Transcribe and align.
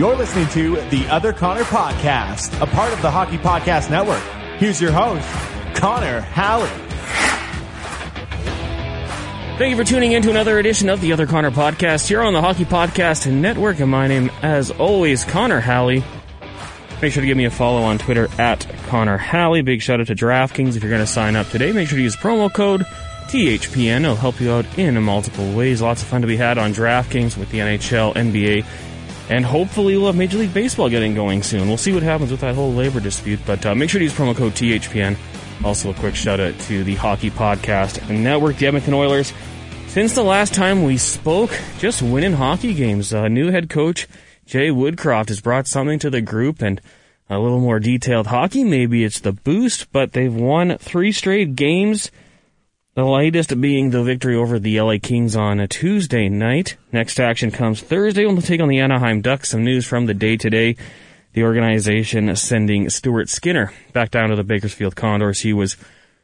You're 0.00 0.16
listening 0.16 0.48
to 0.52 0.76
the 0.88 1.06
Other 1.08 1.34
Connor 1.34 1.64
Podcast, 1.64 2.58
a 2.62 2.66
part 2.66 2.90
of 2.90 3.02
the 3.02 3.10
Hockey 3.10 3.36
Podcast 3.36 3.90
Network. 3.90 4.22
Here's 4.58 4.80
your 4.80 4.92
host, 4.92 5.28
Connor 5.76 6.22
Halley. 6.22 6.70
Thank 9.58 9.72
you 9.72 9.76
for 9.76 9.84
tuning 9.84 10.12
in 10.12 10.22
to 10.22 10.30
another 10.30 10.58
edition 10.58 10.88
of 10.88 11.02
the 11.02 11.12
Other 11.12 11.26
Connor 11.26 11.50
Podcast 11.50 12.08
here 12.08 12.22
on 12.22 12.32
the 12.32 12.40
Hockey 12.40 12.64
Podcast 12.64 13.30
Network. 13.30 13.78
And 13.80 13.90
my 13.90 14.08
name, 14.08 14.30
as 14.40 14.70
always, 14.70 15.22
Connor 15.24 15.60
Halley. 15.60 16.02
Make 17.02 17.12
sure 17.12 17.20
to 17.20 17.26
give 17.26 17.36
me 17.36 17.44
a 17.44 17.50
follow 17.50 17.82
on 17.82 17.98
Twitter 17.98 18.30
at 18.38 18.66
Connor 18.86 19.18
Halley. 19.18 19.60
Big 19.60 19.82
shout 19.82 20.00
out 20.00 20.06
to 20.06 20.14
DraftKings. 20.14 20.76
If 20.76 20.82
you're 20.82 20.88
going 20.88 21.04
to 21.04 21.06
sign 21.06 21.36
up 21.36 21.48
today, 21.48 21.72
make 21.72 21.90
sure 21.90 21.98
to 21.98 22.02
use 22.02 22.16
promo 22.16 22.50
code 22.50 22.86
THPN. 23.26 24.04
It'll 24.04 24.16
help 24.16 24.40
you 24.40 24.50
out 24.50 24.78
in 24.78 25.02
multiple 25.02 25.52
ways. 25.52 25.82
Lots 25.82 26.00
of 26.00 26.08
fun 26.08 26.22
to 26.22 26.26
be 26.26 26.38
had 26.38 26.56
on 26.56 26.72
DraftKings 26.72 27.36
with 27.36 27.50
the 27.50 27.58
NHL, 27.58 28.14
NBA, 28.14 28.64
and 29.28 29.44
hopefully 29.44 29.96
we'll 29.96 30.06
have 30.06 30.16
Major 30.16 30.38
League 30.38 30.54
Baseball 30.54 30.88
getting 30.88 31.14
going 31.14 31.42
soon. 31.42 31.68
We'll 31.68 31.76
see 31.76 31.92
what 31.92 32.02
happens 32.02 32.30
with 32.30 32.40
that 32.40 32.54
whole 32.54 32.72
labor 32.72 33.00
dispute, 33.00 33.40
but 33.46 33.64
uh, 33.66 33.74
make 33.74 33.90
sure 33.90 33.98
to 33.98 34.04
use 34.04 34.14
promo 34.14 34.36
code 34.36 34.52
THPN. 34.52 35.16
Also, 35.64 35.90
a 35.90 35.94
quick 35.94 36.14
shout 36.14 36.40
out 36.40 36.58
to 36.60 36.82
the 36.84 36.94
Hockey 36.94 37.30
Podcast 37.30 38.08
Network, 38.08 38.56
the 38.56 38.66
Edmonton 38.66 38.94
Oilers. 38.94 39.32
Since 39.88 40.14
the 40.14 40.22
last 40.22 40.54
time 40.54 40.84
we 40.84 40.96
spoke, 40.96 41.50
just 41.78 42.00
winning 42.00 42.32
hockey 42.32 42.74
games. 42.74 43.12
Uh, 43.12 43.28
new 43.28 43.50
head 43.50 43.68
coach 43.68 44.06
Jay 44.46 44.70
Woodcroft 44.70 45.28
has 45.28 45.40
brought 45.40 45.66
something 45.66 45.98
to 45.98 46.10
the 46.10 46.20
group 46.20 46.62
and 46.62 46.80
a 47.28 47.38
little 47.38 47.60
more 47.60 47.78
detailed 47.78 48.28
hockey. 48.28 48.64
Maybe 48.64 49.04
it's 49.04 49.20
the 49.20 49.32
boost, 49.32 49.92
but 49.92 50.12
they've 50.12 50.34
won 50.34 50.78
three 50.78 51.12
straight 51.12 51.54
games. 51.54 52.10
The 53.00 53.06
latest 53.06 53.58
being 53.62 53.88
the 53.88 54.02
victory 54.02 54.36
over 54.36 54.58
the 54.58 54.78
LA 54.78 54.96
Kings 55.02 55.34
on 55.34 55.58
a 55.58 55.66
Tuesday 55.66 56.28
night. 56.28 56.76
Next 56.92 57.18
action 57.18 57.50
comes 57.50 57.80
Thursday 57.80 58.24
they'll 58.24 58.42
take 58.42 58.60
on 58.60 58.68
the 58.68 58.80
Anaheim 58.80 59.22
Ducks. 59.22 59.48
Some 59.48 59.64
news 59.64 59.86
from 59.86 60.04
the 60.04 60.12
day 60.12 60.36
today. 60.36 60.76
The 61.32 61.44
organization 61.44 62.36
sending 62.36 62.90
Stuart 62.90 63.30
Skinner 63.30 63.72
back 63.94 64.10
down 64.10 64.28
to 64.28 64.36
the 64.36 64.44
Bakersfield 64.44 64.96
Condors. 64.96 65.40
He 65.40 65.54
was 65.54 65.78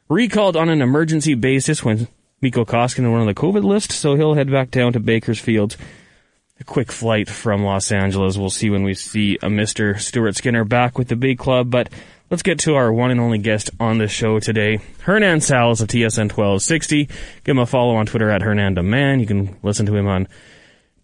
recalled 0.07 0.55
on 0.55 0.69
an 0.69 0.83
emergency 0.83 1.33
basis 1.33 1.83
when 1.83 2.09
Mikko 2.41 2.63
Koskinen 2.63 3.11
went 3.11 3.21
on 3.21 3.25
the 3.25 3.33
COVID 3.33 3.63
list, 3.63 3.91
so 3.91 4.13
he'll 4.13 4.35
head 4.35 4.51
back 4.51 4.69
down 4.69 4.93
to 4.93 4.99
Bakersfield. 4.99 5.77
A 6.59 6.63
quick 6.63 6.91
flight 6.91 7.29
from 7.29 7.63
Los 7.63 7.91
Angeles. 7.91 8.37
We'll 8.37 8.49
see 8.49 8.69
when 8.69 8.83
we 8.83 8.93
see 8.93 9.35
a 9.35 9.47
Mr. 9.47 9.99
Stuart 9.99 10.35
Skinner 10.35 10.63
back 10.63 10.97
with 10.97 11.07
the 11.07 11.15
big 11.15 11.37
club, 11.37 11.69
but 11.69 11.89
Let's 12.29 12.43
get 12.43 12.59
to 12.59 12.75
our 12.75 12.91
one 12.91 13.09
and 13.09 13.21
only 13.21 13.37
guest 13.37 13.69
on 13.79 13.99
the 13.99 14.09
show 14.09 14.37
today, 14.41 14.81
Hernan 15.03 15.39
Salas 15.39 15.79
of 15.79 15.87
TSN 15.87 16.29
1260. 16.29 17.05
Give 17.05 17.15
him 17.45 17.59
a 17.59 17.65
follow 17.65 17.95
on 17.95 18.05
Twitter 18.05 18.29
at 18.29 18.41
HernanDeMan. 18.41 19.21
You 19.21 19.25
can 19.25 19.55
listen 19.63 19.85
to 19.85 19.95
him 19.95 20.07
on 20.07 20.27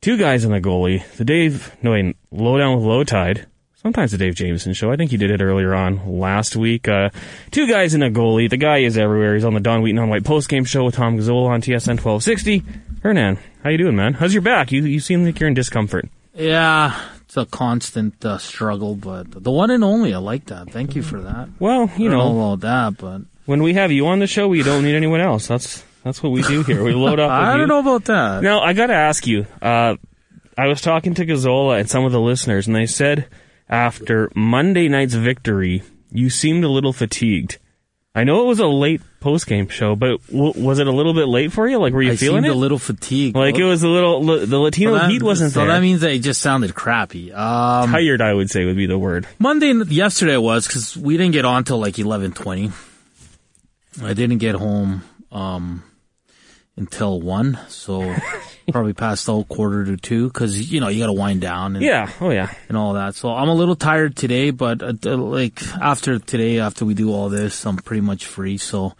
Two 0.01 0.17
Guys 0.17 0.43
in 0.43 0.51
the 0.51 0.59
Goalie, 0.59 1.01
the 1.15 1.23
Dave, 1.23 1.73
no 1.81 1.91
wait, 1.91 2.17
Lowdown 2.29 2.75
with 2.75 2.83
Lowetide, 2.83 3.45
sometimes 3.75 4.11
the 4.11 4.17
Dave 4.17 4.35
Jameson 4.35 4.73
show. 4.73 4.91
I 4.91 4.97
think 4.97 5.11
he 5.11 5.17
did 5.17 5.31
it 5.31 5.41
earlier 5.41 5.73
on 5.73 6.19
last 6.19 6.57
week. 6.57 6.89
Uh, 6.89 7.09
two 7.51 7.69
Guys 7.69 7.93
in 7.93 8.03
a 8.03 8.09
Goalie. 8.11 8.49
The 8.49 8.57
guy 8.57 8.79
is 8.79 8.97
everywhere. 8.97 9.35
He's 9.35 9.45
on 9.45 9.53
the 9.53 9.61
Don 9.61 9.81
Wheaton 9.81 9.99
on 9.99 10.09
White 10.09 10.25
post 10.25 10.49
game 10.49 10.65
show 10.65 10.83
with 10.83 10.95
Tom 10.95 11.17
Gazzola 11.17 11.47
on 11.51 11.61
TSN 11.61 12.03
1260. 12.03 12.63
Hernan, 13.03 13.37
how 13.61 13.69
you 13.69 13.77
doing, 13.77 13.97
man? 13.97 14.13
How's 14.13 14.33
your 14.33 14.41
back? 14.41 14.71
You, 14.71 14.85
you 14.85 15.01
seem 15.01 15.25
like 15.25 15.37
you're 15.37 15.49
in 15.49 15.53
discomfort. 15.53 16.07
Yeah, 16.33 16.97
it's 17.25 17.35
a 17.35 17.45
constant 17.45 18.23
uh, 18.23 18.37
struggle, 18.37 18.95
but 18.95 19.43
the 19.43 19.51
one 19.51 19.71
and 19.71 19.83
only. 19.83 20.13
I 20.13 20.19
like 20.19 20.45
that. 20.45 20.71
Thank 20.71 20.95
you 20.95 21.03
for 21.03 21.19
that. 21.19 21.49
Well, 21.59 21.91
you 21.97 22.07
know, 22.07 22.31
about 22.31 22.61
that, 22.61 22.97
but 22.97 23.23
when 23.45 23.61
we 23.61 23.73
have 23.73 23.91
you 23.91 24.07
on 24.07 24.19
the 24.19 24.27
show, 24.27 24.47
we 24.47 24.63
don't 24.63 24.85
need 24.85 24.95
anyone 24.95 25.19
else. 25.19 25.47
That's 25.47 25.83
that's 26.05 26.23
what 26.23 26.31
we 26.31 26.43
do 26.43 26.63
here. 26.63 26.81
We 26.81 26.93
load 26.93 27.19
up. 27.19 27.29
I 27.31 27.57
don't 27.57 27.67
know 27.67 27.79
about 27.79 28.05
that. 28.05 28.41
Now, 28.41 28.61
I 28.61 28.71
got 28.71 28.87
to 28.87 28.95
ask 28.95 29.27
you. 29.27 29.47
Uh, 29.61 29.97
I 30.57 30.67
was 30.67 30.79
talking 30.79 31.13
to 31.15 31.25
Gazzola 31.25 31.81
and 31.81 31.89
some 31.89 32.05
of 32.05 32.13
the 32.13 32.21
listeners, 32.21 32.67
and 32.67 32.75
they 32.75 32.85
said 32.85 33.27
after 33.67 34.31
Monday 34.33 34.87
night's 34.87 35.15
victory, 35.15 35.83
you 36.09 36.29
seemed 36.29 36.63
a 36.63 36.69
little 36.69 36.93
fatigued. 36.93 37.57
I 38.15 38.25
know 38.25 38.43
it 38.43 38.45
was 38.45 38.59
a 38.59 38.67
late 38.67 39.01
post 39.21 39.47
game 39.47 39.67
show, 39.69 39.95
but 39.95 40.23
w- 40.27 40.53
was 40.55 40.77
it 40.77 40.85
a 40.85 40.91
little 40.91 41.15
bit 41.15 41.27
late 41.27 41.51
for 41.51 41.67
you? 41.67 41.79
Like, 41.79 41.93
were 41.93 42.03
you 42.03 42.11
I 42.11 42.15
feeling 42.15 42.45
it? 42.45 42.49
a 42.51 42.53
little 42.53 42.77
fatigued. 42.77 43.35
like 43.35 43.55
it 43.57 43.63
was 43.63 43.81
a 43.81 43.87
little. 43.87 44.23
The 44.23 44.59
Latino 44.59 44.91
So 44.93 44.99
that- 44.99 45.09
heat 45.09 45.23
wasn't 45.23 45.51
so 45.53 45.61
there. 45.61 45.69
that 45.69 45.81
means 45.81 46.01
that 46.01 46.11
it 46.11 46.19
just 46.19 46.39
sounded 46.39 46.75
crappy. 46.75 47.31
Um, 47.33 47.89
Tired, 47.89 48.21
I 48.21 48.31
would 48.33 48.51
say, 48.51 48.65
would 48.65 48.75
be 48.75 48.85
the 48.85 48.99
word. 48.99 49.25
Monday, 49.39 49.73
yesterday 49.87 50.37
was 50.37 50.67
because 50.67 50.95
we 50.95 51.17
didn't 51.17 51.33
get 51.33 51.43
on 51.45 51.63
till 51.63 51.79
like 51.79 51.97
eleven 51.97 52.33
twenty. 52.33 52.71
I 54.03 54.13
didn't 54.13 54.37
get 54.37 54.53
home 54.55 55.03
um, 55.31 55.81
until 56.75 57.21
one, 57.21 57.57
so 57.67 58.15
probably 58.71 58.93
passed 58.93 59.29
out 59.29 59.47
quarter 59.47 59.85
to 59.85 59.97
two 59.97 60.27
because 60.27 60.71
you 60.71 60.79
know 60.79 60.87
you 60.87 60.99
got 60.99 61.07
to 61.07 61.13
wind 61.13 61.41
down. 61.41 61.75
And, 61.75 61.85
Yeah. 61.85 62.09
Oh 62.19 62.29
yeah. 62.31 62.51
and 62.69 62.77
all 62.77 62.93
that. 62.93 63.15
So 63.15 63.29
I'm 63.29 63.49
a 63.49 63.53
little 63.53 63.75
tired 63.75 64.15
today, 64.15 64.49
but 64.51 64.81
uh, 64.81 64.93
uh, 65.05 65.17
like 65.17 65.61
after 65.79 66.17
today, 66.19 66.59
after 66.59 66.85
we 66.85 66.93
do 66.93 67.11
all 67.11 67.29
this, 67.29 67.65
I'm 67.65 67.77
pretty 67.77 68.01
much 68.01 68.25
free. 68.25 68.57
So 68.57 68.93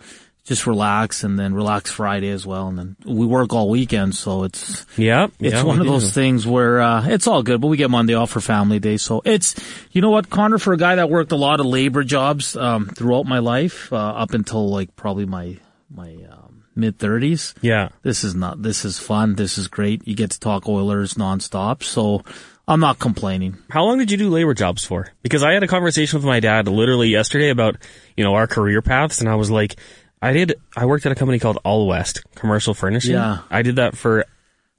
just 0.45 0.67
relax 0.67 1.23
and 1.23 1.39
then 1.39 1.53
relax 1.53 1.89
Friday 1.89 2.29
as 2.29 2.45
well. 2.45 2.67
And 2.67 2.77
then 2.77 2.95
we 3.05 3.25
work 3.25 3.53
all 3.53 3.69
weekend. 3.69 4.13
So 4.13 4.43
it's, 4.43 4.85
Yep. 4.97 5.31
it's 5.39 5.53
yeah, 5.53 5.63
one 5.63 5.79
of 5.79 5.87
those 5.87 6.11
things 6.11 6.45
where, 6.45 6.81
uh, 6.81 7.07
it's 7.07 7.27
all 7.27 7.43
good, 7.43 7.61
but 7.61 7.67
we 7.67 7.77
get 7.77 7.89
Monday 7.89 8.13
off 8.13 8.31
for 8.31 8.41
family 8.41 8.77
day. 8.79 8.97
So 8.97 9.21
it's, 9.23 9.55
you 9.93 10.01
know 10.01 10.09
what, 10.09 10.29
Connor, 10.29 10.57
for 10.57 10.73
a 10.73 10.77
guy 10.77 10.95
that 10.95 11.09
worked 11.09 11.31
a 11.31 11.37
lot 11.37 11.61
of 11.61 11.65
labor 11.65 12.03
jobs, 12.03 12.57
um, 12.57 12.87
throughout 12.87 13.25
my 13.25 13.39
life, 13.39 13.93
uh, 13.93 13.95
up 13.95 14.33
until 14.33 14.69
like 14.69 14.93
probably 14.97 15.25
my, 15.25 15.59
my, 15.89 16.09
um, 16.29 16.42
mid 16.75 16.97
thirties 16.99 17.53
Yeah. 17.61 17.89
this 18.01 18.23
is 18.23 18.35
not 18.35 18.61
this 18.61 18.85
is 18.85 18.99
fun 18.99 19.35
this 19.35 19.57
is 19.57 19.67
great 19.67 20.07
you 20.07 20.15
get 20.15 20.31
to 20.31 20.39
talk 20.39 20.67
oilers 20.67 21.13
nonstop 21.15 21.83
so 21.83 22.23
i'm 22.67 22.79
not 22.79 22.99
complaining 22.99 23.57
How 23.69 23.83
long 23.83 23.97
did 23.97 24.09
you 24.11 24.17
do 24.17 24.29
labor 24.29 24.53
jobs 24.53 24.83
for? 24.85 25.11
Because 25.21 25.43
I 25.43 25.51
had 25.53 25.63
a 25.63 25.67
conversation 25.67 26.17
with 26.17 26.25
my 26.25 26.39
dad 26.39 26.67
literally 26.67 27.09
yesterday 27.09 27.49
about, 27.49 27.75
you 28.15 28.23
know, 28.23 28.35
our 28.35 28.47
career 28.47 28.81
paths 28.81 29.19
and 29.19 29.29
I 29.29 29.35
was 29.35 29.51
like, 29.51 29.75
I 30.21 30.31
did, 30.31 30.53
I 30.77 30.85
worked 30.85 31.05
at 31.05 31.11
a 31.11 31.15
company 31.15 31.39
called 31.39 31.59
All 31.65 31.85
West 31.87 32.23
Commercial 32.35 32.73
Furnishing. 32.73 33.13
Yeah. 33.15 33.39
I 33.49 33.63
did 33.63 33.75
that 33.75 33.97
for, 33.97 34.25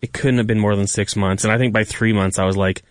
it 0.01 0.13
couldn't 0.15 0.39
have 0.39 0.47
been 0.47 0.59
more 0.61 0.75
than 0.77 0.87
six 0.87 1.15
months. 1.17 1.45
And 1.45 1.53
I 1.53 1.59
think 1.59 1.75
by 1.75 1.85
three 1.85 2.15
months 2.15 2.39
I 2.39 2.45
was 2.47 2.57
like, 2.57 2.83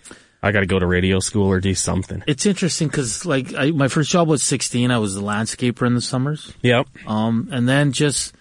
I 0.44 0.52
gotta 0.52 0.68
go 0.68 0.78
to 0.78 0.86
radio 0.86 1.20
school 1.20 1.48
or 1.48 1.60
do 1.60 1.74
something. 1.74 2.22
it's 2.28 2.46
interesting 2.46 2.88
because 2.90 3.26
like 3.26 3.56
I, 3.56 3.72
my 3.72 3.88
first 3.88 4.12
job 4.12 4.28
was 4.28 4.44
16 4.44 4.92
i 4.92 4.98
was 5.00 5.16
a 5.18 5.22
landscaper 5.22 5.88
in 5.88 5.96
the 5.96 6.02
summers 6.02 6.54
Yep. 6.62 6.86
um 7.08 7.48
and 7.52 7.68
then 7.68 7.94
just 7.94 8.36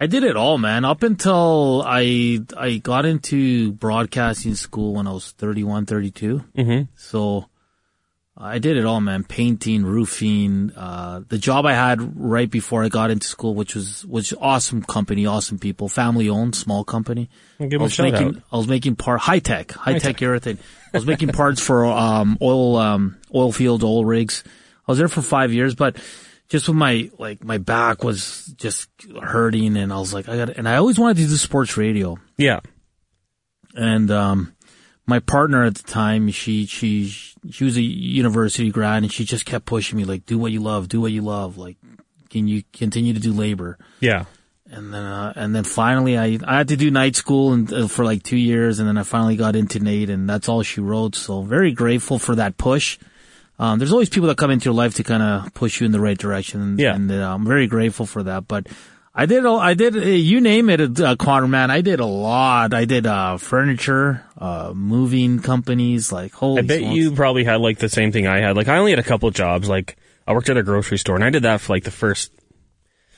i 0.00 0.06
did 0.06 0.24
it 0.24 0.36
all 0.36 0.58
man 0.58 0.84
up 0.84 1.02
until 1.02 1.82
i 1.86 2.38
i 2.56 2.76
got 2.76 3.04
into 3.04 3.72
broadcasting 3.72 4.54
school 4.54 4.94
when 4.94 5.06
i 5.06 5.12
was 5.12 5.32
31 5.32 5.86
32 5.86 6.44
Mm-hmm. 6.56 6.82
so 6.96 7.46
I 8.38 8.58
did 8.58 8.76
it 8.76 8.84
all, 8.84 9.00
man. 9.00 9.24
Painting, 9.24 9.82
roofing, 9.82 10.70
uh, 10.76 11.22
the 11.26 11.38
job 11.38 11.64
I 11.64 11.72
had 11.72 12.20
right 12.22 12.50
before 12.50 12.84
I 12.84 12.90
got 12.90 13.10
into 13.10 13.26
school, 13.26 13.54
which 13.54 13.74
was, 13.74 14.04
was 14.04 14.34
awesome 14.38 14.82
company, 14.82 15.24
awesome 15.24 15.58
people, 15.58 15.88
family 15.88 16.28
owned, 16.28 16.54
small 16.54 16.84
company. 16.84 17.30
Give 17.58 17.72
I 17.72 17.76
a 17.76 17.78
was 17.84 17.94
shout 17.94 18.12
making, 18.12 18.26
out. 18.36 18.42
I 18.52 18.56
was 18.58 18.68
making 18.68 18.96
part, 18.96 19.20
high 19.20 19.38
tech, 19.38 19.72
high 19.72 19.98
tech 19.98 20.20
everything. 20.20 20.58
I 20.92 20.98
was 20.98 21.06
making 21.06 21.30
parts 21.30 21.62
for, 21.62 21.86
um, 21.86 22.36
oil, 22.42 22.76
um, 22.76 23.16
oil 23.34 23.52
field, 23.52 23.82
oil 23.82 24.04
rigs. 24.04 24.44
I 24.86 24.92
was 24.92 24.98
there 24.98 25.08
for 25.08 25.22
five 25.22 25.54
years, 25.54 25.74
but 25.74 25.96
just 26.48 26.68
with 26.68 26.76
my 26.76 27.10
like 27.18 27.42
my 27.44 27.58
back 27.58 28.04
was 28.04 28.46
just 28.56 28.88
hurting, 29.22 29.76
and 29.76 29.92
I 29.92 29.98
was 29.98 30.12
like, 30.14 30.28
I 30.28 30.36
got, 30.36 30.50
and 30.50 30.68
I 30.68 30.76
always 30.76 30.98
wanted 30.98 31.18
to 31.18 31.26
do 31.26 31.36
sports 31.36 31.76
radio, 31.76 32.18
Yeah. 32.36 32.60
and 33.74 34.10
um, 34.10 34.54
my 35.06 35.18
partner 35.20 35.64
at 35.64 35.74
the 35.76 35.82
time, 35.82 36.30
she 36.30 36.66
she 36.66 37.08
she 37.50 37.64
was 37.64 37.76
a 37.76 37.82
university 37.82 38.70
grad, 38.70 39.02
and 39.02 39.12
she 39.12 39.24
just 39.24 39.44
kept 39.46 39.66
pushing 39.66 39.96
me 39.98 40.04
like, 40.04 40.26
do 40.26 40.38
what 40.38 40.52
you 40.52 40.60
love, 40.60 40.88
do 40.88 41.00
what 41.00 41.12
you 41.12 41.22
love, 41.22 41.58
like, 41.58 41.76
can 42.30 42.48
you 42.48 42.62
continue 42.72 43.12
to 43.14 43.20
do 43.20 43.32
labor? 43.32 43.78
Yeah. 44.00 44.24
And 44.68 44.92
then, 44.92 45.04
uh, 45.04 45.32
and 45.36 45.54
then 45.54 45.62
finally 45.62 46.18
I, 46.18 46.40
I 46.44 46.56
had 46.58 46.68
to 46.68 46.76
do 46.76 46.90
night 46.90 47.14
school 47.14 47.52
and, 47.52 47.72
uh, 47.72 47.86
for 47.86 48.04
like 48.04 48.24
two 48.24 48.36
years 48.36 48.80
and 48.80 48.88
then 48.88 48.98
I 48.98 49.04
finally 49.04 49.36
got 49.36 49.54
into 49.54 49.78
NAIT 49.78 50.10
and 50.10 50.28
that's 50.28 50.48
all 50.48 50.64
she 50.64 50.80
wrote. 50.80 51.14
So 51.14 51.42
very 51.42 51.70
grateful 51.70 52.18
for 52.18 52.34
that 52.34 52.58
push. 52.58 52.98
Um, 53.58 53.78
there's 53.78 53.92
always 53.92 54.08
people 54.10 54.28
that 54.28 54.36
come 54.36 54.50
into 54.50 54.66
your 54.66 54.74
life 54.74 54.94
to 54.96 55.02
kind 55.04 55.22
of 55.22 55.54
push 55.54 55.80
you 55.80 55.86
in 55.86 55.92
the 55.92 56.00
right 56.00 56.18
direction. 56.18 56.60
And, 56.60 56.78
Yeah. 56.78 56.94
and 56.94 57.10
uh, 57.10 57.34
I'm 57.34 57.46
very 57.46 57.66
grateful 57.66 58.04
for 58.06 58.22
that. 58.24 58.46
But 58.46 58.66
I 59.14 59.24
did, 59.24 59.46
I 59.46 59.72
did, 59.72 59.96
uh, 59.96 60.00
you 60.00 60.42
name 60.42 60.68
it, 60.68 61.00
uh, 61.00 61.16
Connor, 61.16 61.48
man. 61.48 61.70
I 61.70 61.80
did 61.80 62.00
a 62.00 62.04
lot. 62.06 62.74
I 62.74 62.84
did, 62.84 63.06
uh, 63.06 63.38
furniture, 63.38 64.22
uh, 64.36 64.72
moving 64.74 65.40
companies, 65.40 66.12
like 66.12 66.32
holy 66.34 66.58
I 66.58 66.62
bet 66.66 66.80
smokes. 66.80 66.96
you 66.96 67.12
probably 67.12 67.44
had 67.44 67.62
like 67.62 67.78
the 67.78 67.88
same 67.88 68.12
thing 68.12 68.26
I 68.26 68.40
had. 68.40 68.56
Like 68.56 68.68
I 68.68 68.76
only 68.76 68.92
had 68.92 68.98
a 68.98 69.02
couple 69.02 69.30
jobs. 69.30 69.70
Like 69.70 69.96
I 70.26 70.34
worked 70.34 70.50
at 70.50 70.58
a 70.58 70.62
grocery 70.62 70.98
store 70.98 71.14
and 71.14 71.24
I 71.24 71.30
did 71.30 71.44
that 71.44 71.62
for 71.62 71.72
like 71.72 71.84
the 71.84 71.90
first 71.90 72.30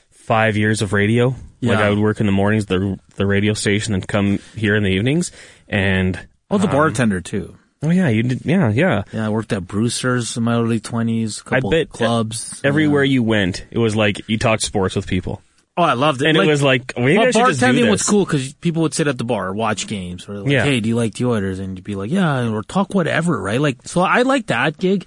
five 0.09 0.55
years 0.55 0.81
of 0.81 0.93
radio. 0.93 1.29
Like 1.61 1.79
Yeah. 1.79 1.87
I 1.87 1.89
would 1.89 1.99
work 1.99 2.21
in 2.21 2.25
the 2.27 2.31
mornings, 2.31 2.67
the 2.67 2.97
the 3.15 3.25
radio 3.25 3.53
station, 3.53 3.93
and 3.93 4.07
come 4.07 4.39
here 4.55 4.77
in 4.77 4.83
the 4.83 4.91
evenings. 4.91 5.33
And 5.67 6.15
I 6.49 6.53
was 6.55 6.63
a 6.63 6.67
bartender 6.67 7.19
too. 7.19 7.57
Oh 7.81 7.89
yeah, 7.89 8.09
you 8.09 8.23
did. 8.23 8.45
Yeah, 8.45 8.69
yeah. 8.69 9.03
Yeah, 9.11 9.25
I 9.25 9.29
worked 9.29 9.53
at 9.53 9.65
Brewster's 9.67 10.35
in 10.37 10.43
my 10.43 10.55
early 10.55 10.79
20s, 10.79 11.41
I 11.45 11.49
couple 11.49 11.69
bet 11.71 11.89
clubs. 11.89 12.61
Everywhere 12.63 13.03
Yeah. 13.03 13.13
you 13.13 13.23
went, 13.23 13.65
it 13.71 13.77
was 13.77 13.95
like 13.95 14.21
you 14.27 14.37
talked 14.37 14.63
sports 14.63 14.95
with 14.95 15.07
people, 15.07 15.41
Oh, 15.77 15.83
I 15.83 15.93
loved 15.93 16.21
it. 16.21 16.27
and 16.27 16.37
Like- 16.37 16.47
it 16.47 16.51
was 16.51 16.61
like 16.61 16.93
maybe 16.97 17.17
well, 17.17 17.27
I 17.27 17.31
should 17.31 17.45
just 17.47 17.59
do 17.61 17.71
this. 17.73 17.89
was 17.89 18.03
cool 18.03 18.25
because 18.25 18.53
people 18.55 18.81
would 18.81 18.93
sit 18.93 19.07
at 19.07 19.17
the 19.17 19.23
bar, 19.23 19.53
watch 19.53 19.87
games, 19.87 20.27
or 20.27 20.39
like, 20.39 20.51
Yeah. 20.51 20.63
hey, 20.65 20.79
do 20.81 20.89
you 20.89 20.95
like 20.95 21.13
the 21.15 21.25
Oilers? 21.25 21.59
And 21.59 21.77
you'd 21.77 21.85
be 21.85 21.95
like, 21.95 22.11
yeah, 22.11 22.49
or 22.49 22.63
talk 22.63 22.93
whatever, 22.93 23.41
right? 23.41 23.61
Like, 23.61 23.77
so 23.87 24.01
I 24.01 24.23
like 24.23 24.47
that 24.47 24.77
gig. 24.77 25.05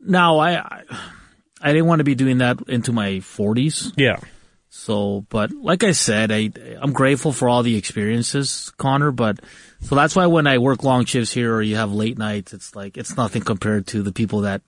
Now, 0.00 0.38
I, 0.38 0.58
I, 0.58 0.82
I 1.60 1.72
didn't 1.72 1.86
want 1.86 2.00
to 2.00 2.04
be 2.04 2.14
doing 2.14 2.38
that 2.38 2.58
into 2.68 2.92
my 2.92 3.20
forties. 3.20 3.92
Yeah, 3.96 4.18
So, 4.74 5.26
but 5.28 5.52
like 5.52 5.84
I 5.84 5.92
said, 5.92 6.32
I, 6.32 6.50
I'm 6.80 6.94
grateful 6.94 7.30
for 7.30 7.46
all 7.46 7.62
the 7.62 7.76
experiences, 7.76 8.72
Connor, 8.78 9.10
but 9.10 9.38
so 9.82 9.94
that's 9.94 10.16
why 10.16 10.24
when 10.24 10.46
I 10.46 10.56
work 10.56 10.82
long 10.82 11.04
shifts 11.04 11.30
here 11.30 11.54
or 11.54 11.60
you 11.60 11.76
have 11.76 11.92
late 11.92 12.16
nights, 12.16 12.54
it's 12.54 12.74
like, 12.74 12.96
it's 12.96 13.14
nothing 13.14 13.42
compared 13.42 13.86
to 13.88 14.02
the 14.02 14.12
people 14.12 14.40
that 14.40 14.62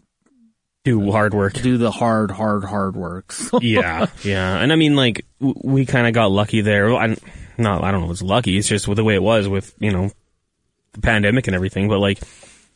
do 0.84 1.10
hard 1.10 1.32
work. 1.32 1.54
do 1.54 1.78
the 1.78 1.90
hard, 1.90 2.30
hard, 2.30 2.64
hard 2.64 2.96
work. 2.96 3.32
So, 3.32 3.60
yeah, 3.62 4.04
yeah. 4.22 4.58
And 4.58 4.74
I 4.74 4.76
mean, 4.76 4.94
like, 4.94 5.24
we 5.40 5.86
kind 5.86 6.06
of 6.06 6.12
got 6.12 6.30
lucky 6.30 6.60
there. 6.60 6.94
I, 6.94 7.16
no, 7.56 7.80
I 7.80 7.90
don't 7.90 8.02
know 8.02 8.08
if 8.08 8.12
it's 8.12 8.22
lucky. 8.22 8.58
It's 8.58 8.68
just 8.68 8.86
with 8.86 8.96
the 8.96 9.04
way 9.04 9.14
it 9.14 9.22
was 9.22 9.48
with, 9.48 9.74
you 9.78 9.90
know, 9.90 10.10
the 10.92 11.00
pandemic 11.00 11.46
and 11.46 11.56
everything. 11.56 11.88
But 11.88 12.00
like, 12.00 12.22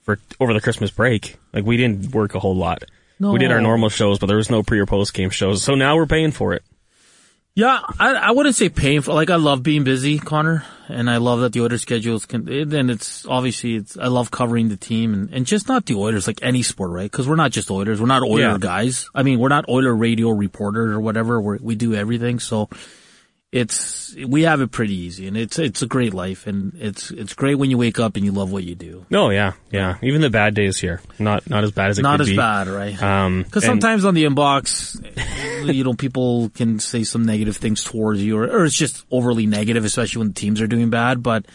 for 0.01 0.19
over 0.41 0.55
the 0.55 0.63
Christmas 0.63 0.91
break, 0.91 1.37
like, 1.53 1.67
we 1.67 1.77
didn't 1.77 2.11
work 2.15 2.35
a 2.35 2.41
whole 2.41 2.57
lot. 2.57 2.85
We 3.21 3.39
did 3.39 3.53
our 3.53 3.61
normal 3.61 3.91
shows, 3.91 4.19
but 4.19 4.29
there 4.29 4.39
was 4.39 4.49
no 4.49 4.63
pre 4.63 4.79
or 4.79 4.87
post 4.87 5.13
game 5.13 5.29
shows. 5.29 5.63
So 5.63 5.75
now 5.75 5.95
we're 5.97 6.07
paying 6.07 6.31
for 6.31 6.55
it. 6.55 6.63
Yeah, 7.59 7.81
I, 7.99 8.15
I 8.15 8.31
wouldn't 8.31 8.55
say 8.55 8.69
painful. 8.69 9.17
Like 9.17 9.31
I 9.31 9.35
love 9.35 9.65
being 9.65 9.83
busy, 9.83 10.21
Connor, 10.21 10.65
and 10.87 11.11
I 11.11 11.17
love 11.17 11.41
that 11.41 11.53
the 11.53 11.61
Oilers 11.63 11.83
schedules 11.83 12.25
can. 12.25 12.45
Then 12.69 12.89
it's 12.89 13.27
obviously 13.27 13.75
it's. 13.75 13.99
I 13.99 14.07
love 14.07 14.31
covering 14.31 14.69
the 14.69 14.77
team 14.77 15.13
and, 15.13 15.29
and 15.35 15.45
just 15.45 15.67
not 15.67 15.85
the 15.85 15.97
Oilers, 15.97 16.29
like 16.29 16.39
any 16.41 16.63
sport, 16.63 16.93
right? 16.93 17.11
Because 17.11 17.27
we're 17.27 17.35
not 17.35 17.51
just 17.51 17.69
Oilers. 17.69 18.01
We're 18.01 18.07
not 18.07 18.23
Oiler 18.23 18.53
Yeah. 18.53 18.59
guys. 18.61 19.11
I 19.13 19.25
mean, 19.25 19.41
we're 19.41 19.49
not 19.49 19.69
Oiler 19.69 19.93
radio 19.93 20.31
reporters 20.31 20.93
or 20.95 21.01
whatever. 21.01 21.41
We're, 21.41 21.59
we 21.61 21.75
do 21.75 21.97
everything. 21.97 22.39
So 22.39 22.69
it's 23.51 24.15
we 24.27 24.43
have 24.43 24.61
it 24.61 24.71
pretty 24.71 24.95
easy, 24.95 25.27
and 25.27 25.37
it's 25.37 25.59
it's 25.59 25.81
a 25.81 25.87
great 25.87 26.13
life, 26.13 26.47
and 26.47 26.75
it's 26.79 27.11
it's 27.11 27.33
great 27.33 27.55
when 27.55 27.71
you 27.71 27.79
wake 27.79 27.99
up 27.99 28.17
and 28.17 28.25
you 28.25 28.31
love 28.33 28.53
what 28.53 28.63
you 28.65 28.75
do. 28.75 29.07
No, 29.09 29.31
yeah, 29.31 29.55
yeah. 29.71 29.97
Even 30.03 30.21
the 30.21 30.29
bad 30.29 30.55
days 30.55 30.77
here, 30.79 31.01
not 31.19 31.49
not 31.49 31.65
as 31.65 31.71
bad 31.73 31.89
as 31.91 31.99
it 31.99 32.03
Not 32.03 32.21
as 32.21 32.29
be. 32.29 32.37
bad, 32.37 32.69
right? 32.69 33.03
Um, 33.03 33.43
Because 33.45 33.65
and- 33.65 33.71
sometimes 33.71 34.05
on 34.05 34.13
the 34.15 34.25
inbox, 34.25 35.01
you 35.75 35.83
know, 35.85 35.95
people 35.95 36.51
can 36.51 36.79
say 36.79 37.05
some 37.05 37.25
negative 37.25 37.57
things 37.57 37.83
towards 37.85 38.23
you, 38.23 38.37
or, 38.37 38.45
or 38.45 38.65
it's 38.67 38.77
just 38.77 39.05
overly 39.11 39.47
negative, 39.47 39.85
especially 39.87 40.19
when 40.21 40.29
the 40.29 40.35
teams 40.35 40.61
are 40.61 40.67
doing 40.67 40.91
bad. 40.91 41.23
But 41.23 41.47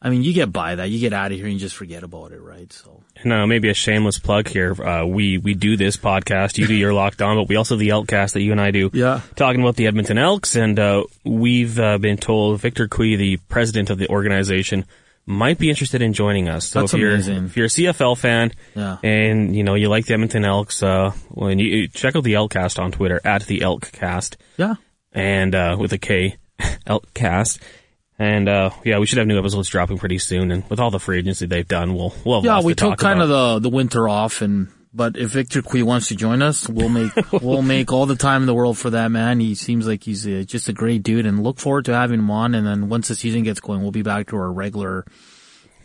I 0.00 0.10
mean, 0.10 0.22
you 0.22 0.32
get 0.32 0.52
by 0.52 0.76
that. 0.76 0.90
You 0.90 1.00
get 1.00 1.12
out 1.12 1.32
of 1.32 1.36
here 1.38 1.46
and 1.46 1.54
you 1.54 1.58
just 1.60 1.74
forget 1.74 2.04
about 2.04 2.30
it, 2.30 2.40
right? 2.40 2.72
So 2.72 3.02
No, 3.24 3.46
maybe 3.48 3.68
a 3.68 3.74
shameless 3.74 4.18
plug 4.20 4.46
here. 4.46 4.72
Uh, 4.80 5.04
we 5.04 5.38
we 5.38 5.54
do 5.54 5.76
this 5.76 5.96
podcast. 5.96 6.56
You 6.56 6.66
do 6.68 6.74
your 6.74 6.92
lockdown, 6.92 7.34
but 7.36 7.48
we 7.48 7.56
also 7.56 7.74
the 7.76 7.88
Elkcast 7.88 8.34
that 8.34 8.42
you 8.42 8.52
and 8.52 8.60
I 8.60 8.70
do. 8.70 8.90
Yeah. 8.92 9.22
talking 9.34 9.60
about 9.60 9.74
the 9.76 9.88
Edmonton 9.88 10.16
Elks, 10.18 10.54
and 10.54 10.78
uh, 10.78 11.02
we've 11.24 11.78
uh, 11.80 11.98
been 11.98 12.16
told 12.16 12.60
Victor 12.60 12.86
Cui, 12.86 13.16
the 13.16 13.38
president 13.48 13.90
of 13.90 13.98
the 13.98 14.08
organization, 14.08 14.84
might 15.26 15.58
be 15.58 15.68
interested 15.68 16.00
in 16.00 16.12
joining 16.12 16.48
us. 16.48 16.66
So 16.68 16.80
That's 16.80 16.94
if 16.94 17.00
you're 17.00 17.14
amazing. 17.14 17.44
if 17.46 17.56
you're 17.56 17.66
a 17.66 17.68
CFL 17.68 18.16
fan, 18.16 18.52
Yeah. 18.76 18.98
and 19.02 19.54
you 19.56 19.64
know 19.64 19.74
you 19.74 19.88
like 19.88 20.06
the 20.06 20.14
Edmonton 20.14 20.44
Elks, 20.44 20.80
uh, 20.80 21.10
when 21.30 21.58
you, 21.58 21.66
you 21.66 21.88
check 21.88 22.14
out 22.14 22.22
the 22.22 22.34
Elkcast 22.34 22.78
on 22.78 22.92
Twitter 22.92 23.20
at 23.24 23.46
the 23.46 23.60
Elkcast 23.60 24.36
yeah, 24.56 24.76
and 25.12 25.56
uh, 25.56 25.76
with 25.78 25.92
a 25.92 25.98
K, 25.98 26.36
Elkcast. 26.86 27.58
And 28.18 28.48
uh, 28.48 28.70
yeah, 28.84 28.98
we 28.98 29.06
should 29.06 29.18
have 29.18 29.28
new 29.28 29.38
episodes 29.38 29.68
dropping 29.68 29.98
pretty 29.98 30.18
soon. 30.18 30.50
And 30.50 30.68
with 30.68 30.80
all 30.80 30.90
the 30.90 30.98
free 30.98 31.18
agency 31.18 31.46
they've 31.46 31.66
done, 31.66 31.94
we'll 31.94 32.12
we'll 32.24 32.42
have 32.42 32.44
yeah. 32.44 32.60
We 32.60 32.74
took 32.74 32.98
kind 32.98 33.22
about. 33.22 33.30
of 33.30 33.62
the 33.62 33.70
the 33.70 33.74
winter 33.76 34.08
off, 34.08 34.42
and 34.42 34.68
but 34.92 35.16
if 35.16 35.30
Victor 35.30 35.62
Cui 35.62 35.84
wants 35.84 36.08
to 36.08 36.16
join 36.16 36.42
us, 36.42 36.68
we'll 36.68 36.88
make 36.88 37.12
we'll 37.32 37.62
make 37.62 37.92
all 37.92 38.06
the 38.06 38.16
time 38.16 38.42
in 38.42 38.46
the 38.46 38.54
world 38.54 38.76
for 38.76 38.90
that 38.90 39.12
man. 39.12 39.38
He 39.38 39.54
seems 39.54 39.86
like 39.86 40.02
he's 40.02 40.26
uh 40.26 40.42
just 40.44 40.68
a 40.68 40.72
great 40.72 41.04
dude, 41.04 41.26
and 41.26 41.44
look 41.44 41.60
forward 41.60 41.84
to 41.84 41.94
having 41.94 42.18
him 42.18 42.30
on. 42.30 42.56
And 42.56 42.66
then 42.66 42.88
once 42.88 43.06
the 43.06 43.14
season 43.14 43.44
gets 43.44 43.60
going, 43.60 43.82
we'll 43.82 43.92
be 43.92 44.02
back 44.02 44.28
to 44.28 44.36
our 44.36 44.52
regular. 44.52 45.04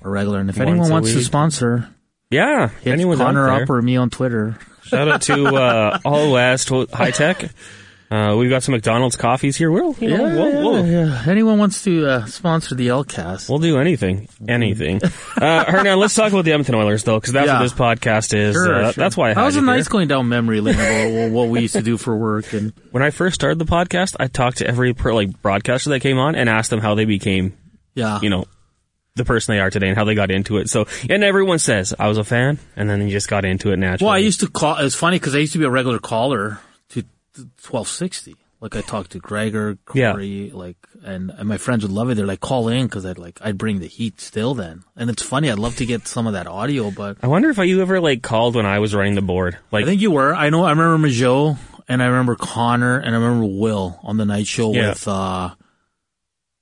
Our 0.04 0.12
regular, 0.12 0.40
and 0.40 0.50
if 0.50 0.58
Once 0.58 0.68
anyone 0.68 0.90
wants 0.90 1.14
to 1.14 1.22
sponsor, 1.22 1.88
yeah. 2.30 2.68
hit 2.82 2.92
Anyone's 2.92 3.22
out 3.22 3.28
Connor 3.28 3.50
up 3.50 3.70
or 3.70 3.82
me 3.82 3.96
on 3.96 4.10
Twitter. 4.10 4.58
Shout 4.84 5.08
out 5.08 5.22
to 5.24 5.56
uh, 5.56 6.00
All 6.06 6.34
West 6.34 6.70
High 6.92 7.12
Tech. 7.12 7.50
Uh, 8.14 8.36
we've 8.36 8.50
got 8.50 8.62
some 8.62 8.74
McDonald's 8.74 9.16
coffees 9.16 9.56
here. 9.58 9.72
We'll, 9.72 9.96
you 10.00 10.10
know, 10.10 10.24
we'll, 10.24 10.72
we'll, 10.74 10.86
yeah. 10.86 11.24
Anyone 11.26 11.58
wants 11.58 11.84
to 11.86 12.06
uh, 12.08 12.26
sponsor 12.26 12.76
the 12.76 12.90
Elkcast? 12.90 13.50
we'll 13.50 13.58
do 13.60 13.80
anything. 13.80 14.28
Anything. 14.48 15.02
Uh, 15.36 15.66
Hernan, 15.66 15.98
let's 16.00 16.14
talk 16.16 16.32
about 16.32 16.46
the 16.46 16.52
Edmonton 16.52 16.76
Oilers, 16.76 17.04
though, 17.04 17.20
because 17.20 17.34
that's 17.34 17.48
Yeah. 17.48 17.56
what 17.58 17.64
this 17.64 17.74
podcast 17.74 18.34
is. 18.38 18.56
uh, 18.56 18.94
That's 18.96 19.18
why 19.18 19.32
I 19.32 19.34
that 19.34 19.44
was 19.46 19.56
a 19.58 19.62
nice 19.62 19.88
going 19.88 20.08
down 20.08 20.30
memory 20.30 20.62
lane 20.62 20.76
about 20.76 21.32
what 21.32 21.50
we 21.50 21.62
used 21.62 21.74
to 21.74 21.82
do 21.82 21.98
for 21.98 22.16
work 22.16 22.54
and 22.54 22.72
When 22.92 23.02
I 23.04 23.10
first 23.10 23.34
started 23.36 23.58
the 23.60 23.66
podcast, 23.66 24.16
I 24.20 24.28
talked 24.28 24.60
to 24.60 24.68
every 24.68 24.94
per, 24.94 25.12
like 25.14 25.42
broadcaster 25.42 25.90
that 25.90 26.02
came 26.02 26.18
on 26.20 26.36
and 26.36 26.48
asked 26.50 26.70
them 26.70 26.80
how 26.80 26.94
they 26.96 27.06
became, 27.06 27.58
yeah, 27.96 28.20
you 28.22 28.30
know, 28.30 28.46
the 29.16 29.26
person 29.26 29.56
they 29.56 29.60
are 29.60 29.70
today 29.72 29.88
and 29.90 29.98
how 29.98 30.06
they 30.06 30.16
got 30.16 30.30
into 30.32 30.58
it. 30.58 30.70
So, 30.70 30.86
and 31.10 31.24
everyone 31.24 31.60
says 31.60 31.94
I 31.98 32.08
was 32.08 32.18
a 32.20 32.24
fan, 32.24 32.60
and 32.78 32.90
then 32.90 33.02
you 33.02 33.10
just 33.10 33.28
got 33.28 33.44
into 33.44 33.72
it 33.72 33.78
naturally. 33.78 34.06
Well, 34.08 34.16
I 34.16 34.20
used 34.20 34.40
to 34.42 34.48
call. 34.50 34.78
It's 34.78 34.96
funny 34.96 35.18
because 35.18 35.36
I 35.36 35.40
used 35.40 35.54
to 35.54 35.60
be 35.60 35.66
a 35.66 35.70
regular 35.72 36.00
caller 36.00 36.60
to 37.36 37.50
twelve 37.62 37.88
sixty. 37.88 38.36
Like 38.62 38.78
I 38.78 38.82
talked 38.82 39.12
to 39.12 39.20
Gregor, 39.20 39.78
Yeah. 39.94 40.14
Like, 40.14 40.78
and, 41.04 41.32
and 41.32 41.50
my 41.50 41.58
friends 41.58 41.84
would 41.84 41.92
love 41.92 42.10
it. 42.10 42.16
They're 42.16 42.26
like, 42.26 42.40
call 42.40 42.70
in 42.70 42.86
because 42.88 43.06
I'd 43.06 43.18
like, 43.18 43.38
I'd 43.42 43.58
bring 43.58 43.80
the 43.82 43.88
heat 43.88 44.22
still 44.22 44.54
then. 44.54 44.84
And 44.96 45.10
it's 45.10 45.22
funny. 45.22 45.52
I'd 45.52 45.60
love 45.60 45.76
to 45.78 45.86
get 45.86 46.08
some 46.08 46.28
of 46.28 46.34
that 46.34 46.48
audio, 46.48 46.90
but 46.90 47.18
I 47.22 47.28
wonder 47.28 47.50
if 47.50 47.58
you 47.58 47.82
ever 47.82 48.00
like 48.00 48.24
called 48.24 48.56
when 48.56 48.66
I 48.66 48.80
was 48.80 48.96
running 48.96 49.16
the 49.16 49.22
board. 49.22 49.58
Like, 49.70 49.84
I 49.84 49.88
think 49.88 50.00
you 50.00 50.12
were. 50.12 50.34
I 50.34 50.50
know. 50.50 50.64
I 50.64 50.70
remember 50.70 51.06
Majot 51.10 51.58
and 51.90 52.02
I 52.02 52.06
remember 52.06 52.38
Connor 52.38 53.00
and 53.00 53.14
I 53.14 53.20
remember 53.20 53.48
Will 53.48 54.00
on 54.02 54.16
the 54.16 54.24
night 54.26 54.48
show 54.48 54.74
Yeah. 54.74 54.90
with 54.92 55.08
uh 55.10 55.56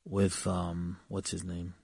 with 0.03 0.47
um 0.47 0.97
what's 1.07 1.29
his 1.29 1.43
name, 1.43 1.75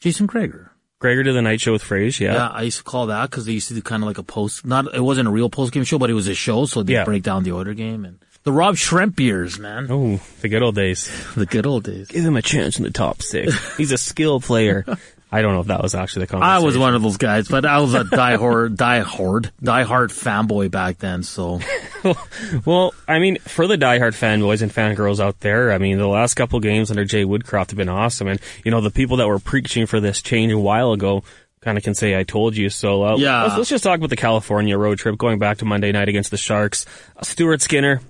Jason 0.00 0.26
Gregor. 0.26 0.70
Gregor 1.00 1.22
did 1.22 1.34
the 1.34 1.42
night 1.42 1.60
show 1.60 1.72
with 1.72 1.82
Frage. 1.82 2.20
Yeah. 2.20 2.34
Yeah, 2.34 2.48
I 2.48 2.62
used 2.62 2.78
to 2.78 2.84
call 2.84 3.06
that 3.06 3.30
because 3.30 3.44
they 3.44 3.52
used 3.52 3.68
to 3.68 3.74
do 3.74 3.82
kind 3.82 4.02
of 4.02 4.06
like 4.06 4.18
a 4.18 4.22
post. 4.22 4.64
Not 4.64 4.94
it 4.94 5.00
wasn't 5.00 5.28
a 5.28 5.30
real 5.30 5.50
post 5.50 5.72
game 5.72 5.84
show, 5.84 5.98
but 5.98 6.08
it 6.10 6.14
was 6.14 6.28
a 6.28 6.34
show, 6.34 6.64
so 6.66 6.82
they 6.82 6.94
Yeah. 6.94 7.04
break 7.04 7.22
down 7.22 7.42
the 7.42 7.50
order 7.52 7.74
game 7.74 8.04
and 8.04 8.18
the 8.44 8.52
Rob 8.52 8.76
Schremp 8.76 9.16
beers, 9.16 9.58
man. 9.58 9.86
Oh, 9.90 10.20
the 10.40 10.48
good 10.48 10.62
old 10.62 10.74
days. 10.74 11.10
The 11.34 11.46
good 11.46 11.66
old 11.66 11.84
days. 11.84 12.08
Give 12.08 12.24
him 12.24 12.36
a 12.36 12.42
chance 12.42 12.78
in 12.78 12.84
the 12.84 12.90
top 12.90 13.22
six. 13.22 13.76
He's 13.76 13.92
a 13.92 13.98
skill 13.98 14.40
player. 14.40 14.84
I 15.34 15.42
don't 15.42 15.52
know 15.54 15.60
if 15.60 15.66
that 15.66 15.82
was 15.82 15.94
actually 15.94 16.20
the 16.20 16.26
conversation. 16.28 16.52
I 16.54 16.58
was 16.64 16.78
one 16.78 16.94
of 16.94 17.02
those 17.02 17.16
guys, 17.16 17.48
but 17.48 17.64
I 17.64 17.80
was 17.80 17.92
a 17.94 18.04
die 18.04 18.36
hard, 18.44 18.76
die 18.76 19.00
hard, 19.00 19.50
die 19.62 19.82
hard 19.82 20.10
fanboy 20.10 20.70
back 20.70 20.98
then. 20.98 21.22
So 21.22 21.60
Well, 22.64 22.94
I 23.08 23.18
mean, 23.18 23.38
for 23.40 23.66
the 23.66 23.76
diehard 23.76 24.12
fanboys 24.12 24.62
and 24.62 24.70
fangirls 24.72 25.20
out 25.20 25.40
there, 25.40 25.72
I 25.72 25.78
mean, 25.78 25.98
the 25.98 26.06
last 26.06 26.34
couple 26.34 26.60
games 26.60 26.90
under 26.90 27.04
Jay 27.04 27.24
Woodcroft 27.24 27.70
have 27.70 27.76
been 27.76 27.88
awesome, 27.88 28.28
and 28.28 28.40
you 28.64 28.70
know 28.70 28.80
the 28.80 28.90
people 28.90 29.16
that 29.18 29.26
were 29.28 29.38
preaching 29.38 29.86
for 29.86 30.00
this 30.00 30.22
change 30.22 30.52
a 30.52 30.58
while 30.58 30.92
ago 30.92 31.24
kind 31.62 31.78
of 31.78 31.84
can 31.84 31.94
say, 31.94 32.18
"I 32.18 32.22
told 32.24 32.56
you." 32.56 32.68
So 32.70 33.02
uh, 33.04 33.16
Yeah. 33.16 33.42
let's, 33.44 33.56
let's 33.56 33.70
just 33.70 33.84
talk 33.84 33.98
about 33.98 34.10
the 34.10 34.16
California 34.16 34.76
road 34.76 34.98
trip 34.98 35.16
going 35.16 35.38
back 35.38 35.58
to 35.58 35.64
Monday 35.64 35.92
night 35.92 36.08
against 36.08 36.30
the 36.30 36.36
Sharks. 36.36 36.84
Uh, 37.16 37.22
Stuart 37.22 37.62
Skinner. 37.62 38.00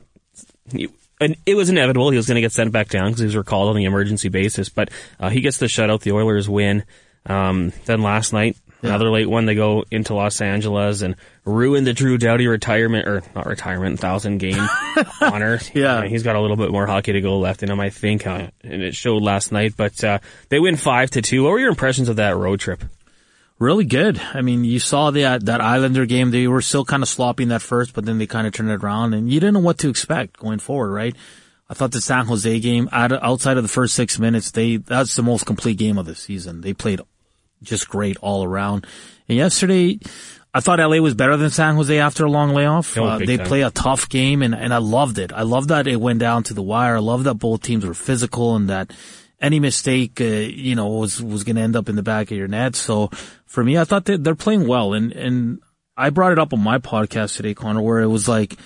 he- 0.73 0.88
and 1.21 1.37
it 1.47 1.54
was 1.54 1.71
inevitable 1.71 2.11
he 2.11 2.16
was 2.16 2.26
going 2.26 2.35
to 2.35 2.40
get 2.40 2.50
sent 2.50 2.73
back 2.73 2.88
down 2.88 3.07
because 3.07 3.21
he 3.21 3.26
was 3.26 3.37
recalled 3.37 3.69
on 3.71 3.76
the 3.76 3.85
emergency 3.85 4.28
basis, 4.28 4.69
but 4.69 4.90
uh, 5.21 5.31
he 5.31 5.40
gets 5.40 5.59
the 5.59 5.66
shutout. 5.66 6.00
The 6.00 6.11
Oilers 6.12 6.49
win. 6.49 6.83
Um, 7.26 7.73
then 7.87 8.02
last 8.02 8.33
night, 8.33 8.57
Another 8.85 9.11
late 9.11 9.28
one. 9.28 9.47
They 9.47 9.54
go 9.54 9.85
into 9.90 10.14
Los 10.14 10.43
Angeles 10.43 11.00
and 11.00 11.16
ruin 11.45 11.85
the 11.85 11.95
Drew 11.95 12.19
Doughty 12.19 12.47
retirement 12.47 13.09
or 13.09 13.23
not 13.35 13.47
retirement 13.47 13.99
thousand 13.99 14.38
game 14.38 14.61
honor. 15.23 15.59
Yeah. 15.73 16.04
he's 16.04 16.23
got 16.23 16.37
a 16.37 16.40
little 16.40 16.57
bit 16.57 16.71
more 16.71 16.87
hockey 16.87 17.12
to 17.12 17.23
go 17.23 17.38
left 17.38 17.62
in 17.62 17.71
him, 17.71 17.81
I 17.81 17.88
think, 17.88 18.26
uh, 18.26 18.49
and 18.62 18.83
it 18.83 18.95
showed 18.95 19.23
last 19.23 19.52
night. 19.52 19.75
But 19.75 20.04
uh, 20.04 20.19
they 20.50 20.61
win 20.61 20.76
five 20.76 21.11
to 21.12 21.23
two. 21.23 21.45
What 21.45 21.52
were 21.52 21.59
your 21.59 21.71
impressions 21.71 22.11
of 22.11 22.16
that 22.16 22.37
road 22.37 22.61
trip? 22.61 22.85
Really 23.59 23.87
good. 23.87 24.21
I 24.35 24.43
mean, 24.43 24.64
you 24.64 24.78
saw 24.78 25.11
that 25.12 25.47
that 25.47 25.62
Islander 25.62 26.04
game. 26.04 26.31
They 26.31 26.47
were 26.47 26.61
still 26.61 26.85
kind 26.85 27.02
of 27.02 27.09
sloppy 27.09 27.45
in 27.45 27.49
that 27.50 27.62
first, 27.62 27.95
but 27.95 28.04
then 28.04 28.19
they 28.19 28.26
kind 28.26 28.47
of 28.47 28.52
turned 28.52 28.71
it 28.71 28.85
around, 28.85 29.14
and 29.14 29.33
you 29.33 29.40
didn't 29.40 29.54
know 29.54 29.61
what 29.61 29.78
to 29.78 29.88
expect 29.88 30.38
going 30.38 30.59
forward, 30.59 30.90
right? 30.90 31.16
I 31.71 31.73
thought 31.73 31.93
the 31.93 32.02
San 32.02 32.26
Jose 32.26 32.61
game, 32.61 32.90
outside 32.93 33.57
of 33.57 33.62
the 33.62 33.69
first 33.69 33.95
six 33.95 34.19
minutes, 34.19 34.50
they 34.50 34.76
that's 34.76 35.16
the 35.16 35.23
most 35.23 35.47
complete 35.47 35.78
game 35.78 35.97
of 35.97 36.04
the 36.04 36.14
season. 36.14 36.61
They 36.61 36.75
played 36.75 37.00
just 37.64 37.88
great 37.88 38.16
all 38.18 38.44
around. 38.44 38.87
And 39.28 39.37
yesterday, 39.37 39.99
I 40.52 40.61
thought 40.61 40.78
LA 40.78 40.99
was 40.99 41.14
better 41.14 41.37
than 41.37 41.50
San 41.50 41.75
Jose 41.75 41.99
after 41.99 42.25
a 42.25 42.30
long 42.30 42.54
layoff. 42.54 42.97
Oh, 42.97 43.04
uh, 43.04 43.18
they 43.18 43.37
time. 43.37 43.47
play 43.47 43.62
a 43.62 43.71
tough 43.71 44.09
game, 44.09 44.42
and 44.42 44.54
and 44.54 44.73
I 44.73 44.78
loved 44.78 45.18
it. 45.18 45.33
I 45.33 45.42
loved 45.42 45.68
that 45.71 45.87
it 45.87 46.00
went 46.00 46.21
down 46.21 46.44
to 46.44 46.54
the 46.54 46.62
wire. 46.62 46.97
I 46.97 47.00
love 47.00 47.25
that 47.25 47.35
both 47.35 47.62
teams 47.62 47.85
were 47.85 47.94
physical 47.94 48.54
and 48.54 48.68
that 48.68 48.92
any 49.40 49.59
mistake, 49.59 50.21
uh, 50.21 50.25
you 50.25 50.76
know, 50.76 50.88
was 50.88 51.21
was 51.21 51.42
going 51.42 51.56
to 51.56 51.62
end 51.62 51.76
up 51.76 51.88
in 51.88 51.97
the 51.97 52.02
back 52.02 52.30
of 52.30 52.37
your 52.37 52.49
net. 52.49 52.76
So 52.76 53.11
for 53.47 53.64
me, 53.64 53.76
I 53.76 53.85
thought 53.85 54.04
that 54.04 54.23
they're 54.23 54.35
playing 54.35 54.68
well, 54.68 54.92
and 54.92 55.12
and 55.12 55.61
I 55.97 56.11
brought 56.11 56.33
it 56.33 56.38
up 56.38 56.52
on 56.52 56.61
my 56.61 56.78
podcast 56.78 57.37
today, 57.37 57.54
Connor, 57.54 57.83
where 57.83 58.00
it 58.00 58.09
was 58.09 58.28
like 58.28 58.56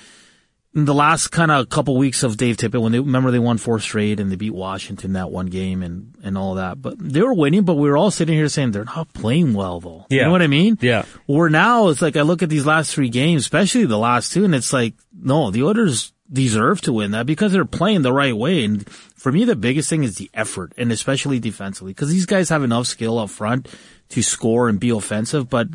in 0.78 0.84
the 0.84 0.94
last 0.94 1.28
kind 1.28 1.50
of 1.50 1.68
couple 1.68 1.96
weeks 1.96 2.22
of 2.22 2.36
Dave 2.36 2.56
Tippett 2.56 2.80
when 2.80 2.92
they 2.92 3.00
remember 3.00 3.30
they 3.30 3.38
won 3.38 3.58
four 3.58 3.80
straight 3.80 4.20
and 4.20 4.30
they 4.30 4.36
beat 4.36 4.54
Washington 4.54 5.14
that 5.14 5.30
one 5.30 5.46
game 5.46 5.82
and 5.82 6.14
and 6.22 6.38
all 6.38 6.54
that. 6.54 6.80
But 6.80 6.94
they 6.98 7.20
were 7.22 7.34
winning, 7.34 7.64
but 7.64 7.74
we 7.74 7.88
were 7.90 7.96
all 7.96 8.10
sitting 8.10 8.36
here 8.36 8.48
saying 8.48 8.70
they're 8.70 8.84
not 8.84 9.12
playing 9.12 9.54
well 9.54 9.80
though. 9.80 10.06
You 10.08 10.18
Yeah. 10.18 10.24
know 10.26 10.30
what 10.30 10.42
I 10.42 10.46
mean? 10.46 10.78
Yeah. 10.80 11.04
Where 11.26 11.50
now 11.50 11.88
it's 11.88 12.00
like 12.00 12.16
I 12.16 12.22
look 12.22 12.42
at 12.42 12.48
these 12.48 12.64
last 12.66 12.94
three 12.94 13.08
games, 13.08 13.42
especially 13.42 13.84
the 13.86 13.98
last 13.98 14.32
two, 14.32 14.44
and 14.44 14.54
it's 14.54 14.72
like, 14.72 14.94
no, 15.20 15.50
the 15.50 15.64
Oilers 15.64 16.12
deserve 16.32 16.80
to 16.82 16.92
win 16.92 17.10
that 17.12 17.26
because 17.26 17.52
they're 17.52 17.64
playing 17.64 18.02
the 18.02 18.12
right 18.12 18.36
way. 18.36 18.64
And 18.64 18.88
for 18.90 19.32
me, 19.32 19.44
the 19.44 19.56
biggest 19.56 19.88
thing 19.90 20.04
is 20.04 20.16
the 20.16 20.30
effort, 20.34 20.72
and 20.76 20.92
especially 20.92 21.38
defensively, 21.40 21.92
because 21.92 22.10
these 22.10 22.26
guys 22.26 22.50
have 22.50 22.62
enough 22.62 22.86
skill 22.86 23.18
up 23.18 23.30
front 23.30 23.66
to 24.10 24.22
score 24.22 24.68
and 24.68 24.78
be 24.78 24.90
offensive, 24.90 25.48
but 25.48 25.68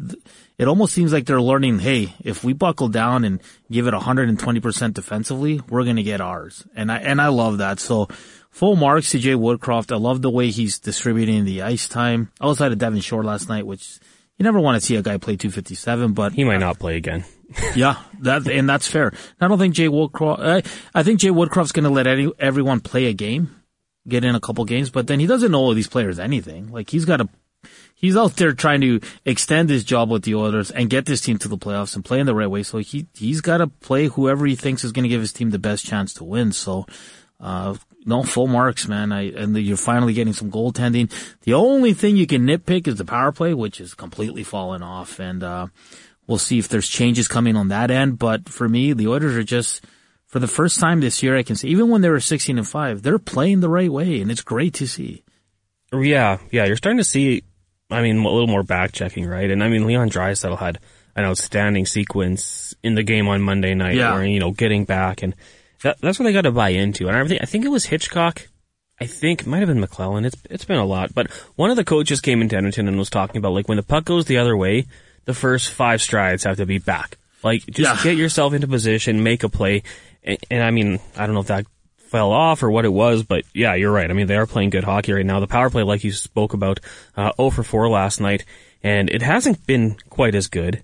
it 0.58 0.68
almost 0.68 0.94
seems 0.94 1.12
like 1.12 1.26
they're 1.26 1.42
learning, 1.42 1.80
hey, 1.80 2.14
if 2.24 2.44
we 2.44 2.54
buckle 2.54 2.88
down 2.88 3.24
and 3.24 3.42
give 3.72 3.88
it 3.88 3.94
120% 3.94 4.94
defensively, 4.94 5.62
we're 5.70 5.84
going 5.84 5.96
to 5.96 6.04
get 6.04 6.22
ours. 6.22 6.66
And 6.76 6.92
I, 6.92 6.98
and 6.98 7.20
I 7.20 7.28
love 7.28 7.58
that. 7.58 7.80
So 7.80 8.08
full 8.52 8.76
marks 8.76 9.12
to 9.12 9.20
Jay 9.20 9.34
Woodcroft. 9.34 9.92
I 9.92 9.98
love 9.98 10.22
the 10.22 10.30
way 10.30 10.52
he's 10.52 10.80
distributing 10.80 11.46
the 11.46 11.64
ice 11.64 11.88
time 11.88 12.32
outside 12.40 12.72
of 12.72 12.78
Devin 12.78 13.02
Shore 13.02 13.24
last 13.24 13.50
night, 13.50 13.66
which 13.66 14.00
you 14.38 14.44
never 14.44 14.60
want 14.60 14.80
to 14.80 14.86
see 14.86 14.96
a 14.96 15.02
guy 15.02 15.18
play 15.18 15.36
257, 15.36 16.14
but 16.14 16.34
He 16.34 16.44
might 16.44 16.60
not 16.60 16.80
play 16.80 16.98
again. 16.98 17.26
yeah, 17.76 17.98
that, 18.22 18.48
and 18.48 18.70
that's 18.70 18.88
fair. 18.88 19.12
I 19.40 19.48
don't 19.48 19.60
think 19.60 19.76
Jay 19.76 19.88
Woodcroft, 19.88 20.40
I, 20.40 20.64
I 20.94 21.04
think 21.04 21.20
Jay 21.20 21.30
Woodcroft's 21.30 21.72
going 21.72 21.84
to 21.84 21.90
let 21.90 22.08
any, 22.08 22.32
everyone 22.40 22.80
play 22.80 23.06
a 23.06 23.14
game, 23.14 23.56
get 24.08 24.24
in 24.24 24.36
a 24.36 24.40
couple 24.40 24.66
games, 24.66 24.90
but 24.90 25.08
then 25.08 25.20
he 25.20 25.28
doesn't 25.28 25.52
know 25.52 25.74
these 25.74 25.88
players 25.88 26.20
anything. 26.20 26.72
Like 26.72 26.90
he's 26.90 27.06
got 27.06 27.18
to, 27.18 27.30
he's 28.04 28.18
out 28.18 28.36
there 28.36 28.52
trying 28.52 28.82
to 28.82 29.00
extend 29.24 29.70
his 29.70 29.86
job 29.86 30.12
with 30.12 30.24
the 30.24 30.36
Oilers 30.36 30.70
and 30.70 30.90
get 30.90 31.06
this 31.06 31.22
team 31.22 31.38
to 31.38 31.48
the 31.48 31.58
playoffs 31.58 31.96
and 31.96 32.04
play 32.04 32.20
in 32.20 32.26
the 32.26 32.36
right 32.36 32.50
way. 32.50 32.62
So 32.62 32.80
he, 32.80 33.08
he's 33.14 33.40
got 33.40 33.60
to 33.60 33.68
play 33.68 34.08
whoever 34.08 34.46
he 34.46 34.58
thinks 34.58 34.84
is 34.84 34.92
going 34.92 35.04
to 35.04 35.10
give 35.10 35.22
his 35.22 35.32
team 35.32 35.52
the 35.52 35.58
best 35.58 35.86
chance 35.86 36.14
to 36.16 36.26
win. 36.26 36.52
So, 36.52 36.86
uh, 37.40 37.76
no 38.06 38.22
full 38.24 38.48
marks, 38.48 38.90
man. 38.90 39.14
I, 39.14 39.32
and 39.32 39.56
you're 39.58 39.78
finally 39.78 40.14
getting 40.14 40.34
some 40.34 40.52
goaltending. 40.52 41.10
The 41.44 41.54
only 41.54 41.94
thing 41.94 42.18
you 42.18 42.28
can 42.28 42.46
nitpick 42.46 42.90
is 42.90 42.98
the 42.98 43.06
power 43.06 43.32
play, 43.32 43.54
which 43.54 43.80
is 43.80 43.94
completely 43.94 44.44
fallen 44.44 44.84
off. 44.84 45.20
And, 45.20 45.42
uh, 45.42 45.68
we'll 46.28 46.38
see 46.38 46.60
if 46.60 46.68
there's 46.68 46.90
changes 46.90 47.30
coming 47.30 47.56
on 47.56 47.70
that 47.70 47.90
end. 47.90 48.20
But 48.20 48.50
for 48.50 48.68
me, 48.68 48.92
the 48.92 49.08
Oilers 49.08 49.38
are 49.38 49.44
just, 49.44 49.86
for 50.26 50.40
the 50.40 50.48
first 50.48 50.82
time 50.82 51.00
this 51.00 51.24
year, 51.24 51.38
I 51.38 51.44
can 51.44 51.56
say, 51.56 51.70
even 51.70 51.88
when 51.88 52.02
they 52.02 52.10
were 52.10 52.20
16 52.20 52.58
and 52.58 52.68
5, 52.68 53.02
they're 53.02 53.18
playing 53.18 53.62
the 53.62 53.70
right 53.70 53.92
way, 53.92 54.20
and 54.20 54.30
it's 54.30 54.42
great 54.42 54.74
to 54.76 54.88
see. 54.88 55.24
Yeah, 55.94 56.40
yeah, 56.52 56.66
you're 56.66 56.76
starting 56.76 56.98
to 56.98 57.04
see, 57.06 57.44
I 57.92 58.02
mean, 58.02 58.18
a 58.20 58.30
little 58.30 58.48
more 58.48 58.64
back 58.64 58.92
checking, 58.92 59.28
right? 59.28 59.50
And 59.52 59.64
I 59.64 59.70
mean, 59.70 59.86
Leon 59.86 60.10
Draisaitl 60.10 60.58
had 60.58 60.80
an 61.16 61.26
outstanding 61.26 61.86
sequence 61.86 62.74
in 62.84 62.96
the 62.96 63.04
game 63.04 63.28
on 63.28 63.42
Monday 63.42 63.76
night, 63.76 63.96
Yeah. 63.96 64.14
where 64.14 64.26
you 64.26 64.40
know 64.40 64.52
getting 64.52 64.86
back, 64.86 65.22
and 65.22 65.36
that, 65.84 66.00
that's 66.02 66.18
what 66.20 66.24
they 66.26 66.34
got 66.34 66.42
to 66.42 66.52
buy 66.52 66.70
into. 66.70 67.08
And 67.08 67.16
I 67.18 67.28
think 67.28 67.42
I 67.42 67.46
think 67.46 67.66
it 67.66 67.70
was 67.70 67.86
Hitchcock. 67.86 68.48
I 69.02 69.06
think 69.06 69.42
it 69.42 69.48
might 69.48 69.60
have 69.60 69.68
been 69.68 69.82
McLellan. 69.84 70.26
It's 70.26 70.42
it's 70.50 70.66
been 70.66 70.78
a 70.78 70.86
lot, 70.86 71.14
but 71.14 71.30
one 71.56 71.70
of 71.70 71.76
the 71.76 71.84
coaches 71.84 72.22
came 72.22 72.42
into 72.42 72.56
Edmonton 72.56 72.88
and 72.88 72.98
was 72.98 73.10
talking 73.10 73.38
about 73.38 73.54
like 73.54 73.68
when 73.68 73.76
the 73.78 73.84
puck 73.84 74.06
goes 74.06 74.26
the 74.26 74.38
other 74.38 74.56
way, 74.58 74.86
the 75.26 75.34
first 75.34 75.70
five 75.72 76.02
strides 76.02 76.44
have 76.46 76.58
to 76.58 76.66
be 76.66 76.78
back. 76.80 77.18
Like 77.44 77.66
just 77.66 77.80
Yeah. 77.80 78.12
get 78.12 78.18
yourself 78.18 78.54
into 78.54 78.68
position, 78.68 79.22
make 79.24 79.44
a 79.44 79.50
play, 79.50 79.84
and, 80.24 80.38
and 80.50 80.64
I 80.64 80.72
mean, 80.72 81.00
I 81.18 81.26
don't 81.26 81.34
know 81.36 81.42
if 81.42 81.48
that 81.48 81.66
fell 82.14 82.32
off 82.32 82.62
or 82.62 82.70
what 82.70 82.86
it 82.86 82.94
was, 82.94 83.24
but 83.24 83.44
yeah, 83.56 83.74
you're 83.74 83.92
right. 83.92 84.12
I 84.12 84.14
mean, 84.14 84.28
they 84.28 84.36
are 84.38 84.46
playing 84.46 84.70
good 84.70 84.84
hockey 84.84 85.14
right 85.14 85.26
now. 85.26 85.40
The 85.40 85.48
power 85.48 85.72
play, 85.72 85.82
like 85.82 86.04
you 86.04 86.12
spoke 86.12 86.54
about, 86.54 86.80
uh, 87.18 87.32
0 87.38 87.50
for 87.50 87.64
4 87.64 87.90
last 87.90 88.22
night, 88.22 88.46
and 88.84 89.10
it 89.10 89.24
hasn't 89.24 89.66
been 89.66 89.98
quite 90.12 90.36
as 90.36 90.46
good. 90.46 90.84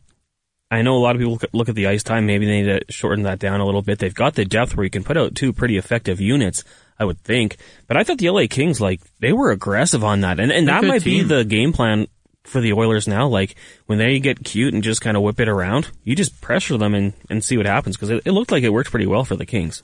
I 0.71 0.81
know 0.81 0.95
a 0.97 0.97
lot 0.97 1.15
of 1.15 1.19
people 1.21 1.39
look- 1.53 1.69
at 1.69 1.75
the 1.75 1.85
ice 1.85 2.01
time. 2.01 2.25
Maybe 2.25 2.47
they 2.47 2.63
need 2.63 2.87
to 2.87 2.91
shorten 2.91 3.25
that 3.25 3.37
down 3.37 3.59
a 3.59 3.65
little 3.65 3.83
bit. 3.83 3.99
They've 3.99 4.13
got 4.13 4.33
the 4.33 4.43
depth 4.43 4.75
where 4.75 4.83
you 4.83 4.89
can 4.89 5.03
put 5.03 5.17
out 5.17 5.35
two 5.35 5.53
pretty 5.53 5.77
effective 5.77 6.19
units, 6.19 6.63
I 6.99 7.05
would 7.05 7.23
think. 7.23 7.57
But 7.87 7.97
I 7.97 8.03
thought 8.03 8.17
the 8.17 8.29
LA 8.31 8.47
Kings, 8.49 8.81
like, 8.81 8.99
they 9.19 9.31
were 9.31 9.51
aggressive 9.51 10.03
on 10.03 10.21
that. 10.21 10.39
And, 10.39 10.51
and 10.51 10.67
They're 10.67 10.81
that 10.81 10.87
might 10.87 11.03
be 11.03 11.21
the 11.21 11.43
game 11.45 11.73
plan 11.73 12.07
for 12.43 12.59
the 12.59 12.73
Oilers 12.73 13.07
now. 13.07 13.27
Like, 13.27 13.53
when 13.85 13.99
they 13.99 14.19
get 14.19 14.43
cute 14.43 14.73
and 14.73 14.81
just 14.81 15.01
kind 15.01 15.15
of 15.15 15.21
whip 15.21 15.39
it 15.39 15.47
around, 15.47 15.89
you 16.03 16.15
just 16.15 16.41
pressure 16.41 16.77
them 16.77 16.95
and, 16.95 17.13
and 17.29 17.43
see 17.43 17.55
what 17.55 17.67
happens. 17.67 17.97
Cause 17.97 18.09
it, 18.09 18.23
it 18.25 18.31
looked 18.31 18.51
like 18.51 18.63
it 18.63 18.73
worked 18.73 18.89
pretty 18.89 19.05
well 19.07 19.25
for 19.25 19.35
the 19.35 19.45
Kings. 19.45 19.83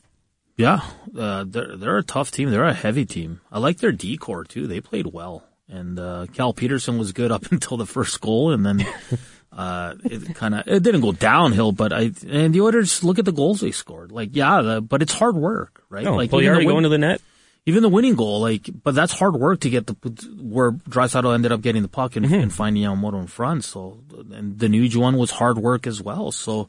Yeah, 0.58 0.82
uh, 1.18 1.46
they're 1.48 1.76
they're 1.76 1.98
a 1.98 2.04
tough 2.04 2.32
team. 2.32 2.50
They're 2.50 2.64
a 2.64 2.74
heavy 2.74 3.06
team. 3.06 3.42
I 3.52 3.60
like 3.60 3.78
their 3.78 3.92
decor 3.92 4.44
too. 4.46 4.68
They 4.68 4.80
played 4.80 5.08
well, 5.08 5.44
and 5.68 6.00
uh, 6.00 6.28
Cal 6.34 6.54
Petersen 6.54 6.98
was 6.98 7.12
good 7.12 7.32
up 7.32 7.46
until 7.52 7.78
the 7.78 7.86
first 7.86 8.20
goal, 8.22 8.52
and 8.52 8.66
then 8.66 8.86
uh, 9.52 9.96
it 10.06 10.34
kind 10.36 10.56
of 10.56 10.68
it 10.68 10.84
didn't 10.84 11.02
go 11.02 11.12
downhill. 11.12 11.72
But 11.72 11.92
I 11.92 12.12
and 12.28 12.54
the 12.54 12.62
Oilers 12.62 13.04
look 13.04 13.20
at 13.20 13.26
the 13.26 13.34
goals 13.34 13.62
they 13.62 13.72
scored. 13.72 14.12
Like 14.12 14.30
yeah, 14.34 14.62
the, 14.62 14.82
but 14.82 15.02
it's 15.02 15.14
hard 15.14 15.36
work, 15.36 15.84
right? 15.90 16.08
Oh, 16.08 16.16
like 16.16 16.32
well, 16.32 16.42
you 16.42 16.48
even 16.48 16.64
the 16.64 16.66
already 16.66 16.74
going 16.74 16.84
to 16.84 16.90
the 16.90 16.98
net? 16.98 17.22
even 17.66 17.82
the 17.82 17.90
winning 17.90 18.16
goal, 18.16 18.42
like, 18.42 18.70
but 18.84 18.94
that's 18.94 19.12
hard 19.12 19.36
work 19.36 19.62
to 19.62 19.70
get 19.70 19.88
the 19.88 19.96
where 20.40 20.72
Draisaitl 20.72 21.34
ended 21.34 21.52
up 21.52 21.62
getting 21.62 21.82
the 21.82 21.88
puck 21.88 22.16
and, 22.16 22.26
and 22.26 22.54
finding 22.54 22.84
Yamamoto 22.84 23.20
in 23.20 23.28
front. 23.28 23.64
So, 23.64 24.04
and 24.32 24.60
the 24.60 24.68
Nuge 24.68 24.96
one 24.96 25.18
was 25.18 25.32
hard 25.32 25.58
work 25.58 25.88
as 25.88 26.02
well. 26.02 26.32
So, 26.32 26.68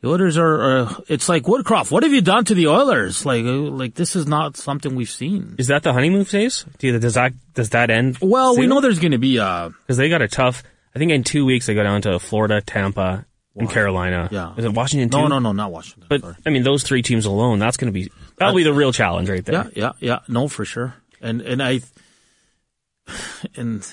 the 0.00 0.08
Oilers 0.08 0.38
are. 0.38 0.78
Uh, 0.78 0.94
it's 1.08 1.28
like 1.28 1.42
Woodcroft. 1.44 1.90
What 1.90 2.02
have 2.04 2.12
you 2.12 2.22
done 2.22 2.44
to 2.46 2.54
the 2.54 2.68
Oilers? 2.68 3.26
Like, 3.26 3.44
uh, 3.44 3.52
like 3.52 3.94
this 3.94 4.16
is 4.16 4.26
not 4.26 4.56
something 4.56 4.94
we've 4.94 5.10
seen. 5.10 5.56
Is 5.58 5.66
that 5.66 5.82
the 5.82 5.92
honeymoon 5.92 6.24
phase? 6.24 6.64
Do 6.78 6.86
you, 6.86 6.98
does 6.98 7.14
that 7.14 7.32
does 7.54 7.70
that 7.70 7.90
end? 7.90 8.18
Well, 8.20 8.56
we 8.56 8.66
know 8.66 8.80
there's 8.80 8.98
going 8.98 9.12
to 9.12 9.18
be. 9.18 9.38
Uh, 9.38 9.68
because 9.68 9.96
they 9.96 10.08
got 10.08 10.22
a 10.22 10.28
tough. 10.28 10.62
I 10.94 10.98
think 10.98 11.12
in 11.12 11.22
two 11.22 11.44
weeks 11.44 11.66
they 11.66 11.74
go 11.74 11.82
down 11.82 12.02
to 12.02 12.18
Florida, 12.18 12.60
Tampa, 12.60 13.26
and 13.56 13.70
Carolina. 13.70 14.28
Yeah. 14.32 14.54
is 14.56 14.64
it 14.64 14.72
Washington? 14.72 15.08
no, 15.12 15.26
too? 15.26 15.28
no, 15.28 15.38
no, 15.38 15.52
not 15.52 15.70
Washington. 15.70 16.06
But 16.08 16.20
Sorry. 16.22 16.34
I 16.46 16.50
mean, 16.50 16.62
those 16.62 16.82
three 16.82 17.02
teams 17.02 17.26
alone, 17.26 17.58
that's 17.58 17.76
going 17.76 17.92
to 17.92 17.98
be 17.98 18.10
that'll 18.36 18.54
be 18.54 18.62
the 18.62 18.72
real 18.72 18.92
challenge 18.92 19.28
right 19.28 19.44
there. 19.44 19.54
Yeah, 19.54 19.70
yeah, 19.74 19.92
yeah. 20.00 20.18
No, 20.28 20.48
for 20.48 20.64
sure. 20.64 20.94
And 21.20 21.42
and 21.42 21.62
I 21.62 21.80
and 23.56 23.86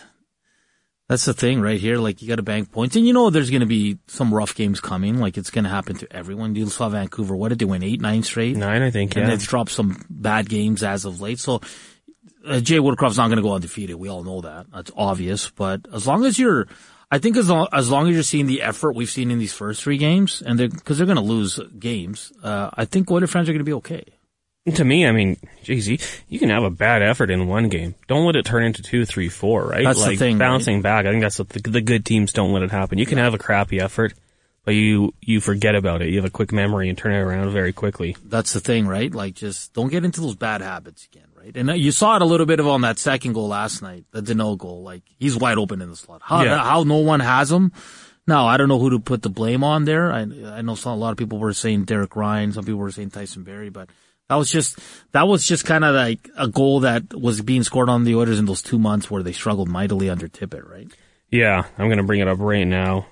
that's 1.10 1.26
the 1.26 1.34
thing 1.34 1.62
right 1.62 1.80
here. 1.80 1.98
Like 1.98 2.22
you 2.22 2.28
got 2.28 2.36
to 2.36 2.44
bank 2.44 2.72
points, 2.72 2.96
and 2.96 3.06
you 3.08 3.14
know 3.14 3.30
there's 3.30 3.50
going 3.50 3.62
to 3.62 3.66
be 3.68 3.98
some 4.08 4.34
rough 4.34 4.56
games 4.56 4.80
coming. 4.82 5.20
Like 5.20 5.38
it's 5.38 5.50
going 5.50 5.64
to 5.64 5.70
happen 5.70 5.96
to 5.98 6.14
everyone. 6.16 6.56
You 6.56 6.68
saw 6.68 6.90
Vancouver. 6.90 7.36
What 7.36 7.50
did 7.50 7.60
they 7.60 7.66
win? 7.66 7.84
Eight, 7.84 8.02
nine 8.02 8.24
straight. 8.24 8.58
Nine, 8.58 8.82
I 8.82 8.92
think. 8.92 9.16
and 9.16 9.24
Yeah. 9.26 9.30
they've 9.36 9.48
dropped 9.48 9.72
some 9.72 10.04
bad 10.10 10.50
games 10.50 10.84
as 10.84 11.06
of 11.06 11.22
late. 11.22 11.40
So 11.40 11.62
uh, 12.46 12.60
Jay 12.60 12.80
Woodcroft's 12.80 13.18
not 13.18 13.28
going 13.28 13.38
to 13.38 13.44
go 13.44 13.54
undefeated. 13.54 13.96
We 13.96 14.10
all 14.10 14.24
know 14.24 14.42
that. 14.42 14.68
That's 14.74 14.92
obvious. 14.98 15.50
But 15.50 15.86
as 15.94 16.06
long 16.08 16.26
as 16.26 16.38
you're, 16.38 16.68
I 17.10 17.20
think 17.20 17.38
as 17.38 17.50
long 17.50 17.68
as, 17.72 17.90
long 17.90 18.08
as 18.10 18.14
you're 18.14 18.24
seeing 18.24 18.48
the 18.48 18.62
effort 18.62 18.94
we've 18.96 19.10
seen 19.10 19.32
in 19.32 19.40
these 19.40 19.54
first 19.54 19.82
three 19.84 19.98
games, 19.98 20.42
and 20.46 20.60
they're 20.60 20.68
because 20.70 20.98
they're 20.98 21.08
going 21.08 21.16
to 21.18 21.24
lose 21.24 21.58
games, 21.80 22.34
uh, 22.44 22.70
I 22.74 22.84
think 22.86 23.10
Oiler 23.10 23.28
fans 23.28 23.48
are 23.48 23.54
going 23.54 23.60
to 23.60 23.64
be 23.66 23.74
okay. 23.74 24.04
To 24.76 24.84
me, 24.84 25.08
I 25.08 25.12
mean, 25.12 25.38
geez, 25.64 25.88
you, 25.88 25.98
you 26.28 26.40
can 26.40 26.50
have 26.50 26.64
a 26.64 26.70
bad 26.70 27.02
effort 27.02 27.30
in 27.32 27.48
one 27.48 27.70
game. 27.70 27.96
Don't 28.08 28.26
let 28.26 28.36
it 28.36 28.46
turn 28.46 28.64
into 28.64 28.82
two, 28.84 29.06
three, 29.06 29.30
four. 29.30 29.66
Right? 29.66 29.84
That's 29.84 30.04
the 30.04 30.16
thing, 30.18 30.38
Bouncing 30.38 30.82
back. 30.82 31.06
I 31.06 31.12
think 31.12 31.22
that's 31.22 31.40
what 31.40 31.50
the, 31.50 31.62
the 31.62 31.82
good 31.82 32.06
teams 32.06 32.34
don't 32.34 32.52
let 32.52 32.64
it 32.64 32.72
happen. 32.72 32.98
You 32.98 33.06
can 33.06 33.18
have 33.18 33.34
a 33.34 33.38
crappy 33.38 33.80
effort, 33.80 34.14
but 34.66 34.74
you 34.76 35.14
you 35.22 35.40
forget 35.40 35.76
about 35.76 36.02
it. 36.02 36.10
You 36.10 36.18
have 36.18 36.26
a 36.26 36.30
quick 36.30 36.52
memory 36.52 36.90
and 36.90 36.98
turn 36.98 37.14
it 37.14 37.20
around 37.20 37.52
very 37.52 37.72
quickly. 37.72 38.18
That's 38.26 38.52
the 38.54 38.60
thing, 38.60 38.88
right? 38.88 39.14
Like, 39.14 39.36
just 39.36 39.74
don't 39.74 39.90
get 39.90 40.04
into 40.04 40.20
those 40.20 40.36
bad 40.36 40.62
habits 40.62 41.06
again, 41.06 41.28
right? 41.38 41.56
And 41.56 41.70
uh, 41.70 41.74
you 41.74 41.92
saw 41.94 42.18
it 42.18 42.22
a 42.22 42.26
little 42.26 42.46
bit 42.46 42.60
of 42.60 42.68
on 42.68 42.82
that 42.82 43.00
second 43.00 43.34
goal 43.34 43.48
last 43.48 43.82
night, 43.82 44.04
the 44.12 44.22
Danault 44.22 44.58
goal. 44.58 44.84
Like, 44.84 45.04
he's 45.18 45.38
wide 45.38 45.58
open 45.58 45.82
in 45.82 45.90
the 45.90 45.96
slot. 45.96 46.22
How, 46.24 46.44
Yeah. 46.44 46.58
how 46.62 46.84
no 46.84 46.98
one 46.98 47.22
has 47.22 47.50
him? 47.52 47.72
No, 48.28 48.46
I 48.46 48.58
don't 48.58 48.68
know 48.68 48.80
who 48.80 48.90
to 48.90 49.00
put 49.00 49.22
the 49.22 49.30
blame 49.30 49.64
on 49.64 49.86
there. 49.86 50.12
I, 50.12 50.24
I 50.24 50.62
know 50.62 50.76
some, 50.76 50.92
a 50.92 50.98
lot 50.98 51.12
of 51.12 51.18
people 51.18 51.38
were 51.40 51.54
saying 51.54 51.86
Derek 51.86 52.18
Ryan, 52.18 52.52
some 52.52 52.66
people 52.66 52.80
were 52.82 52.92
saying 52.92 53.12
Tyson 53.12 53.44
Barrie, 53.44 53.70
but 53.70 53.88
that 54.30 54.36
was 54.36 54.52
just, 54.52 54.78
that 55.14 55.28
was 55.28 55.46
just 55.48 55.66
kind 55.66 55.84
of 55.86 55.96
like 55.96 56.30
a 56.38 56.48
goal 56.48 56.82
that 56.82 57.14
was 57.14 57.42
being 57.42 57.64
scored 57.64 57.90
on 57.90 58.04
the 58.04 58.16
Oilers 58.16 58.40
in 58.40 58.46
those 58.46 58.62
two 58.62 58.78
months 58.80 59.10
where 59.10 59.24
they 59.24 59.32
struggled 59.32 59.70
mightily 59.70 60.10
under 60.10 60.28
Tippett, 60.28 60.70
right? 60.70 60.88
Yeah, 61.32 61.64
I'm 61.78 61.88
going 61.88 61.98
to 61.98 62.04
bring 62.04 62.20
it 62.22 62.28
up 62.28 62.40
right 62.40 62.64
now. 62.66 63.08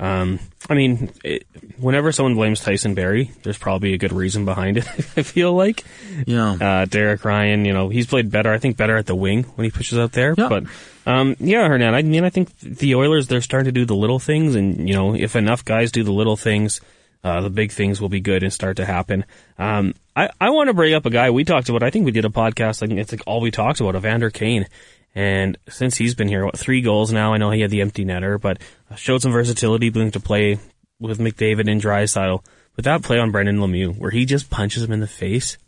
Um, 0.00 0.40
I 0.68 0.74
mean, 0.74 1.10
it, 1.22 1.46
whenever 1.78 2.10
someone 2.10 2.34
blames 2.34 2.58
Tyson 2.60 2.94
Barrie, 2.94 3.30
there's 3.44 3.58
probably 3.58 3.94
a 3.94 3.98
good 3.98 4.12
reason 4.12 4.44
behind 4.44 4.78
it. 4.78 4.88
I 5.16 5.22
feel 5.22 5.52
like 5.54 5.84
Yeah. 6.26 6.56
uh, 6.60 6.84
Derek 6.86 7.24
Ryan, 7.24 7.64
you 7.64 7.72
know, 7.72 7.88
he's 7.88 8.06
played 8.08 8.28
better. 8.30 8.52
I 8.52 8.58
think 8.58 8.76
better 8.76 8.96
at 8.96 9.06
the 9.06 9.14
wing 9.14 9.44
when 9.54 9.64
he 9.64 9.70
pushes 9.70 9.98
out 9.98 10.10
there. 10.12 10.34
Yeah. 10.36 10.48
But 10.48 10.64
um, 11.06 11.36
yeah, 11.38 11.68
Hernan. 11.68 11.94
I 11.94 12.02
mean, 12.02 12.24
I 12.24 12.30
think 12.30 12.58
the 12.58 12.96
Oilers 12.96 13.28
they're 13.28 13.40
starting 13.42 13.66
to 13.66 13.72
do 13.72 13.84
the 13.84 13.94
little 13.94 14.18
things, 14.18 14.56
and 14.56 14.88
you 14.88 14.94
know, 14.94 15.14
if 15.14 15.36
enough 15.36 15.64
guys 15.64 15.92
do 15.92 16.02
the 16.02 16.12
little 16.12 16.36
things, 16.36 16.80
uh, 17.22 17.40
the 17.42 17.50
big 17.50 17.70
things 17.70 18.00
will 18.00 18.08
be 18.08 18.20
good 18.20 18.42
and 18.42 18.52
start 18.52 18.78
to 18.78 18.84
happen. 18.84 19.24
Um, 19.56 19.94
I 20.14 20.30
I 20.40 20.50
want 20.50 20.68
to 20.68 20.74
bring 20.74 20.94
up 20.94 21.06
a 21.06 21.10
guy 21.10 21.30
we 21.30 21.44
talked 21.44 21.68
about. 21.68 21.82
I 21.82 21.90
think 21.90 22.04
we 22.04 22.12
did 22.12 22.24
a 22.24 22.30
podcast. 22.30 22.82
I 22.82 22.86
think 22.86 23.00
it's 23.00 23.12
like 23.12 23.22
all 23.26 23.40
we 23.40 23.50
talked 23.50 23.80
about, 23.80 23.96
Evander 23.96 24.30
Kane. 24.30 24.66
And 25.14 25.58
since 25.68 25.96
he's 25.96 26.14
been 26.14 26.28
here, 26.28 26.44
what, 26.44 26.58
three 26.58 26.80
goals 26.80 27.12
now? 27.12 27.34
I 27.34 27.36
know 27.38 27.50
he 27.50 27.60
had 27.60 27.70
the 27.70 27.82
empty 27.82 28.04
netter, 28.04 28.40
but 28.40 28.58
showed 28.96 29.20
some 29.20 29.32
versatility, 29.32 29.90
willing 29.90 30.10
to 30.12 30.20
play 30.20 30.58
with 30.98 31.18
McDavid 31.18 31.70
and 31.70 31.82
Draisaitl. 31.82 32.42
But 32.74 32.84
that 32.84 33.02
play 33.02 33.18
on 33.18 33.30
Brendan 33.30 33.58
Lemieux, 33.58 33.98
where 33.98 34.10
he 34.10 34.24
just 34.24 34.48
punches 34.48 34.82
him 34.82 34.92
in 34.92 35.00
the 35.00 35.06
face, 35.06 35.58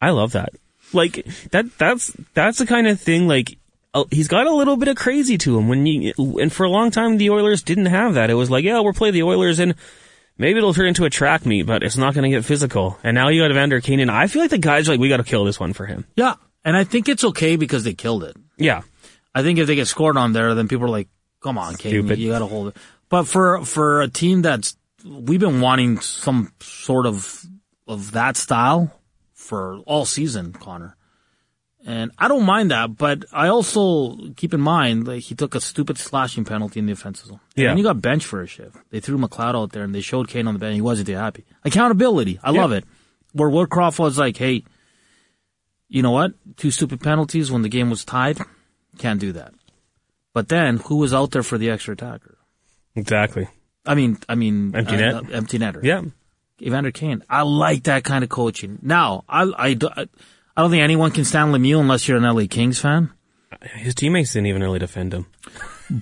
I 0.00 0.10
love 0.10 0.32
that. 0.32 0.54
Like 0.92 1.26
that. 1.50 1.66
That's 1.78 2.16
that's 2.34 2.58
the 2.58 2.66
kind 2.66 2.86
of 2.86 3.00
thing. 3.00 3.28
Like 3.28 3.58
uh, 3.92 4.04
he's 4.10 4.28
got 4.28 4.46
a 4.46 4.54
little 4.54 4.76
bit 4.76 4.88
of 4.88 4.96
crazy 4.96 5.36
to 5.38 5.58
him. 5.58 5.68
When 5.68 5.86
you 5.86 6.12
and 6.18 6.52
for 6.52 6.64
a 6.64 6.70
long 6.70 6.90
time 6.90 7.18
the 7.18 7.30
Oilers 7.30 7.62
didn't 7.62 7.86
have 7.86 8.14
that. 8.14 8.30
It 8.30 8.34
was 8.34 8.50
like, 8.50 8.64
yeah, 8.64 8.80
we're 8.80 8.92
play 8.92 9.10
the 9.10 9.22
Oilers 9.22 9.58
and 9.58 9.74
maybe 10.40 10.58
it'll 10.58 10.74
turn 10.74 10.86
into 10.86 11.04
a 11.04 11.10
track 11.10 11.44
meet, 11.46 11.62
but 11.62 11.82
it's 11.82 11.96
not 11.96 12.14
going 12.14 12.24
to 12.24 12.36
get 12.36 12.44
physical. 12.44 12.98
And 13.04 13.14
now 13.14 13.28
you 13.28 13.42
got 13.42 13.50
Evander 13.50 13.80
Kane, 13.80 14.00
and 14.00 14.10
I 14.10 14.26
feel 14.26 14.42
like 14.42 14.50
the 14.50 14.58
guys 14.58 14.88
are 14.88 14.92
like, 14.92 15.00
we 15.00 15.08
got 15.08 15.18
to 15.18 15.24
kill 15.24 15.44
this 15.44 15.60
one 15.60 15.74
for 15.74 15.86
him. 15.86 16.06
Yeah. 16.16 16.34
And 16.64 16.76
I 16.76 16.84
think 16.84 17.08
it's 17.08 17.24
okay 17.24 17.56
because 17.56 17.84
they 17.84 17.94
killed 17.94 18.24
it. 18.24 18.36
Yeah, 18.56 18.82
I 19.34 19.42
think 19.42 19.58
if 19.58 19.66
they 19.66 19.76
get 19.76 19.86
scored 19.86 20.16
on 20.16 20.32
there, 20.32 20.54
then 20.54 20.68
people 20.68 20.86
are 20.86 20.90
like, 20.90 21.08
come 21.42 21.56
on, 21.56 21.76
Kane, 21.76 21.92
Stupid. 21.92 22.18
you, 22.18 22.30
gotta 22.30 22.46
hold 22.46 22.68
it. 22.68 22.76
But 23.08 23.24
for, 23.24 23.64
for 23.64 24.02
a 24.02 24.08
team 24.08 24.42
that's, 24.42 24.76
we've 25.04 25.40
been 25.40 25.60
wanting 25.60 26.00
some 26.00 26.52
sort 26.60 27.06
of, 27.06 27.42
of 27.86 28.12
that 28.12 28.36
style 28.36 28.92
for 29.32 29.78
all 29.86 30.04
season, 30.04 30.52
Connor. 30.52 30.96
And 31.86 32.10
I 32.18 32.28
don't 32.28 32.44
mind 32.44 32.70
that, 32.72 32.96
but 32.98 33.24
I 33.32 33.48
also 33.48 34.14
keep 34.36 34.52
in 34.52 34.60
mind 34.60 35.06
that 35.06 35.18
he 35.18 35.34
took 35.34 35.54
a 35.54 35.60
stupid 35.60 35.96
slashing 35.96 36.44
penalty 36.44 36.78
in 36.78 36.84
the 36.86 36.92
offensive 36.92 37.28
zone. 37.28 37.40
Yeah. 37.56 37.70
And 37.70 37.78
he 37.78 37.82
got 37.82 38.02
benched 38.02 38.26
for 38.26 38.42
a 38.42 38.46
shift. 38.46 38.76
They 38.90 39.00
threw 39.00 39.16
McLeod 39.16 39.54
out 39.54 39.72
there 39.72 39.82
and 39.82 39.94
they 39.94 40.02
showed 40.02 40.28
Kane 40.28 40.46
on 40.46 40.52
the 40.54 40.60
bench. 40.60 40.72
And 40.72 40.76
he 40.76 40.82
wasn't 40.82 41.08
too 41.08 41.14
happy. 41.14 41.44
Accountability. 41.64 42.38
I 42.42 42.50
Yeah. 42.52 42.60
love 42.60 42.72
it. 42.72 42.84
Where 43.32 43.48
Woodcroft 43.48 43.98
was 43.98 44.18
like, 44.18 44.36
hey, 44.36 44.64
you 45.88 46.02
know 46.02 46.10
what? 46.10 46.32
Two 46.56 46.70
stupid 46.70 47.00
penalties 47.00 47.50
when 47.50 47.62
the 47.62 47.68
game 47.68 47.88
was 47.90 48.04
tied. 48.04 48.38
Can't 48.98 49.20
do 49.20 49.32
that. 49.32 49.54
But 50.32 50.48
then, 50.48 50.76
who 50.78 50.96
was 50.96 51.12
out 51.14 51.30
there 51.32 51.42
for 51.42 51.58
the 51.58 51.70
extra 51.70 51.94
attacker? 51.94 52.36
exactly. 52.94 53.48
I 53.86 53.94
mean, 53.94 54.18
I 54.28 54.34
mean, 54.34 54.74
Empty 54.76 54.94
uh, 54.94 54.98
net? 54.98 55.14
uh, 55.14 55.22
empty 55.32 55.58
netter. 55.58 55.82
Yeah, 55.82 56.02
Evander 56.60 56.90
Kane. 56.90 57.24
I 57.30 57.42
like 57.42 57.84
that 57.84 58.04
kind 58.04 58.22
of 58.22 58.28
coaching. 58.30 58.78
Now, 58.82 59.24
I, 59.28 59.50
I, 59.56 59.74
do- 59.74 59.88
I 60.56 60.62
don't 60.62 60.70
think 60.70 60.82
anyone 60.82 61.10
can 61.10 61.24
stand 61.24 61.52
Lemieux 61.54 61.80
unless 61.80 62.06
you're 62.08 62.18
an 62.18 62.24
LA 62.24 62.44
Kings 62.48 62.78
fan. 62.78 63.10
his 63.76 63.94
teammates 63.94 64.32
didn't 64.32 64.46
even 64.46 64.62
really 64.62 64.78
defend 64.78 65.12
him. 65.14 65.26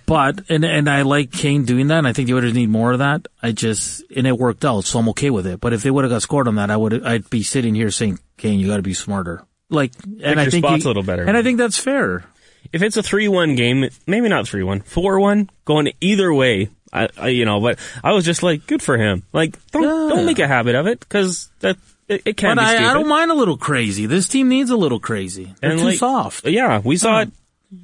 But 0.07 0.43
and 0.51 0.65
and 0.65 0.89
I 0.89 1.03
like 1.03 1.33
Kane 1.33 1.65
doing 1.65 1.87
that. 1.89 1.99
And 1.99 2.07
I 2.09 2.13
think 2.13 2.27
the 2.29 2.35
Oilers 2.35 2.53
need 2.55 2.69
more 2.69 2.93
of 2.93 2.99
that. 2.99 3.27
I 3.43 3.53
just 3.53 4.03
and 4.15 4.27
it 4.27 4.37
worked 4.39 4.65
out, 4.65 4.85
so 4.85 4.99
I'm 4.99 5.09
okay 5.11 5.31
with 5.31 5.47
it. 5.47 5.61
But 5.61 5.73
if 5.73 5.83
they 5.83 5.91
would 5.91 6.05
have 6.05 6.11
got 6.11 6.21
scored 6.23 6.47
on 6.47 6.57
that, 6.57 6.71
I 6.71 6.77
would 6.77 7.05
I'd 7.07 7.31
be 7.31 7.43
sitting 7.43 7.75
here 7.75 7.91
saying, 7.91 8.19
Kane, 8.37 8.61
you 8.61 8.67
got 8.67 8.77
to 8.77 8.83
be 8.83 8.93
smarter. 8.95 9.45
Like, 9.71 9.93
and 10.23 10.39
I 10.41 10.49
think 10.51 10.65
spots 10.65 10.85
you- 10.85 10.89
a 10.89 10.91
little 10.91 11.03
better. 11.03 11.25
And 11.25 11.37
I 11.37 11.43
think 11.43 11.57
that's 11.59 11.79
fair. 11.79 12.25
If 12.73 12.83
it's 12.83 12.97
a 12.99 13.03
three-one 13.03 13.55
game, 13.55 13.89
maybe 14.07 14.29
not 14.29 14.47
three-one, 14.47 14.81
four-one, 14.81 15.49
going 15.65 15.93
either 16.03 16.35
way. 16.35 16.69
I, 16.93 17.09
I, 17.17 17.29
you 17.29 17.45
know, 17.47 17.61
but 17.61 17.79
I 18.05 18.13
was 18.13 18.25
just 18.27 18.43
like, 18.43 18.67
good 18.67 18.83
for 18.83 18.99
him. 18.99 19.23
Like, 19.33 19.57
don't 19.71 19.83
Yeah. 19.85 20.15
don't 20.15 20.27
make 20.27 20.39
a 20.39 20.49
habit 20.49 20.75
of 20.75 20.87
it 20.87 21.01
because 21.01 21.49
that 21.61 21.77
it, 22.09 22.23
it 22.25 22.37
can 22.37 22.57
But 22.57 22.63
be. 22.63 22.67
I, 22.85 22.91
I 22.91 22.95
don't 22.95 23.09
mind 23.09 23.31
a 23.31 23.35
little 23.35 23.57
crazy. 23.57 24.07
This 24.07 24.29
team 24.29 24.49
needs 24.49 24.71
a 24.71 24.77
little 24.77 25.01
crazy. 25.01 25.55
They're 25.61 25.71
And, 25.71 25.81
too 25.81 25.87
like, 25.87 25.99
soft. 25.99 26.47
Yeah, 26.47 26.81
we 26.85 26.97
saw 26.97 27.21
it. 27.21 27.31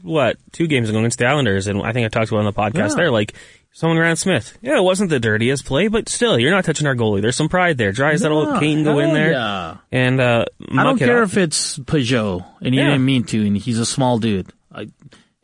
What 0.03 0.39
two 0.53 0.67
games 0.67 0.89
ago 0.89 0.99
against 0.99 1.19
the 1.19 1.27
Islanders, 1.27 1.67
and 1.67 1.83
I 1.83 1.93
think 1.93 2.07
I 2.07 2.09
talked 2.09 2.31
about 2.31 2.39
it 2.39 2.47
on 2.47 2.47
the 2.47 2.53
podcast. 2.79 2.91
Yeah. 2.91 2.95
There, 2.97 3.11
like 3.11 3.35
someone 3.73 3.99
Grant 3.99 4.19
Smith. 4.19 4.57
Yeah, 4.63 4.79
it 4.79 4.83
wasn't 4.83 5.11
the 5.11 5.21
dirtiest 5.21 5.67
play, 5.67 5.89
but 5.89 6.09
still, 6.09 6.39
you're 6.39 6.51
not 6.53 6.65
touching 6.65 6.87
our 6.87 6.95
goalie. 6.95 7.21
There's 7.21 7.37
some 7.37 7.51
pride 7.51 7.77
there. 7.77 7.93
Draisaitl 7.93 8.55
Yeah, 8.55 8.61
Kane 8.61 8.83
go 8.83 8.99
in 8.99 9.13
there, 9.13 9.33
yeah. 9.33 9.77
and 9.93 10.21
uh, 10.23 10.47
I 10.73 10.85
don't 10.85 10.99
care 10.99 11.23
if 11.23 11.37
it's 11.37 11.79
Pageau 11.81 12.47
and 12.63 12.73
he 12.73 12.81
Yeah. 12.81 12.87
didn't 12.93 13.05
mean 13.05 13.25
to, 13.25 13.47
and 13.47 13.59
he's 13.59 13.79
a 13.79 13.85
small 13.85 14.19
dude. 14.19 14.51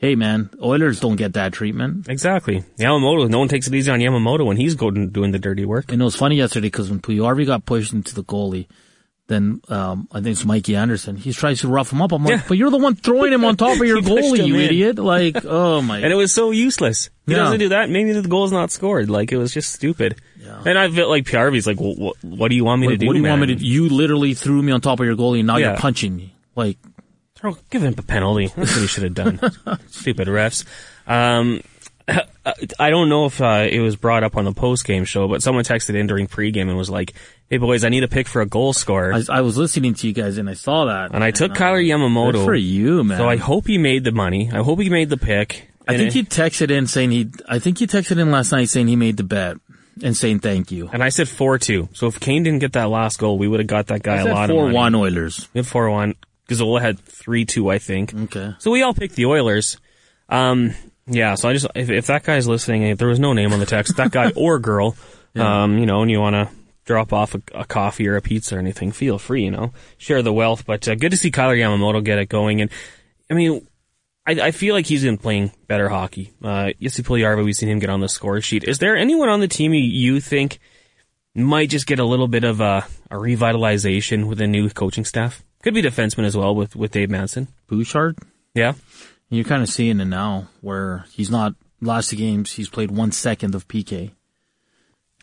Hey 0.01 0.15
man, 0.15 0.49
Oilers 0.63 0.99
don't 0.99 1.17
get 1.17 1.35
that 1.35 1.53
treatment. 1.53 2.09
Exactly. 2.09 2.65
Yamamoto. 2.79 3.29
No 3.29 3.39
one 3.41 3.49
takes 3.49 3.67
it 3.67 3.75
easy 3.75 3.91
on 3.91 3.99
Yamamoto 4.01 4.47
when 4.47 4.57
he's 4.57 4.75
going 4.75 5.11
doing 5.11 5.31
the 5.31 5.39
dirty 5.39 5.67
work. 5.67 5.93
And 5.93 6.01
it 6.01 6.05
was 6.05 6.17
funny 6.17 6.37
yesterday 6.37 6.69
because 6.69 6.89
when 6.89 7.01
Puljujarvi 7.01 7.45
got 7.45 7.67
pushed 7.67 7.93
into 7.93 8.15
the 8.15 8.25
goalie, 8.25 8.67
then 9.27 9.61
um, 9.69 10.09
I 10.11 10.23
think 10.23 10.29
it's 10.33 10.45
Mikey 10.47 10.75
Anderson. 10.75 11.17
He 11.17 11.35
tries 11.35 11.61
to 11.61 11.69
rough 11.69 11.93
him 11.93 12.01
up. 12.01 12.13
I'm 12.13 12.25
like, 12.25 12.31
Yeah. 12.33 12.43
but 12.49 12.57
you're 12.57 12.71
the 12.71 12.79
one 12.79 12.97
throwing 12.97 13.31
him 13.33 13.45
on 13.45 13.57
top 13.59 13.79
of 13.79 13.87
your 13.87 14.01
goalie, 14.01 14.47
you 14.47 14.55
in. 14.55 14.61
idiot! 14.63 14.99
Like, 14.99 15.37
oh 15.45 15.83
my. 15.83 15.99
And 15.99 16.11
it 16.11 16.17
was 16.17 16.33
so 16.33 16.51
useless. 16.51 17.11
He 17.27 17.33
Yeah. 17.33 17.39
doesn't 17.41 17.59
do 17.61 17.69
that. 17.69 17.91
Maybe 17.91 18.13
the 18.13 18.27
goal's 18.27 18.53
not 18.53 18.71
scored. 18.71 19.11
Like 19.11 19.33
it 19.33 19.37
was 19.37 19.53
just 19.53 19.71
stupid. 19.73 20.17
And 20.65 20.79
I 20.79 20.91
felt 20.91 21.11
like 21.11 21.25
PRV's 21.27 21.67
like, 21.67 21.79
well, 21.79 21.95
what, 21.95 22.17
what 22.25 22.49
do 22.49 22.57
you 22.57 22.65
want 22.65 22.81
me 22.81 22.87
what, 22.89 22.93
to 22.93 22.97
do? 22.97 23.07
what 23.07 23.13
do 23.13 23.19
you 23.21 23.25
want 23.29 23.41
me 23.43 23.47
man? 23.49 23.59
to? 23.59 23.65
You 23.65 23.89
literally 23.91 24.33
threw 24.35 24.63
me 24.63 24.73
on 24.73 24.81
top 24.81 24.99
of 24.99 25.05
your 25.07 25.15
goalie, 25.15 25.39
and 25.41 25.47
now 25.47 25.59
Yeah. 25.59 25.69
you're 25.73 25.77
punching 25.79 26.17
me. 26.17 26.35
Like, 26.57 26.77
Throw, 27.41 27.57
give 27.71 27.83
him 27.83 27.95
a 27.97 28.03
penalty. 28.03 28.49
That's 28.49 28.73
what 28.73 28.81
he 28.83 28.87
should 28.87 29.05
have 29.05 29.15
done. 29.15 29.39
Stupid 29.89 30.29
refs. 30.29 30.65
Um, 31.07 31.63
I 32.79 32.91
don't 32.91 33.09
know 33.09 33.27
if 33.27 33.41
uh, 33.41 33.67
it 33.71 33.81
was 33.81 33.97
brought 33.97 34.25
up 34.25 34.37
on 34.37 34.45
the 34.45 34.53
post 34.53 34.85
game 34.85 35.05
show, 35.05 35.29
but 35.29 35.43
someone 35.43 35.65
texted 35.65 35.95
in 35.95 36.07
during 36.07 36.27
pregame 36.27 36.69
and 36.69 36.77
was 36.77 36.91
like, 36.91 37.13
"Hey 37.49 37.59
boys, 37.59 37.85
I 37.85 37.89
need 37.89 38.03
a 38.03 38.09
pick 38.09 38.27
for 38.27 38.43
a 38.43 38.47
goal 38.47 38.73
scorer." 38.73 39.13
I, 39.15 39.23
I 39.31 39.41
was 39.43 39.57
listening 39.57 39.95
to 39.95 40.07
you 40.09 40.13
guys, 40.13 40.39
and 40.39 40.51
I 40.51 40.55
saw 40.55 40.87
that, 40.87 41.13
and 41.15 41.23
I 41.23 41.31
took 41.31 41.53
uh, 41.53 41.55
Kailer 41.55 41.81
Yamamoto. 41.81 42.33
Good 42.33 42.45
for 42.45 42.55
you, 42.55 43.05
man. 43.05 43.19
So 43.19 43.29
I 43.29 43.37
hope 43.37 43.67
he 43.67 43.79
made 43.79 44.05
the 44.05 44.13
money. 44.13 44.51
I 44.53 44.63
hope 44.63 44.81
he 44.81 44.89
made 44.91 45.09
the 45.09 45.17
pick. 45.17 45.69
I 45.87 45.97
think 45.97 46.13
he 46.13 46.25
texted 46.25 46.71
in 46.71 46.87
saying 46.87 47.11
he. 47.11 47.29
I 47.49 47.59
think 47.59 47.79
he 47.79 47.87
texted 47.87 48.19
in 48.19 48.31
last 48.31 48.53
night 48.53 48.69
saying 48.69 48.89
he 48.89 48.97
made 48.97 49.17
the 49.17 49.25
bet 49.25 49.59
and 50.03 50.17
saying 50.17 50.41
thank 50.41 50.71
you. 50.73 50.89
and 50.93 51.03
I 51.05 51.11
said 51.11 51.29
four 51.29 51.59
two. 51.59 51.89
So 51.93 52.07
if 52.07 52.19
Kane 52.19 52.43
didn't 52.43 52.61
get 52.61 52.73
that 52.73 52.91
last 52.91 53.19
goal, 53.19 53.39
we 53.39 53.47
would 53.47 53.61
have 53.61 53.67
got 53.67 53.89
that 53.89 54.03
guy 54.03 54.17
a 54.17 54.27
lot 54.33 54.49
four 54.51 54.67
of 54.67 54.73
money. 54.73 54.75
one 54.75 54.95
Oilers. 54.95 55.49
We 55.53 55.59
had 55.59 55.67
four 55.67 55.91
one. 55.91 56.15
Gazzola 56.51 56.81
had 56.81 56.99
three 56.99 57.45
two, 57.45 57.69
I 57.69 57.79
think. 57.79 58.13
Okay. 58.15 58.55
So 58.59 58.71
we 58.71 58.83
all 58.83 58.93
picked 58.93 59.15
the 59.15 59.27
Oilers. 59.27 59.79
Um, 60.29 60.75
yeah. 61.07 61.37
So 61.37 61.49
I 61.49 61.53
just 61.53 61.67
if, 61.75 61.91
if 61.91 62.07
that 62.07 62.25
guy's 62.25 62.49
listening, 62.49 62.83
if 62.83 62.99
there 62.99 63.09
was 63.09 63.21
no 63.21 63.33
name 63.33 63.53
on 63.53 63.61
the 63.61 63.67
text, 63.67 63.97
that 63.97 64.11
guy 64.11 64.33
or 64.35 64.59
girl, 64.59 64.97
um, 65.37 65.79
you 65.79 65.87
know, 65.87 66.03
and 66.03 66.11
you 66.11 66.21
want 66.21 66.35
to 66.35 66.49
drop 66.85 67.13
off 67.13 67.35
a, 67.35 67.43
a 67.55 67.65
coffee 67.65 68.09
or 68.09 68.17
a 68.17 68.23
pizza 68.23 68.57
or 68.57 68.59
anything, 68.59 68.91
feel 68.91 69.19
free. 69.19 69.45
You 69.45 69.53
know, 69.53 69.73
share 69.97 70.23
the 70.23 70.33
wealth. 70.33 70.67
But 70.67 70.89
uh, 70.89 70.97
good 70.97 71.11
to 71.13 71.17
see 71.17 71.31
Kailer 71.31 71.57
Yamamoto 71.57 72.03
get 72.03 72.19
it 72.19 72.29
going. 72.29 72.61
And 72.61 72.71
I 73.31 73.35
mean, 73.35 73.67
I, 74.27 74.33
I 74.33 74.51
feel 74.51 74.75
like 74.75 74.87
he's 74.87 75.03
been 75.05 75.19
playing 75.19 75.53
better 75.69 75.89
hockey. 75.89 76.33
Uh, 76.43 76.71
Puljujarvi, 76.81 77.45
we've 77.45 77.55
seen 77.55 77.69
him 77.69 77.79
get 77.79 77.91
on 77.91 78.01
the 78.01 78.09
score 78.09 78.41
sheet. 78.41 78.65
Is 78.65 78.79
there 78.79 78.97
anyone 78.97 79.29
on 79.29 79.41
the 79.41 79.49
team 79.49 79.73
you, 79.73 79.83
you 79.83 80.21
think 80.21 80.59
might 81.35 81.71
just 81.71 81.87
get 81.87 81.99
a 81.99 82.05
little 82.05 82.29
bit 82.29 82.45
of 82.45 82.61
a, 82.61 82.87
a 83.11 83.17
revitalization 83.17 84.27
with 84.27 84.41
a 84.41 84.47
new 84.47 84.69
coaching 84.69 85.05
staff? 85.05 85.45
Could 85.63 85.75
be 85.75 85.83
defenseman 85.83 86.25
as 86.25 86.37
well 86.37 86.55
with, 86.55 86.75
with 86.75 86.91
Dave 86.91 87.11
Manson. 87.11 87.49
Bouchard. 87.67 88.19
Yeah. 88.55 88.75
You're 89.29 89.45
kind 89.45 89.63
of 89.63 89.69
seeing 89.69 90.01
it 90.01 90.07
now, 90.07 90.49
where 90.61 91.05
he's 91.13 91.31
not 91.31 91.55
last 91.81 92.11
two 92.11 92.17
games. 92.17 92.53
He's 92.53 92.69
played 92.69 92.91
one 92.91 93.13
second 93.13 93.55
of 93.55 93.69
PK. 93.69 94.13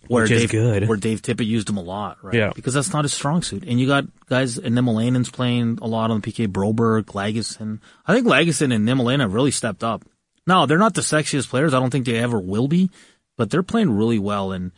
Where 0.07 0.23
Which 0.23 0.31
is 0.31 0.41
Dave, 0.41 0.51
good. 0.51 0.87
Where 0.87 0.97
Dave 0.97 1.21
Tippett 1.21 1.45
used 1.45 1.69
him 1.69 1.77
a 1.77 1.81
lot, 1.81 2.23
right? 2.23 2.35
Yeah. 2.35 2.51
Because 2.55 2.73
that's 2.73 2.93
not 2.93 3.03
his 3.03 3.13
strong 3.13 3.41
suit. 3.41 3.63
And 3.67 3.79
you 3.79 3.87
got 3.87 4.05
guys, 4.27 4.57
and 4.57 4.75
Niemelainen's 4.75 5.29
playing 5.29 5.79
a 5.81 5.87
lot 5.87 6.11
on 6.11 6.21
the 6.21 6.31
PK. 6.31 6.47
Broberg, 6.47 7.05
Lagesson. 7.05 7.79
I 8.05 8.13
think 8.13 8.25
Lagesson 8.25 8.73
and 8.73 8.87
Niemelainen 8.87 9.19
have 9.21 9.33
really 9.33 9.51
stepped 9.51 9.83
up. 9.83 10.05
Now 10.45 10.65
they're 10.65 10.77
not 10.77 10.93
the 10.93 11.01
sexiest 11.01 11.49
players. 11.49 11.73
I 11.73 11.79
don't 11.79 11.89
think 11.89 12.05
they 12.05 12.17
ever 12.17 12.39
will 12.39 12.69
be, 12.69 12.89
but 13.35 13.49
they're 13.49 13.63
playing 13.63 13.91
really 13.91 14.19
well. 14.19 14.53
And 14.53 14.71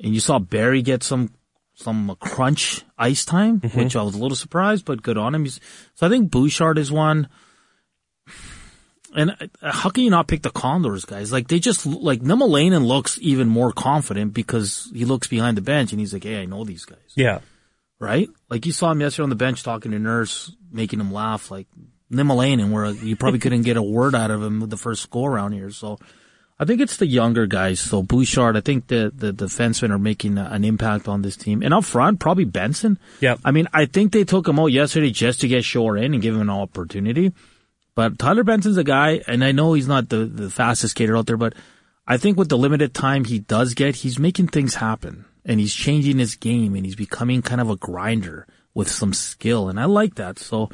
and 0.00 0.12
you 0.12 0.18
saw 0.18 0.40
Barrie 0.40 0.82
get 0.82 1.04
some 1.04 1.30
some 1.74 2.16
crunch 2.20 2.82
ice 2.96 3.24
time, 3.24 3.60
Mm-hmm. 3.60 3.78
which 3.78 3.96
I 3.96 4.02
was 4.02 4.14
a 4.14 4.18
little 4.18 4.36
surprised, 4.36 4.84
but 4.84 5.02
good 5.02 5.18
on 5.18 5.34
him. 5.34 5.44
He's, 5.44 5.60
so 5.94 6.06
I 6.06 6.10
think 6.10 6.30
Bouchard 6.30 6.78
is 6.78 6.90
one. 6.92 7.28
And 9.16 9.30
uh, 9.62 9.70
how 9.72 9.90
can 9.90 10.02
you 10.04 10.10
not 10.10 10.26
pick 10.26 10.42
the 10.42 10.50
Condors, 10.50 11.04
guys? 11.04 11.32
Like 11.32 11.46
they 11.48 11.58
just 11.60 11.86
like 11.86 12.20
Niemelainen 12.20 12.84
looks 12.84 13.18
even 13.20 13.48
more 13.48 13.70
confident 13.72 14.34
because 14.34 14.90
he 14.92 15.04
looks 15.04 15.28
behind 15.28 15.56
the 15.56 15.62
bench 15.62 15.92
and 15.92 16.00
he's 16.00 16.12
like, 16.12 16.24
"Hey, 16.24 16.40
I 16.42 16.46
know 16.46 16.64
these 16.64 16.84
guys." 16.84 16.98
Yeah. 17.14 17.38
right? 18.00 18.28
Like 18.50 18.66
you 18.66 18.72
saw 18.72 18.90
him 18.90 19.00
yesterday 19.00 19.22
on 19.24 19.30
the 19.30 19.36
bench 19.36 19.62
talking 19.62 19.92
to 19.92 19.98
Nurse, 20.00 20.50
making 20.72 20.98
him 20.98 21.12
laugh, 21.12 21.50
like 21.50 21.68
Niemelainen, 22.12 22.70
where 22.72 22.86
you 22.90 23.14
probably 23.14 23.38
couldn't 23.44 23.62
get 23.62 23.76
a 23.76 23.82
word 23.82 24.16
out 24.16 24.32
of 24.32 24.42
him 24.42 24.60
with 24.60 24.70
the 24.70 24.76
first 24.76 25.08
go 25.10 25.24
around 25.24 25.52
here. 25.52 25.70
So 25.70 25.98
I 26.58 26.64
think 26.64 26.80
it's 26.80 26.98
the 26.98 27.06
younger 27.06 27.46
guys. 27.46 27.80
So 27.80 28.02
Bouchard, 28.02 28.56
I 28.56 28.60
think 28.60 28.86
the 28.86 29.12
the 29.14 29.32
defensemen 29.32 29.90
are 29.90 29.98
making 29.98 30.38
an 30.38 30.64
impact 30.64 31.08
on 31.08 31.22
this 31.22 31.36
team, 31.36 31.62
and 31.62 31.74
up 31.74 31.84
front 31.84 32.20
probably 32.20 32.44
Benson. 32.44 32.98
Yeah. 33.20 33.36
I 33.44 33.50
mean, 33.50 33.66
I 33.72 33.86
think 33.86 34.12
they 34.12 34.24
took 34.24 34.46
him 34.46 34.60
out 34.60 34.66
yesterday 34.66 35.10
just 35.10 35.40
to 35.40 35.48
get 35.48 35.64
Shore 35.64 35.96
in 35.96 36.14
and 36.14 36.22
give 36.22 36.34
him 36.34 36.42
an 36.42 36.50
opportunity. 36.50 37.32
But 37.94 38.18
Tyler 38.18 38.44
Benson's 38.44 38.76
a 38.76 38.84
guy, 38.84 39.22
and 39.26 39.44
I 39.44 39.52
know 39.52 39.74
he's 39.74 39.88
not 39.88 40.08
the, 40.08 40.24
the 40.24 40.50
fastest 40.50 40.92
skater 40.92 41.16
out 41.16 41.26
there, 41.26 41.36
but 41.36 41.54
I 42.06 42.16
think 42.16 42.36
with 42.36 42.48
the 42.48 42.58
limited 42.58 42.92
time 42.92 43.24
he 43.24 43.38
does 43.38 43.74
get, 43.74 43.96
he's 43.96 44.18
making 44.18 44.48
things 44.48 44.74
happen. 44.74 45.26
And 45.44 45.60
he's 45.60 45.74
changing 45.74 46.18
his 46.18 46.34
game, 46.36 46.74
and 46.74 46.84
he's 46.84 46.96
becoming 46.96 47.42
kind 47.42 47.60
of 47.60 47.70
a 47.70 47.76
grinder 47.76 48.46
with 48.74 48.90
some 48.90 49.12
skill, 49.12 49.68
and 49.68 49.78
I 49.78 49.84
like 49.84 50.16
that. 50.16 50.38
So 50.38 50.70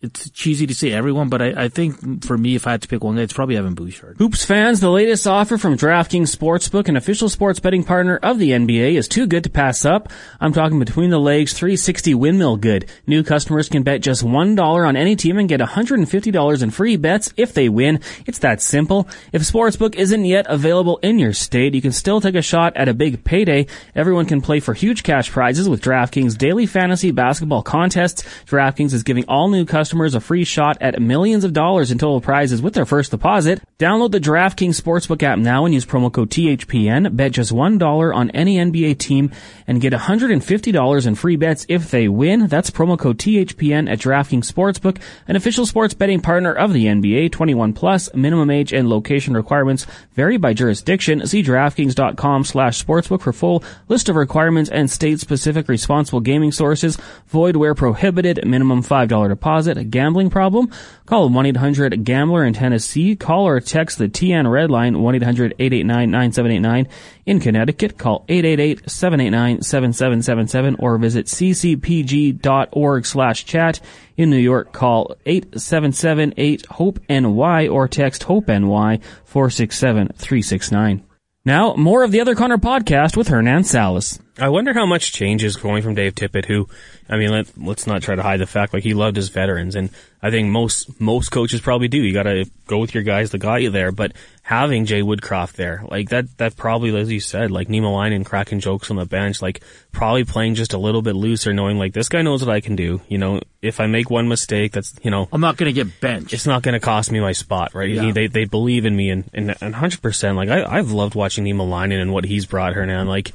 it's 0.00 0.30
cheesy 0.30 0.64
to 0.64 0.74
say 0.76 0.92
everyone, 0.92 1.28
but 1.28 1.42
I, 1.42 1.64
I 1.64 1.68
think 1.68 2.24
for 2.24 2.38
me, 2.38 2.54
if 2.54 2.68
I 2.68 2.70
had 2.70 2.82
to 2.82 2.88
pick 2.88 3.02
one 3.02 3.16
guy, 3.16 3.22
it's 3.22 3.32
probably 3.32 3.56
Evan 3.56 3.74
Bouchard. 3.74 4.16
Hoops 4.18 4.44
fans, 4.44 4.78
the 4.78 4.92
latest 4.92 5.26
offer 5.26 5.58
from 5.58 5.76
DraftKings 5.76 6.34
Sportsbook, 6.34 6.88
an 6.88 6.96
official 6.96 7.28
sports 7.28 7.58
betting 7.58 7.82
partner 7.82 8.16
of 8.16 8.38
the 8.38 8.52
NBA, 8.52 8.94
is 8.94 9.08
too 9.08 9.26
good 9.26 9.42
to 9.42 9.50
pass 9.50 9.84
up. 9.84 10.08
I'm 10.40 10.52
talking 10.52 10.78
between 10.78 11.10
the 11.10 11.18
legs 11.18 11.52
360 11.52 12.14
windmill 12.14 12.58
good. 12.58 12.88
New 13.08 13.24
customers 13.24 13.68
can 13.68 13.82
bet 13.82 14.00
just 14.00 14.24
$1 14.24 14.86
on 14.86 14.96
any 14.96 15.16
team 15.16 15.36
and 15.36 15.48
get 15.48 15.58
$150 15.58 16.62
in 16.62 16.70
free 16.70 16.96
bets 16.96 17.34
if 17.36 17.52
they 17.52 17.68
win. 17.68 17.98
It's 18.24 18.38
that 18.38 18.62
simple. 18.62 19.08
If 19.32 19.42
Sportsbook 19.42 19.96
isn't 19.96 20.24
yet 20.24 20.46
available 20.48 20.98
in 20.98 21.18
your 21.18 21.32
state, 21.32 21.74
you 21.74 21.82
can 21.82 21.90
still 21.90 22.20
take 22.20 22.36
a 22.36 22.42
shot 22.42 22.76
at 22.76 22.88
a 22.88 22.94
big 22.94 23.24
payday. 23.24 23.66
Everyone 23.96 24.26
can 24.26 24.42
play 24.42 24.60
for 24.60 24.74
huge 24.74 25.02
cash 25.02 25.28
prizes 25.28 25.68
with 25.68 25.82
DraftKings 25.82 26.38
daily 26.38 26.66
fantasy 26.66 27.10
basketball 27.10 27.64
contests. 27.64 28.22
DraftKings 28.46 28.92
is 28.92 29.02
giving 29.02 29.24
all 29.24 29.48
new 29.48 29.64
customers 29.64 29.87
customers 29.88 30.14
a 30.14 30.20
free 30.20 30.44
shot 30.44 30.76
at 30.82 31.00
millions 31.00 31.44
of 31.44 31.54
dollars 31.54 31.90
in 31.90 31.96
total 31.96 32.20
prizes 32.20 32.60
with 32.60 32.74
their 32.74 32.84
first 32.84 33.10
deposit. 33.10 33.58
Download 33.78 34.10
the 34.10 34.20
DraftKings 34.20 34.78
Sportsbook 34.78 35.22
app 35.22 35.38
now 35.38 35.64
and 35.64 35.72
use 35.72 35.86
promo 35.86 36.12
code 36.12 36.28
THPN. 36.28 37.16
Bet 37.16 37.32
just 37.32 37.52
$1 37.52 38.14
on 38.14 38.30
any 38.32 38.58
NBA 38.58 38.98
team 38.98 39.30
and 39.66 39.80
get 39.80 39.94
$150 39.94 41.06
in 41.06 41.14
free 41.14 41.36
bets 41.36 41.64
if 41.70 41.90
they 41.90 42.06
win. 42.06 42.48
That's 42.48 42.70
promo 42.70 42.98
code 42.98 43.16
THPN 43.16 43.90
at 43.90 44.00
DraftKings 44.00 44.52
Sportsbook, 44.52 45.00
an 45.26 45.36
official 45.36 45.64
sports 45.64 45.94
betting 45.94 46.20
partner 46.20 46.52
of 46.52 46.74
the 46.74 46.84
NBA. 46.84 47.32
21 47.32 47.72
plus, 47.72 48.12
minimum 48.12 48.50
age 48.50 48.74
and 48.74 48.90
location 48.90 49.32
requirements 49.32 49.86
vary 50.12 50.36
by 50.36 50.52
jurisdiction. 50.52 51.26
See 51.26 51.42
DraftKings.com 51.42 52.44
slash 52.44 52.84
sportsbook 52.84 53.22
for 53.22 53.32
full 53.32 53.64
list 53.88 54.10
of 54.10 54.16
requirements 54.16 54.68
and 54.68 54.90
state-specific 54.90 55.66
responsible 55.66 56.20
gaming 56.20 56.52
sources. 56.52 56.98
Void 57.28 57.56
where 57.56 57.74
prohibited. 57.74 58.46
Minimum 58.46 58.82
$5 58.82 59.28
deposit 59.30 59.77
a 59.78 59.84
gambling 59.84 60.30
problem? 60.30 60.70
Call 61.06 61.30
1-800-GAMBLER 61.30 62.44
in 62.44 62.54
Tennessee. 62.54 63.14
Call 63.16 63.46
or 63.46 63.60
text 63.60 63.98
the 63.98 64.08
TN 64.08 64.50
Red 64.50 64.70
Line 64.70 64.96
1-800-889-9789. 64.96 66.88
In 67.26 67.40
Connecticut, 67.40 67.96
call 67.96 68.24
888-789-7777 68.28 70.76
or 70.78 70.98
visit 70.98 71.26
ccpg.org 71.26 73.06
slash 73.06 73.44
chat. 73.44 73.80
In 74.16 74.30
New 74.30 74.36
York, 74.36 74.72
call 74.72 75.14
877-8-HOPE-NY 75.26 77.68
or 77.68 77.88
text 77.88 78.22
HOPE-NY 78.24 78.98
467-369. 79.30 81.02
Now, 81.48 81.72
more 81.76 82.02
of 82.02 82.12
the 82.12 82.20
Other 82.20 82.34
Connor 82.34 82.58
podcast 82.58 83.16
with 83.16 83.28
Hernan 83.28 83.64
Salas. 83.64 84.18
I 84.38 84.50
wonder 84.50 84.74
how 84.74 84.84
much 84.84 85.14
changes 85.14 85.56
going 85.56 85.82
from 85.82 85.94
Dave 85.94 86.14
Tippett, 86.14 86.44
who, 86.44 86.68
I 87.08 87.16
mean, 87.16 87.30
let, 87.30 87.46
let's 87.56 87.86
not 87.86 88.02
try 88.02 88.14
to 88.14 88.22
hide 88.22 88.40
the 88.40 88.46
fact, 88.46 88.74
like, 88.74 88.82
he 88.82 88.92
loved 88.92 89.16
his 89.16 89.30
veterans, 89.30 89.74
and 89.74 89.88
I 90.22 90.30
think 90.30 90.50
most, 90.50 91.00
most 91.00 91.30
coaches 91.30 91.62
probably 91.62 91.88
do. 91.88 92.02
You 92.02 92.12
gotta 92.12 92.44
go 92.66 92.76
with 92.76 92.92
your 92.92 93.02
guys 93.02 93.30
that 93.30 93.38
got 93.38 93.62
you 93.62 93.70
there, 93.70 93.92
but 93.92 94.12
having 94.48 94.86
Jay 94.86 95.02
Woodcroft 95.02 95.52
there, 95.52 95.84
like, 95.90 96.08
that, 96.08 96.24
that 96.38 96.56
probably, 96.56 96.96
as 96.98 97.12
you 97.12 97.20
said, 97.20 97.50
like, 97.50 97.68
Nemo 97.68 97.90
Niemelainen 97.90 98.24
cracking 98.24 98.60
jokes 98.60 98.90
on 98.90 98.96
the 98.96 99.04
bench, 99.04 99.42
like, 99.42 99.60
probably 99.92 100.24
playing 100.24 100.54
just 100.54 100.72
a 100.72 100.78
little 100.78 101.02
bit 101.02 101.14
looser, 101.14 101.52
knowing, 101.52 101.76
like, 101.76 101.92
this 101.92 102.08
guy 102.08 102.22
knows 102.22 102.42
what 102.42 102.54
I 102.54 102.62
can 102.62 102.74
do, 102.74 103.02
you 103.08 103.18
know, 103.18 103.42
if 103.60 103.78
I 103.78 103.86
make 103.88 104.08
one 104.08 104.26
mistake, 104.26 104.72
that's, 104.72 104.94
you 105.02 105.10
know. 105.10 105.28
I'm 105.32 105.42
not 105.42 105.58
gonna 105.58 105.72
get 105.72 106.00
benched. 106.00 106.32
It's 106.32 106.46
not 106.46 106.62
gonna 106.62 106.80
cost 106.80 107.12
me 107.12 107.20
my 107.20 107.32
spot, 107.32 107.74
right? 107.74 107.90
Yeah. 107.90 108.10
They, 108.10 108.26
they 108.26 108.46
believe 108.46 108.86
in 108.86 108.96
me, 108.96 109.10
and, 109.10 109.28
and, 109.34 109.54
and 109.60 109.74
100%, 109.74 110.34
like, 110.34 110.48
I, 110.48 110.64
I've 110.64 110.92
loved 110.92 111.14
watching 111.14 111.44
Nemo 111.44 111.66
Niemelainen 111.66 112.00
and 112.00 112.10
what 112.14 112.24
he's 112.24 112.46
brought 112.46 112.72
her 112.72 112.86
now, 112.86 113.04
like, 113.04 113.32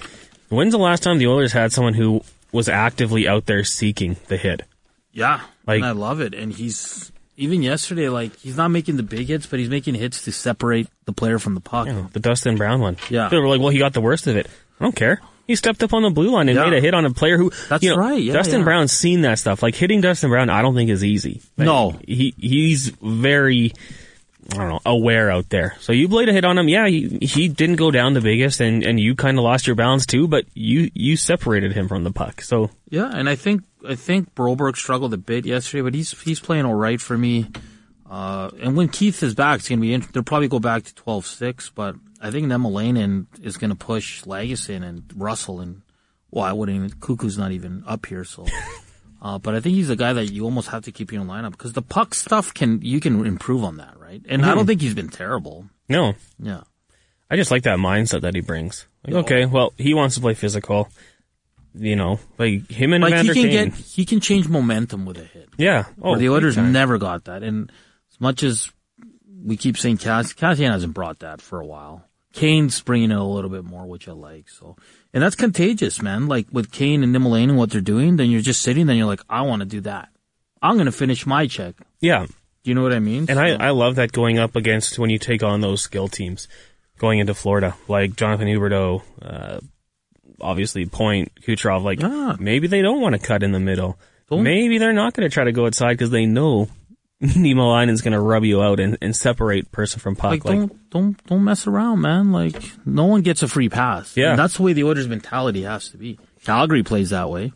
When's 0.50 0.72
the 0.74 0.80
last 0.80 1.04
time 1.04 1.20
the 1.20 1.28
Oilers 1.28 1.54
had 1.54 1.72
someone 1.72 1.94
who 1.94 2.22
was 2.52 2.68
actively 2.70 3.28
out 3.28 3.46
there 3.46 3.64
seeking 3.64 4.18
the 4.30 4.38
hit? 4.38 4.64
Yeah, 5.12 5.42
Like- 5.68 5.78
and 5.78 5.86
I 5.86 5.92
love 5.92 6.22
it. 6.22 6.34
And 6.34 6.52
he's 6.52 7.12
even 7.38 7.62
yesterday, 7.64 8.10
like 8.10 8.36
he's 8.38 8.58
not 8.58 8.70
making 8.70 8.98
the 8.98 9.04
big 9.04 9.28
hits, 9.28 9.46
but 9.46 9.60
he's 9.60 9.70
making 9.70 9.96
hits 9.96 10.24
to 10.26 10.32
separate 10.32 10.88
the 11.06 11.14
player 11.14 11.40
from 11.40 11.56
the 11.56 11.62
puck. 11.62 11.88
Know, 11.88 12.10
the 12.14 12.20
Dustin 12.20 12.58
Brown 12.58 12.80
one. 12.82 12.98
Yeah. 13.10 13.30
They 13.30 13.38
were 13.38 13.48
like, 13.48 13.60
well, 13.60 13.70
he 13.70 13.80
got 13.80 13.94
the 13.94 14.02
worst 14.02 14.28
of 14.28 14.36
it. 14.38 14.48
I 14.80 14.84
don't 14.86 14.96
care. 14.96 15.22
He 15.46 15.56
stepped 15.56 15.84
up 15.84 15.94
on 15.94 16.04
the 16.04 16.10
blue 16.10 16.30
line 16.32 16.48
and 16.48 16.58
Yeah. 16.58 16.66
made 16.70 16.78
a 16.78 16.82
hit 16.82 16.94
on 16.94 17.06
a 17.06 17.12
player 17.12 17.38
who, 17.38 17.52
That's 17.68 17.84
you 17.84 17.90
know, 17.90 17.98
right, 17.98 18.22
yeah, 18.22 18.32
Dustin 18.34 18.60
yeah. 18.60 18.64
Brown's 18.64 18.94
seen 18.94 19.22
that 19.22 19.40
stuff. 19.40 19.62
Like 19.62 19.76
hitting 19.76 20.00
Dustin 20.00 20.30
Brown, 20.30 20.50
I 20.50 20.62
don't 20.62 20.74
think 20.76 20.90
is 20.90 21.04
easy. 21.04 21.42
Like, 21.58 21.66
No. 21.66 22.00
he 22.08 22.34
he's 22.40 22.90
very, 23.02 23.74
I 24.52 24.58
don't 24.58 24.70
know, 24.70 24.80
aware 24.86 25.32
out 25.32 25.50
there. 25.50 25.76
So 25.80 25.94
you 25.94 26.10
played 26.10 26.30
a 26.30 26.34
hit 26.34 26.46
on 26.46 26.58
him. 26.58 26.68
Yeah, 26.68 26.88
he 26.88 27.20
he 27.22 27.48
didn't 27.48 27.78
go 27.78 27.92
down 27.92 28.14
the 28.14 28.22
biggest, 28.22 28.60
and 28.60 28.84
and 28.84 29.00
you 29.00 29.16
kind 29.16 29.38
of 29.38 29.44
lost 29.44 29.68
your 29.68 29.76
balance 29.76 30.06
too. 30.06 30.28
But 30.28 30.46
you 30.54 30.90
you 30.94 31.18
separated 31.18 31.74
him 31.74 31.88
from 31.88 32.04
the 32.04 32.12
puck. 32.12 32.42
So 32.42 32.70
Yeah, 32.90 33.10
and 33.14 33.30
I 33.30 33.36
think 33.36 33.64
I 33.88 33.96
think 33.96 34.34
Broberg 34.36 34.76
struggled 34.76 35.14
a 35.14 35.18
bit 35.18 35.46
yesterday, 35.46 35.82
but 35.82 35.94
he's 35.94 36.20
he's 36.22 36.40
playing 36.40 36.66
all 36.66 36.76
right 36.76 37.00
for 37.00 37.18
me. 37.18 37.48
Uh, 38.10 38.52
and 38.62 38.76
when 38.76 38.90
Keith 38.90 39.24
is 39.24 39.34
back, 39.34 39.60
it's 39.60 39.70
gonna 39.70 39.82
be. 39.82 39.96
They'll 39.98 40.24
probably 40.24 40.48
go 40.48 40.60
back 40.60 40.84
to 40.84 40.94
12-6, 40.94 41.72
but 41.74 41.96
I 42.22 42.30
think 42.30 42.46
Niemelainen 42.46 43.26
is 43.42 43.58
gonna 43.58 43.76
push 43.76 44.24
Lagesson 44.24 44.84
and 44.84 45.12
Russell 45.16 45.62
and 45.62 45.82
well, 46.30 46.46
I 46.46 46.52
wouldn't. 46.52 46.76
even 46.76 46.90
Koekkoek's 46.92 47.38
not 47.38 47.52
even 47.52 47.84
up 47.88 48.06
here, 48.06 48.24
so. 48.24 48.46
Uh, 49.24 49.38
but 49.38 49.56
I 49.56 49.62
think 49.62 49.76
he's 49.76 49.90
a 49.90 49.96
guy 49.96 50.12
that 50.12 50.34
you 50.34 50.44
almost 50.44 50.68
have 50.68 50.84
to 50.84 50.92
keep 50.92 51.14
in 51.14 51.22
your 51.22 51.26
lineup 51.26 51.52
because 51.52 51.72
the 51.72 51.82
puck 51.82 52.14
stuff 52.14 52.54
can 52.54 52.82
you 52.82 53.00
can 53.00 53.26
improve 53.26 53.64
on 53.64 53.78
that, 53.78 53.98
right? 53.98 54.03
And 54.28 54.46
I 54.46 54.50
don't 54.50 54.60
hmm. 54.60 54.68
think 54.68 54.82
he's 54.82 54.94
been 54.94 55.10
terrible. 55.10 55.66
no, 55.90 56.14
Yeah. 56.40 56.62
I 57.30 57.36
just 57.36 57.50
like 57.50 57.64
that 57.64 57.80
mindset 57.80 58.22
that 58.22 58.36
he 58.36 58.42
brings. 58.42 58.86
Like, 59.04 59.26
okay, 59.26 59.46
well, 59.46 59.74
he 59.78 59.96
wants 59.96 60.16
to 60.16 60.22
play 60.22 60.36
physical. 60.36 60.90
You 61.74 61.96
know, 61.96 62.20
like 62.38 62.70
him 62.70 62.94
and 62.94 63.04
Like 63.04 63.16
he 63.16 63.34
can 63.34 63.34
Kane. 63.34 63.70
get 63.70 63.74
he 63.74 64.06
can 64.06 64.20
change 64.20 64.48
momentum 64.48 65.06
with 65.06 65.18
a 65.18 65.24
hit. 65.24 65.50
yeah. 65.58 65.86
Oh, 66.00 66.16
the 66.16 66.30
Oilers 66.30 66.56
never 66.58 67.00
got 67.00 67.24
that. 67.24 67.42
And 67.42 67.72
as 68.12 68.22
much 68.22 68.44
as 68.44 68.72
we 69.44 69.58
keep 69.58 69.78
saying 69.78 69.98
Cass, 69.98 70.34
Kassian 70.34 70.72
hasn't 70.72 70.94
brought 70.94 71.20
that 71.20 71.42
for 71.42 71.60
a 71.60 71.66
while. 71.66 72.08
Kane's 72.34 72.82
bringing 72.82 73.12
it 73.12 73.18
a 73.18 73.24
little 73.24 73.50
bit 73.50 73.64
more, 73.64 73.86
which 73.86 74.08
I 74.08 74.12
like. 74.12 74.50
So, 74.50 74.76
and 75.14 75.24
that's 75.24 75.36
contagious, 75.36 76.02
man. 76.02 76.28
Like 76.28 76.48
with 76.52 76.72
Kane 76.72 77.04
and 77.04 77.16
Niemelainen 77.16 77.50
and 77.50 77.58
what 77.58 77.72
they're 77.72 77.82
doing, 77.82 78.18
then 78.18 78.30
you're 78.30 78.42
just 78.42 78.62
sitting, 78.62 78.86
then 78.86 78.98
you're 78.98 79.08
like, 79.08 79.22
I 79.30 79.42
want 79.42 79.62
to 79.62 79.68
do 79.68 79.82
that. 79.82 80.10
I'm 80.62 80.76
going 80.76 80.86
to 80.86 80.92
finish 80.92 81.26
my 81.26 81.48
check. 81.48 81.76
Yeah, 82.00 82.28
Do 82.64 82.72
you 82.72 82.76
know 82.76 82.84
what 82.84 82.94
I 82.94 83.00
mean? 83.00 83.26
and 83.30 83.38
So- 83.38 83.42
I 83.42 83.50
I 83.68 83.70
love 83.72 83.96
that 83.96 84.12
going 84.12 84.40
up 84.40 84.56
against 84.56 84.98
when 85.00 85.10
you 85.10 85.18
take 85.20 85.44
on 85.44 85.62
those 85.62 85.82
skill 85.82 86.08
teams, 86.08 86.48
going 86.98 87.20
into 87.20 87.34
Florida 87.34 87.76
like 87.88 88.16
Jonathan 88.16 88.48
Huberdeau, 88.48 89.02
uh, 89.22 89.60
obviously 90.42 90.86
Point 90.86 91.32
Kucherov. 91.46 91.84
Like 91.84 92.02
Yeah. 92.02 92.36
maybe 92.40 92.68
they 92.68 92.82
don't 92.82 93.02
want 93.02 93.14
to 93.14 93.20
cut 93.26 93.44
in 93.44 93.52
the 93.52 93.60
middle. 93.60 93.98
Maybe 94.32 94.80
they're 94.80 94.94
not 94.94 95.14
going 95.14 95.30
to 95.30 95.34
try 95.34 95.44
to 95.44 95.52
go 95.52 95.68
outside 95.68 95.94
because 95.94 96.10
they 96.10 96.26
know 96.26 96.68
Nemo 97.22 97.68
Linen's 97.70 98.02
going 98.02 98.14
to 98.14 98.20
rub 98.20 98.44
you 98.44 98.64
out 98.64 98.80
and, 98.80 98.98
and 99.00 99.16
separate 99.16 99.72
person 99.72 100.00
from 100.00 100.16
puck. 100.16 100.32
like, 100.32 100.44
Like, 100.46 100.58
don't 100.58 100.90
don't 100.90 101.26
don't 101.28 101.44
mess 101.44 101.68
around, 101.68 102.02
man. 102.02 102.32
Like 102.32 102.56
no 102.86 103.06
one 103.06 103.22
gets 103.22 103.44
a 103.44 103.48
free 103.48 103.70
pass. 103.70 104.18
Yeah. 104.18 104.32
And 104.32 104.40
that's 104.40 104.58
the 104.58 104.64
way 104.64 104.74
the 104.74 104.86
Oilers 104.86 105.08
mentality 105.08 105.64
has 105.64 105.90
to 105.90 105.98
be. 105.98 106.18
Calgary 106.46 106.82
plays 106.84 107.12
that 107.12 107.30
way. 107.30 107.52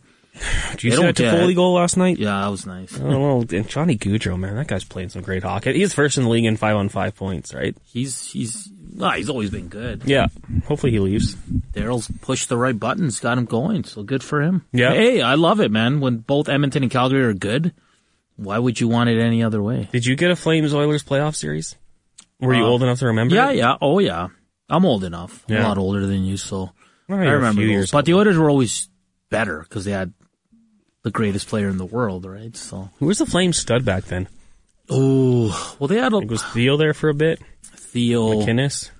Did 0.72 0.84
you 0.84 0.90
they 0.90 0.96
see 0.96 1.02
that 1.02 1.14
Toffoli 1.16 1.54
goal 1.54 1.74
last 1.74 1.96
night? 1.96 2.18
Yeah, 2.18 2.40
that 2.42 2.48
was 2.48 2.66
nice. 2.66 2.98
Oh, 3.00 3.18
well, 3.20 3.44
and 3.50 3.68
Johnny 3.68 3.96
Gaudreau, 3.96 4.38
man, 4.38 4.56
that 4.56 4.66
guy's 4.68 4.84
playing 4.84 5.08
some 5.10 5.22
great 5.22 5.42
hockey. 5.42 5.72
He's 5.74 5.92
first 5.94 6.16
in 6.18 6.24
the 6.24 6.30
league 6.30 6.44
in 6.44 6.56
five 6.56 6.76
on 6.76 6.88
five 6.88 7.14
points, 7.16 7.52
right? 7.54 7.76
He's 7.84 8.30
he's 8.30 8.68
ah, 9.00 9.12
he's 9.12 9.28
always 9.30 9.50
been 9.50 9.68
good. 9.68 10.02
Yeah. 10.06 10.26
Hopefully 10.66 10.92
he 10.92 10.98
leaves. 11.00 11.34
Daryl's 11.72 12.08
pushed 12.20 12.48
the 12.48 12.56
right 12.56 12.78
buttons, 12.78 13.20
got 13.20 13.38
him 13.38 13.44
going, 13.46 13.84
so 13.84 14.02
good 14.02 14.22
for 14.22 14.40
him. 14.42 14.64
Yeah. 14.72 14.92
Hey, 14.92 15.20
I 15.22 15.34
love 15.34 15.60
it, 15.60 15.70
man. 15.70 16.00
When 16.00 16.18
both 16.18 16.48
Edmonton 16.48 16.82
and 16.82 16.92
Calgary 16.92 17.22
are 17.24 17.34
good, 17.34 17.72
why 18.36 18.58
would 18.58 18.80
you 18.80 18.88
want 18.88 19.10
it 19.10 19.20
any 19.20 19.42
other 19.42 19.62
way? 19.62 19.88
Did 19.92 20.06
you 20.06 20.14
get 20.16 20.30
a 20.30 20.36
Flames 20.36 20.72
Oilers 20.74 21.02
playoff 21.02 21.34
series? 21.34 21.74
Were 22.40 22.54
you 22.54 22.62
Uh, 22.64 22.68
old 22.68 22.82
enough 22.84 23.00
to 23.00 23.06
remember? 23.06 23.34
Yeah, 23.34 23.50
it? 23.50 23.56
yeah. 23.56 23.76
Oh, 23.80 23.98
yeah. 23.98 24.28
I'm 24.70 24.84
old 24.84 25.02
enough. 25.02 25.44
I'm 25.48 25.56
a 25.56 25.60
lot 25.62 25.78
older 25.78 26.06
than 26.06 26.24
you, 26.24 26.36
so 26.36 26.70
Well, 27.08 27.18
I 27.18 27.24
remember 27.24 27.66
those. 27.66 27.90
But 27.90 28.04
the. 28.04 28.14
Oilers 28.14 28.36
were 28.38 28.48
always 28.50 28.88
better 29.30 29.60
because 29.60 29.84
they 29.84 29.90
had 29.92 30.12
the 31.08 31.12
greatest 31.12 31.48
player 31.48 31.68
in 31.68 31.78
the 31.78 31.84
world, 31.86 32.24
right? 32.26 32.54
So, 32.56 32.90
Who 32.98 33.06
was 33.06 33.18
the 33.18 33.26
Flames 33.26 33.56
stud 33.56 33.84
back 33.84 34.04
then? 34.04 34.28
oh, 34.90 35.76
well, 35.78 35.88
they 35.88 35.96
had 35.98 36.12
a 36.12 36.18
Like, 36.18 36.30
was 36.30 36.42
Theo 36.42 36.76
there 36.76 36.94
for 36.94 37.08
a 37.08 37.14
bit? 37.14 37.40
Theo 37.62 38.34
McInnes? 38.34 38.90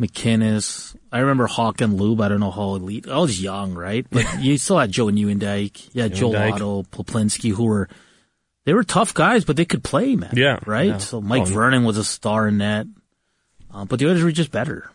McKinnis. 0.00 0.96
I 1.12 1.20
remember 1.20 1.46
Hawk 1.46 1.80
and 1.80 2.00
Lube. 2.00 2.20
I 2.20 2.28
don't 2.28 2.40
know 2.40 2.50
how 2.50 2.74
elite. 2.74 3.08
I 3.08 3.18
was 3.18 3.40
young, 3.40 3.74
right? 3.74 4.06
But 4.10 4.26
you 4.40 4.58
still 4.58 4.78
had 4.78 4.90
Joe 4.90 5.06
Nieuwendyk. 5.06 5.94
Had 5.94 6.14
Joe. 6.14 6.34
Otto, 6.34 6.82
Peplinski, 6.84 7.52
who 7.52 7.64
were 7.64 7.88
they 8.64 8.74
were 8.74 8.82
tough 8.84 9.14
guys, 9.14 9.44
but 9.44 9.56
they 9.56 9.64
could 9.64 9.84
play, 9.84 10.16
man. 10.16 10.32
Yeah, 10.34 10.58
right. 10.66 10.88
yeah. 10.88 10.98
So 10.98 11.20
Mike 11.20 11.42
Oh, 11.42 11.44
Vernon 11.46 11.84
was 11.84 11.96
a 11.98 12.04
star 12.04 12.48
in 12.48 12.58
that, 12.58 12.86
uh, 13.72 13.84
but 13.84 13.98
the 13.98 14.06
others 14.10 14.22
were 14.24 14.32
just 14.32 14.50
better. 14.50 14.90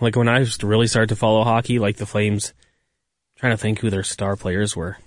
Like 0.00 0.16
when 0.16 0.28
I 0.28 0.42
just 0.44 0.62
really 0.62 0.86
started 0.86 1.08
to 1.10 1.16
follow 1.16 1.44
hockey, 1.44 1.78
like 1.78 1.96
the 1.96 2.06
Flames, 2.06 2.52
trying 3.36 3.52
to 3.52 3.56
think 3.56 3.78
who 3.78 3.90
their 3.90 4.02
star 4.02 4.36
players 4.36 4.76
were. 4.76 4.98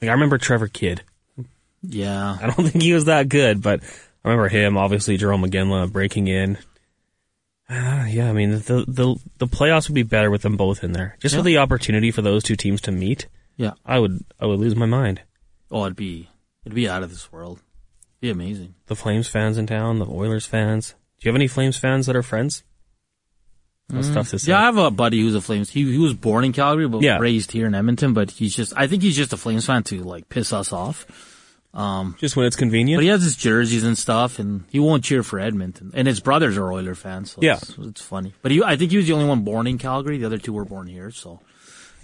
Like 0.00 0.08
I 0.08 0.12
remember 0.12 0.38
Trevor 0.38 0.68
Kidd. 0.68 1.02
Yeah. 1.82 2.36
I 2.40 2.46
don't 2.46 2.66
think 2.68 2.82
he 2.82 2.92
was 2.94 3.06
that 3.06 3.28
good, 3.28 3.62
but 3.62 3.82
I 4.24 4.28
remember 4.28 4.48
him, 4.48 4.76
obviously 4.76 5.16
Jarome 5.18 5.46
Iginla 5.46 5.90
breaking 5.92 6.28
in. 6.28 6.58
Uh, 7.68 8.04
yeah, 8.08 8.28
I 8.28 8.32
mean 8.32 8.50
the 8.50 8.84
the 8.86 9.16
the 9.38 9.46
playoffs 9.46 9.88
would 9.88 9.94
be 9.94 10.02
better 10.02 10.30
with 10.30 10.42
them 10.42 10.56
both 10.56 10.82
in 10.84 10.92
there. 10.92 11.16
Just 11.20 11.34
for 11.36 11.42
the 11.42 11.58
opportunity 11.58 12.10
for 12.10 12.22
those 12.22 12.42
two 12.42 12.56
teams 12.56 12.80
to 12.82 12.92
meet, 12.92 13.26
Yeah. 13.56 13.72
I 13.84 13.98
would 13.98 14.24
I 14.40 14.46
would 14.46 14.58
lose 14.60 14.76
my 14.76 14.86
mind. 14.86 15.22
Oh, 15.70 15.84
it'd 15.84 15.96
be 15.96 16.28
it'd 16.64 16.74
be 16.74 16.88
out 16.88 17.02
of 17.02 17.10
this 17.10 17.30
world. 17.32 17.60
It'd 18.20 18.36
be 18.36 18.44
amazing. 18.44 18.74
The 18.86 18.96
Flames 18.96 19.28
fans 19.28 19.56
in 19.56 19.66
town, 19.66 19.98
the 19.98 20.06
Oilers 20.06 20.46
fans. 20.46 20.94
Do 21.18 21.26
you 21.26 21.32
have 21.32 21.36
any 21.36 21.48
Flames 21.48 21.76
fans 21.76 22.06
that 22.06 22.16
are 22.16 22.22
friends? 22.22 22.64
That's 23.90 24.10
tough 24.10 24.28
to 24.30 24.38
say. 24.38 24.46
Mm. 24.46 24.48
Yeah, 24.54 24.58
I 24.60 24.64
have 24.66 24.76
a 24.78 24.90
buddy 24.90 25.20
who's 25.20 25.34
a 25.34 25.40
Flames. 25.40 25.70
He 25.70 25.90
he 25.90 25.98
was 25.98 26.14
born 26.14 26.44
in 26.44 26.52
Calgary, 26.52 26.88
but 26.88 27.02
Yeah. 27.02 27.18
raised 27.18 27.52
here 27.52 27.66
in 27.66 27.74
Edmonton. 27.74 28.12
But 28.14 28.30
he's 28.30 28.54
just 28.54 28.72
I 28.76 28.86
think 28.86 29.02
he's 29.02 29.16
just 29.16 29.32
a 29.32 29.36
Flames 29.36 29.66
fan 29.66 29.82
to 29.84 30.02
like 30.02 30.28
piss 30.28 30.52
us 30.52 30.72
off. 30.72 31.06
Um, 31.72 32.16
Just 32.18 32.36
when 32.36 32.46
it's 32.46 32.56
convenient. 32.56 32.98
but 32.98 33.04
he 33.04 33.10
has 33.10 33.22
his 33.22 33.36
jerseys 33.36 33.84
and 33.84 33.96
stuff, 33.96 34.40
and 34.40 34.64
he 34.70 34.80
won't 34.80 35.04
cheer 35.04 35.22
for 35.22 35.38
Edmonton. 35.38 35.92
And 35.94 36.08
his 36.08 36.18
brothers 36.18 36.56
are 36.58 36.72
Oiler 36.72 36.96
fans, 36.96 37.30
so 37.30 37.38
Yeah. 37.42 37.58
it's, 37.62 37.76
it's 37.78 38.00
funny. 38.02 38.34
But 38.42 38.50
he, 38.50 38.60
I 38.60 38.74
think 38.76 38.90
he 38.90 38.96
was 38.96 39.06
the 39.06 39.12
only 39.12 39.26
one 39.26 39.42
born 39.44 39.68
in 39.68 39.78
Calgary. 39.78 40.18
The 40.18 40.26
other 40.26 40.38
two 40.38 40.52
were 40.52 40.64
born 40.64 40.88
here. 40.88 41.12
So, 41.12 41.38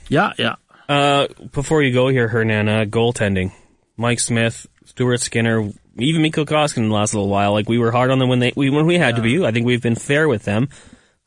yeah, 0.09 0.35
yeah. 0.39 0.55
Uh, 0.89 1.27
before 1.51 1.83
you 1.83 1.93
go 1.93 2.07
here, 2.07 2.29
Hernan, 2.29 2.69
uh, 2.69 2.85
goaltending. 2.85 3.51
Mike 3.97 4.21
Smith, 4.21 4.69
Stuart 4.85 5.19
Skinner, 5.21 5.69
even 5.99 6.23
Mikko 6.23 6.45
Koskinen 6.45 6.89
the 6.89 6.95
last 6.95 7.13
little 7.13 7.29
while. 7.29 7.51
Like 7.53 7.69
we 7.69 7.79
were 7.79 7.91
hard 7.91 8.13
on 8.13 8.21
them 8.21 8.29
when 8.29 8.39
they 8.39 8.53
we, 8.55 8.71
when 8.71 8.87
we 8.87 8.99
had 8.99 9.17
to 9.17 9.23
be. 9.23 9.45
I 9.45 9.51
think 9.51 9.67
we've 9.67 9.83
been 9.83 9.97
fair 9.97 10.29
with 10.29 10.45
them. 10.45 10.69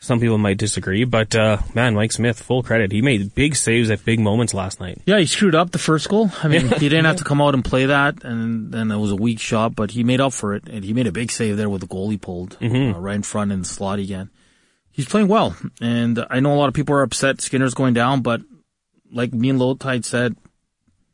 Some 0.02 0.22
people 0.22 0.38
might 0.38 0.58
disagree, 0.58 1.04
but 1.04 1.36
uh, 1.36 1.58
man, 1.74 1.94
Mike 1.94 2.14
Smith, 2.14 2.42
full 2.42 2.64
credit. 2.64 2.94
He 2.94 3.02
made 3.02 3.36
big 3.36 3.56
saves 3.58 3.90
at 3.92 4.06
big 4.06 4.20
moments 4.22 4.54
last 4.54 4.80
night. 4.80 5.02
Yeah, 5.06 5.20
he 5.20 5.26
screwed 5.26 5.56
up 5.56 5.72
the 5.72 5.78
first 5.78 6.08
goal. 6.08 6.32
I 6.42 6.48
mean, 6.48 6.68
he 6.80 6.88
didn't 6.88 7.04
have 7.04 7.18
to 7.18 7.26
come 7.26 7.42
out 7.42 7.54
and 7.54 7.66
play 7.66 7.86
that, 7.88 8.24
and 8.24 8.72
then 8.72 8.92
it 8.92 8.98
was 8.98 9.12
a 9.12 9.18
weak 9.18 9.40
shot, 9.42 9.76
but 9.76 9.92
he 9.92 10.06
made 10.06 10.22
up 10.22 10.32
for 10.32 10.54
it, 10.54 10.70
and 10.70 10.86
he 10.86 10.94
made 10.94 11.08
a 11.08 11.12
big 11.12 11.32
save 11.32 11.58
there 11.58 11.70
with 11.70 11.82
the 11.82 11.88
goal 11.88 12.10
he 12.10 12.18
pulled 12.18 12.58
uh, 12.62 12.68
right 12.98 13.16
in 13.16 13.24
front 13.24 13.52
in 13.52 13.60
the 13.60 13.66
slot 13.68 14.00
again. 14.00 14.30
He's 14.90 15.06
playing 15.06 15.28
well, 15.28 15.58
and 15.82 16.26
I 16.30 16.40
know 16.40 16.54
a 16.54 16.58
lot 16.58 16.70
of 16.70 16.74
people 16.74 16.96
are 16.96 17.04
upset 17.04 17.42
Skinner's 17.42 17.74
going 17.74 17.94
down, 17.94 18.22
but 18.22 18.42
like 19.12 19.34
me 19.34 19.50
and 19.50 19.60
Lowetide 19.60 20.06
said 20.06 20.36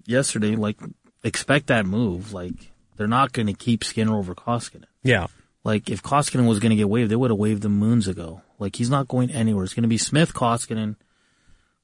yesterday, 0.05 0.55
like 0.55 0.77
expect 1.23 1.67
that 1.67 1.87
move. 1.87 2.33
Like 2.33 2.71
they're 2.97 3.07
not 3.07 3.31
going 3.33 3.47
to 3.47 3.53
keep 3.53 3.83
Skinner 3.83 4.15
over 4.15 4.35
Koskinen. 4.35 4.85
Yeah, 5.03 5.27
Like 5.65 5.89
if 5.89 6.01
Koskinen 6.01 6.47
was 6.47 6.59
going 6.59 6.69
to 6.69 6.75
get 6.77 6.87
waived, 6.87 7.09
they 7.11 7.15
would 7.17 7.31
have 7.31 7.39
waived 7.39 7.65
him 7.65 7.77
moons 7.77 8.07
ago. 8.07 8.41
Like 8.59 8.75
he's 8.77 8.89
not 8.89 9.07
going 9.09 9.31
anywhere. 9.31 9.65
It's 9.65 9.73
going 9.73 9.81
to 9.83 9.89
be 9.89 9.97
Smith, 9.97 10.33
Koskinen 10.33 10.95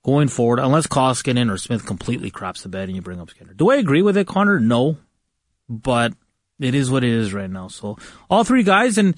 going 0.06 0.28
forward, 0.28 0.60
unless 0.60 0.88
Koskinen 0.88 1.52
or 1.52 1.58
Smith 1.58 1.86
completely 1.86 2.30
craps 2.30 2.62
the 2.64 2.70
bed 2.70 2.88
and 2.88 2.96
you 2.96 3.02
bring 3.02 3.20
up 3.20 3.30
Skinner. 3.32 3.54
Do 3.54 3.72
I 3.72 3.78
agree 3.78 4.02
with 4.04 4.18
it, 4.18 4.28
Connor? 4.28 4.60
No, 4.60 4.98
but 5.68 6.14
it 6.60 6.76
is 6.76 6.90
what 6.92 7.04
it 7.04 7.10
is 7.12 7.34
right 7.34 7.50
now. 7.50 7.68
So 7.70 7.98
all 8.30 8.44
three 8.44 8.64
guys, 8.64 9.00
and 9.00 9.16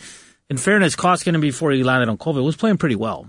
in 0.50 0.58
fairness, 0.58 0.96
Koskinen 0.96 1.42
before 1.42 1.72
he 1.72 1.84
landed 1.84 2.08
on 2.10 2.18
COVID 2.18 2.44
was 2.44 2.56
playing 2.56 2.78
pretty 2.78 2.96
well. 2.96 3.28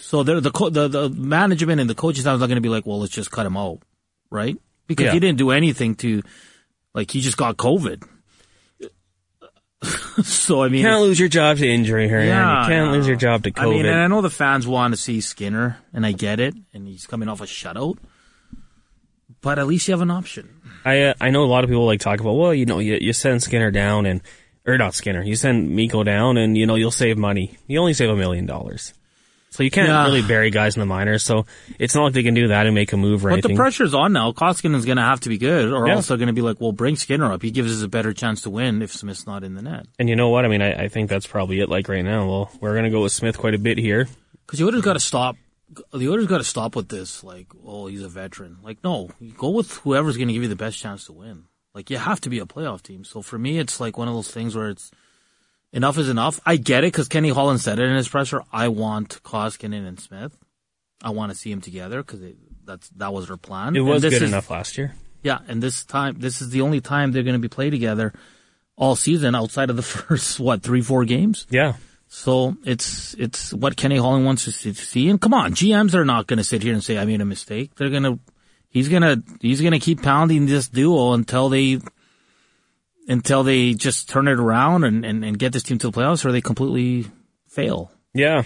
So 0.00 0.22
the 0.22 0.40
the 0.40 0.50
the, 0.70 0.88
the 0.88 1.08
management 1.10 1.80
and 1.80 1.90
the 1.90 1.94
coaches 1.96 2.24
now 2.24 2.34
are 2.34 2.38
not 2.38 2.46
going 2.46 2.56
to 2.56 2.60
be 2.60 2.68
like, 2.68 2.86
well, 2.86 3.00
let's 3.00 3.12
just 3.12 3.30
cut 3.32 3.44
him 3.46 3.56
out, 3.56 3.82
right? 4.30 4.56
Because 4.86 5.06
Yeah. 5.06 5.12
he 5.12 5.20
didn't 5.20 5.38
do 5.38 5.50
anything 5.50 5.94
to, 5.96 6.22
like, 6.94 7.12
he 7.12 7.20
just 7.20 7.36
got 7.36 7.56
COVID. 7.56 8.02
so 10.22 10.62
I 10.62 10.68
mean, 10.68 10.82
you 10.82 10.86
can't 10.86 11.00
lose 11.00 11.18
your 11.18 11.28
job 11.28 11.56
to 11.58 11.66
injury, 11.68 12.08
Hernan. 12.08 12.28
Yeah, 12.28 12.62
you 12.62 12.68
can't 12.68 12.92
lose 12.92 13.06
your 13.06 13.16
job 13.16 13.44
to 13.44 13.50
COVID. 13.50 13.66
I 13.66 13.70
mean, 13.70 13.86
and 13.86 14.00
I 14.00 14.06
know 14.08 14.20
the 14.20 14.30
fans 14.30 14.66
want 14.66 14.92
to 14.92 15.00
see 15.00 15.20
Skinner, 15.20 15.78
and 15.92 16.04
I 16.04 16.12
get 16.12 16.38
it, 16.38 16.54
and 16.74 16.86
he's 16.86 17.06
coming 17.06 17.28
off 17.28 17.40
a 17.40 17.44
shutout. 17.44 17.96
But 19.40 19.58
at 19.58 19.66
least 19.66 19.88
you 19.88 19.92
have 19.92 20.02
an 20.02 20.10
option. 20.10 20.60
I 20.84 21.02
uh, 21.02 21.14
I 21.20 21.30
know 21.30 21.44
a 21.44 21.46
lot 21.46 21.64
of 21.64 21.70
people 21.70 21.86
like 21.86 22.00
talk 22.00 22.20
about 22.20 22.34
well 22.34 22.54
you 22.54 22.66
know 22.66 22.78
you 22.78 22.98
you 23.00 23.12
send 23.12 23.42
Skinner 23.42 23.70
down 23.70 24.06
and 24.06 24.20
or 24.66 24.78
not 24.78 24.94
Skinner 24.94 25.22
you 25.22 25.36
send 25.36 25.74
Mikko 25.74 26.04
down 26.04 26.36
and 26.36 26.56
you 26.56 26.66
know 26.66 26.74
you'll 26.74 26.90
save 26.90 27.18
money 27.18 27.56
you 27.66 27.78
only 27.78 27.94
save 27.94 28.10
a 28.10 28.16
million 28.16 28.46
dollars 28.46 28.94
so 29.50 29.62
you 29.62 29.70
can't 29.70 29.88
Yeah. 29.88 30.04
really 30.04 30.22
bury 30.22 30.50
guys 30.50 30.76
in 30.76 30.80
the 30.80 30.86
minors 30.86 31.22
so 31.24 31.46
it's 31.78 31.94
not 31.94 32.04
like 32.04 32.12
they 32.14 32.22
can 32.22 32.34
do 32.34 32.48
that 32.48 32.66
and 32.66 32.74
make 32.74 32.92
a 32.92 32.96
move 32.96 33.24
or 33.24 33.30
But 33.30 33.32
anything. 33.34 33.52
the 33.56 33.56
pressure's 33.56 33.94
on 33.94 34.12
now. 34.12 34.32
Koskinen's 34.32 34.84
going 34.86 34.96
to 34.96 35.02
have 35.02 35.20
to 35.20 35.28
be 35.28 35.38
good, 35.38 35.72
or 35.72 35.86
Yeah. 35.86 35.94
else 35.94 36.08
they're 36.08 36.16
going 36.16 36.28
to 36.28 36.32
be 36.32 36.42
like, 36.42 36.60
"Well, 36.60 36.72
bring 36.72 36.96
Skinner 36.96 37.32
up. 37.32 37.42
He 37.42 37.50
gives 37.50 37.76
us 37.76 37.82
a 37.82 37.88
better 37.88 38.12
chance 38.12 38.42
to 38.42 38.50
win 38.50 38.82
if 38.82 38.92
Smith's 38.92 39.26
not 39.26 39.44
in 39.44 39.54
the 39.54 39.62
net." 39.62 39.86
and 39.98 40.08
you 40.08 40.16
know 40.16 40.28
what 40.28 40.44
I 40.44 40.48
mean 40.48 40.62
I, 40.62 40.84
I 40.84 40.88
think 40.88 41.10
that's 41.10 41.26
probably 41.26 41.60
it 41.60 41.68
like 41.68 41.88
right 41.88 42.04
now 42.04 42.26
well 42.28 42.50
we're 42.60 42.74
gonna 42.74 42.90
go 42.90 43.02
with 43.02 43.12
Smith 43.12 43.36
quite 43.38 43.54
a 43.54 43.58
bit 43.58 43.78
here 43.78 44.08
Because 44.46 44.58
the 44.58 44.66
Oilers 44.66 44.82
got 44.82 44.94
to 44.94 45.00
stop. 45.00 45.36
The 45.92 46.08
Oilers 46.08 46.26
got 46.26 46.38
to 46.38 46.44
stop 46.44 46.74
with 46.74 46.88
this. 46.88 47.22
Like, 47.22 47.46
oh, 47.64 47.86
he's 47.86 48.02
a 48.02 48.08
veteran. 48.08 48.56
Like, 48.64 48.78
no, 48.82 49.08
you 49.20 49.30
go 49.30 49.50
with 49.50 49.70
whoever's 49.78 50.16
going 50.16 50.26
to 50.26 50.34
give 50.34 50.42
you 50.42 50.48
the 50.48 50.56
best 50.56 50.76
chance 50.78 51.04
to 51.06 51.12
win. 51.12 51.44
Like, 51.76 51.90
you 51.90 51.96
have 51.98 52.20
to 52.22 52.28
be 52.28 52.40
a 52.40 52.44
playoff 52.46 52.82
team. 52.82 53.04
So 53.04 53.22
for 53.22 53.38
me, 53.38 53.58
it's 53.60 53.78
like 53.78 53.96
one 53.96 54.08
of 54.08 54.14
those 54.14 54.28
things 54.28 54.56
where 54.56 54.68
it's 54.70 54.90
enough 55.72 55.98
is 55.98 56.08
enough. 56.08 56.40
I 56.44 56.56
get 56.56 56.84
it 56.84 56.92
because 56.92 57.08
Kenny 57.08 57.30
Holland 57.30 57.60
said 57.60 57.78
it 57.78 57.84
in 57.88 57.96
his 57.96 58.08
presser. 58.08 58.42
I 58.52 58.68
want 58.68 59.22
Koskinen 59.22 59.86
and 59.86 59.98
Smith. 60.00 60.36
I 61.02 61.10
want 61.10 61.32
to 61.32 61.38
see 61.38 61.50
them 61.50 61.60
together 61.60 62.02
because 62.02 62.20
that's 62.64 62.88
that 62.90 63.12
was 63.12 63.28
their 63.28 63.36
plan. 63.36 63.74
it 63.76 63.80
was 63.80 64.02
good 64.02 64.12
is- 64.14 64.22
enough 64.22 64.50
last 64.50 64.76
year 64.78 64.94
Yeah, 65.22 65.38
and 65.48 65.62
this 65.62 65.84
time, 65.84 66.16
this 66.18 66.40
is 66.42 66.50
the 66.50 66.60
only 66.60 66.80
time 66.80 67.12
they're 67.12 67.22
going 67.22 67.34
to 67.34 67.38
be 67.40 67.48
played 67.48 67.70
together 67.70 68.12
all 68.76 68.96
season 68.96 69.34
outside 69.34 69.70
of 69.70 69.76
the 69.76 69.82
first 69.96 70.38
what 70.40 70.62
three 70.62 70.82
four 70.82 71.04
games. 71.04 71.46
yeah 71.50 71.74
So 72.08 72.56
it's 72.64 73.14
it's 73.18 73.52
what 73.54 73.76
Kenny 73.76 73.96
Holland 73.96 74.24
wants 74.26 74.44
to 74.44 74.52
see. 74.74 75.08
And 75.08 75.20
come 75.20 75.32
on, 75.34 75.52
GMs 75.54 75.94
are 75.94 76.04
not 76.04 76.26
going 76.26 76.38
to 76.38 76.44
sit 76.44 76.62
here 76.62 76.74
and 76.74 76.82
say 76.84 76.98
I 76.98 77.04
made 77.06 77.20
a 77.20 77.24
mistake. 77.24 77.74
They're 77.76 77.90
gonna 77.90 78.18
he's 78.68 78.88
gonna 78.88 79.22
he's 79.40 79.60
gonna 79.62 79.80
keep 79.80 80.02
pounding 80.02 80.46
this 80.46 80.68
duo 80.68 81.12
until 81.12 81.48
they 81.48 81.78
until 83.08 83.42
they 83.42 83.74
just 83.74 84.08
turn 84.08 84.28
it 84.28 84.38
around 84.38 84.84
and, 84.84 85.04
and, 85.04 85.24
and 85.24 85.38
get 85.38 85.52
this 85.52 85.62
team 85.62 85.78
to 85.78 85.90
the 85.90 85.98
playoffs, 85.98 86.24
or 86.24 86.32
they 86.32 86.40
completely 86.40 87.06
fail. 87.48 87.90
yeah 88.14 88.42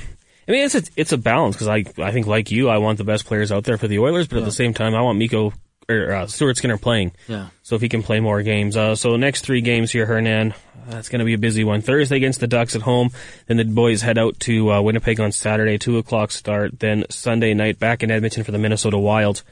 I 0.46 0.50
mean 0.52 0.64
it's 0.64 0.74
a, 0.74 0.82
it's 0.96 1.12
a 1.12 1.18
balance 1.18 1.56
because 1.56 1.68
I 1.68 1.84
I 2.02 2.10
think 2.12 2.26
like 2.26 2.50
you 2.50 2.68
I 2.68 2.78
want 2.78 2.98
the 2.98 3.04
best 3.04 3.26
players 3.26 3.52
out 3.52 3.64
there 3.64 3.78
for 3.78 3.88
the 3.88 3.98
Oilers 3.98 4.28
but 4.28 4.38
at 4.38 4.44
the 4.44 4.52
same 4.52 4.74
time 4.74 4.94
I 4.94 5.02
want 5.02 5.18
Mikko 5.18 5.52
or 5.88 6.12
uh, 6.12 6.26
Stuart 6.26 6.56
Skinner 6.56 6.78
playing 6.78 7.12
Yeah. 7.28 7.48
So 7.62 7.76
if 7.76 7.82
he 7.82 7.88
can 7.88 8.02
play 8.02 8.20
more 8.20 8.42
games. 8.42 8.76
Uh, 8.76 8.94
so 8.94 9.16
next 9.16 9.44
three 9.44 9.60
games 9.60 9.90
here, 9.92 10.06
Hernan, 10.06 10.54
that's 10.86 11.08
going 11.08 11.18
to 11.18 11.24
be 11.24 11.34
a 11.34 11.38
busy 11.38 11.64
one. 11.64 11.82
Thursday 11.82 12.16
against 12.16 12.40
the 12.40 12.46
Ducks 12.46 12.74
at 12.74 12.82
home. 12.82 13.10
Then 13.46 13.56
the 13.56 13.64
boys 13.64 14.02
head 14.02 14.18
out 14.18 14.38
to 14.40 14.72
uh, 14.72 14.80
Winnipeg 14.82 15.20
on 15.20 15.32
Saturday, 15.32 15.78
2 15.78 15.98
o'clock 15.98 16.30
start. 16.30 16.78
Then 16.78 17.04
Sunday 17.10 17.54
night 17.54 17.78
back 17.78 18.02
in 18.02 18.10
Edmonton 18.10 18.44
for 18.44 18.52
the 18.52 18.58
Minnesota 18.58 18.98
Wild. 18.98 19.42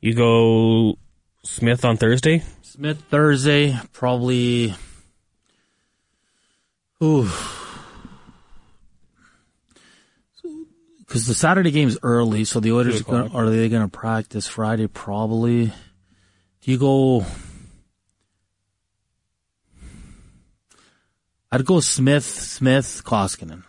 You 0.00 0.14
go 0.14 0.98
Smith 1.48 1.84
on 1.84 1.96
Thursday? 1.96 2.42
Smith 2.62 3.02
Thursday 3.10 3.76
probably. 3.92 4.74
Ooh. 7.02 7.28
Because 11.00 11.26
the 11.26 11.34
Saturday 11.34 11.70
game's 11.70 11.96
early, 12.02 12.44
so 12.44 12.60
the 12.60 12.72
Oilers 12.72 13.00
are, 13.00 13.04
gonna, 13.04 13.34
are 13.34 13.48
they 13.48 13.68
going 13.70 13.82
to 13.82 13.88
practice 13.88 14.46
Friday? 14.46 14.86
Probably. 14.88 15.66
Do 16.60 16.70
you 16.70 16.78
go? 16.78 17.24
I'd 21.50 21.64
go 21.64 21.80
Smith, 21.80 22.24
Smith, 22.26 23.02
Koskinen 23.06 23.62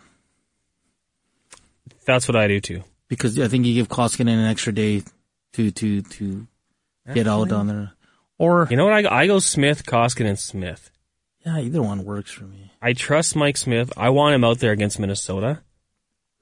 That's 2.04 2.28
what 2.28 2.36
I 2.36 2.46
do 2.46 2.60
too. 2.60 2.84
because 3.08 3.40
I 3.40 3.48
think 3.48 3.64
you 3.64 3.72
give 3.72 3.88
Koskinen 3.88 4.34
an 4.34 4.44
extra 4.44 4.72
day 4.72 5.02
to 5.54 5.70
to 5.70 6.02
to 6.02 6.46
get 7.14 7.26
out 7.26 7.52
on 7.52 7.66
there. 7.66 7.92
Or 8.38 8.66
You 8.70 8.76
know 8.76 8.86
what? 8.86 9.06
I, 9.06 9.22
I 9.22 9.26
go 9.26 9.38
Smith, 9.38 9.84
Koskin, 9.84 10.26
and 10.26 10.38
Smith. 10.38 10.90
yeah, 11.44 11.58
either 11.58 11.82
one 11.82 12.04
works 12.04 12.30
for 12.30 12.44
me. 12.44 12.72
I 12.80 12.92
trust 12.94 13.36
Mike 13.36 13.56
Smith. 13.58 13.92
I 13.96 14.08
want 14.10 14.34
him 14.34 14.44
out 14.44 14.58
there 14.60 14.72
against 14.72 14.98
Minnesota, 14.98 15.60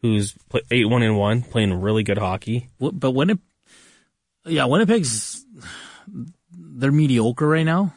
who's 0.03 0.33
pl- 0.49 0.61
8 0.71 0.85
1 0.89 1.03
and 1.03 1.19
1, 1.19 1.43
playing 1.43 1.81
really 1.81 2.03
good 2.05 2.19
hockey. 2.19 2.69
Wh- 2.81 2.91
But 2.93 3.11
when 3.13 3.31
it, 3.31 3.39
yeah, 4.47 4.67
Winnipeg's 4.67 5.45
they're 6.53 6.93
mediocre 6.93 7.47
right 7.49 7.67
now. 7.67 7.93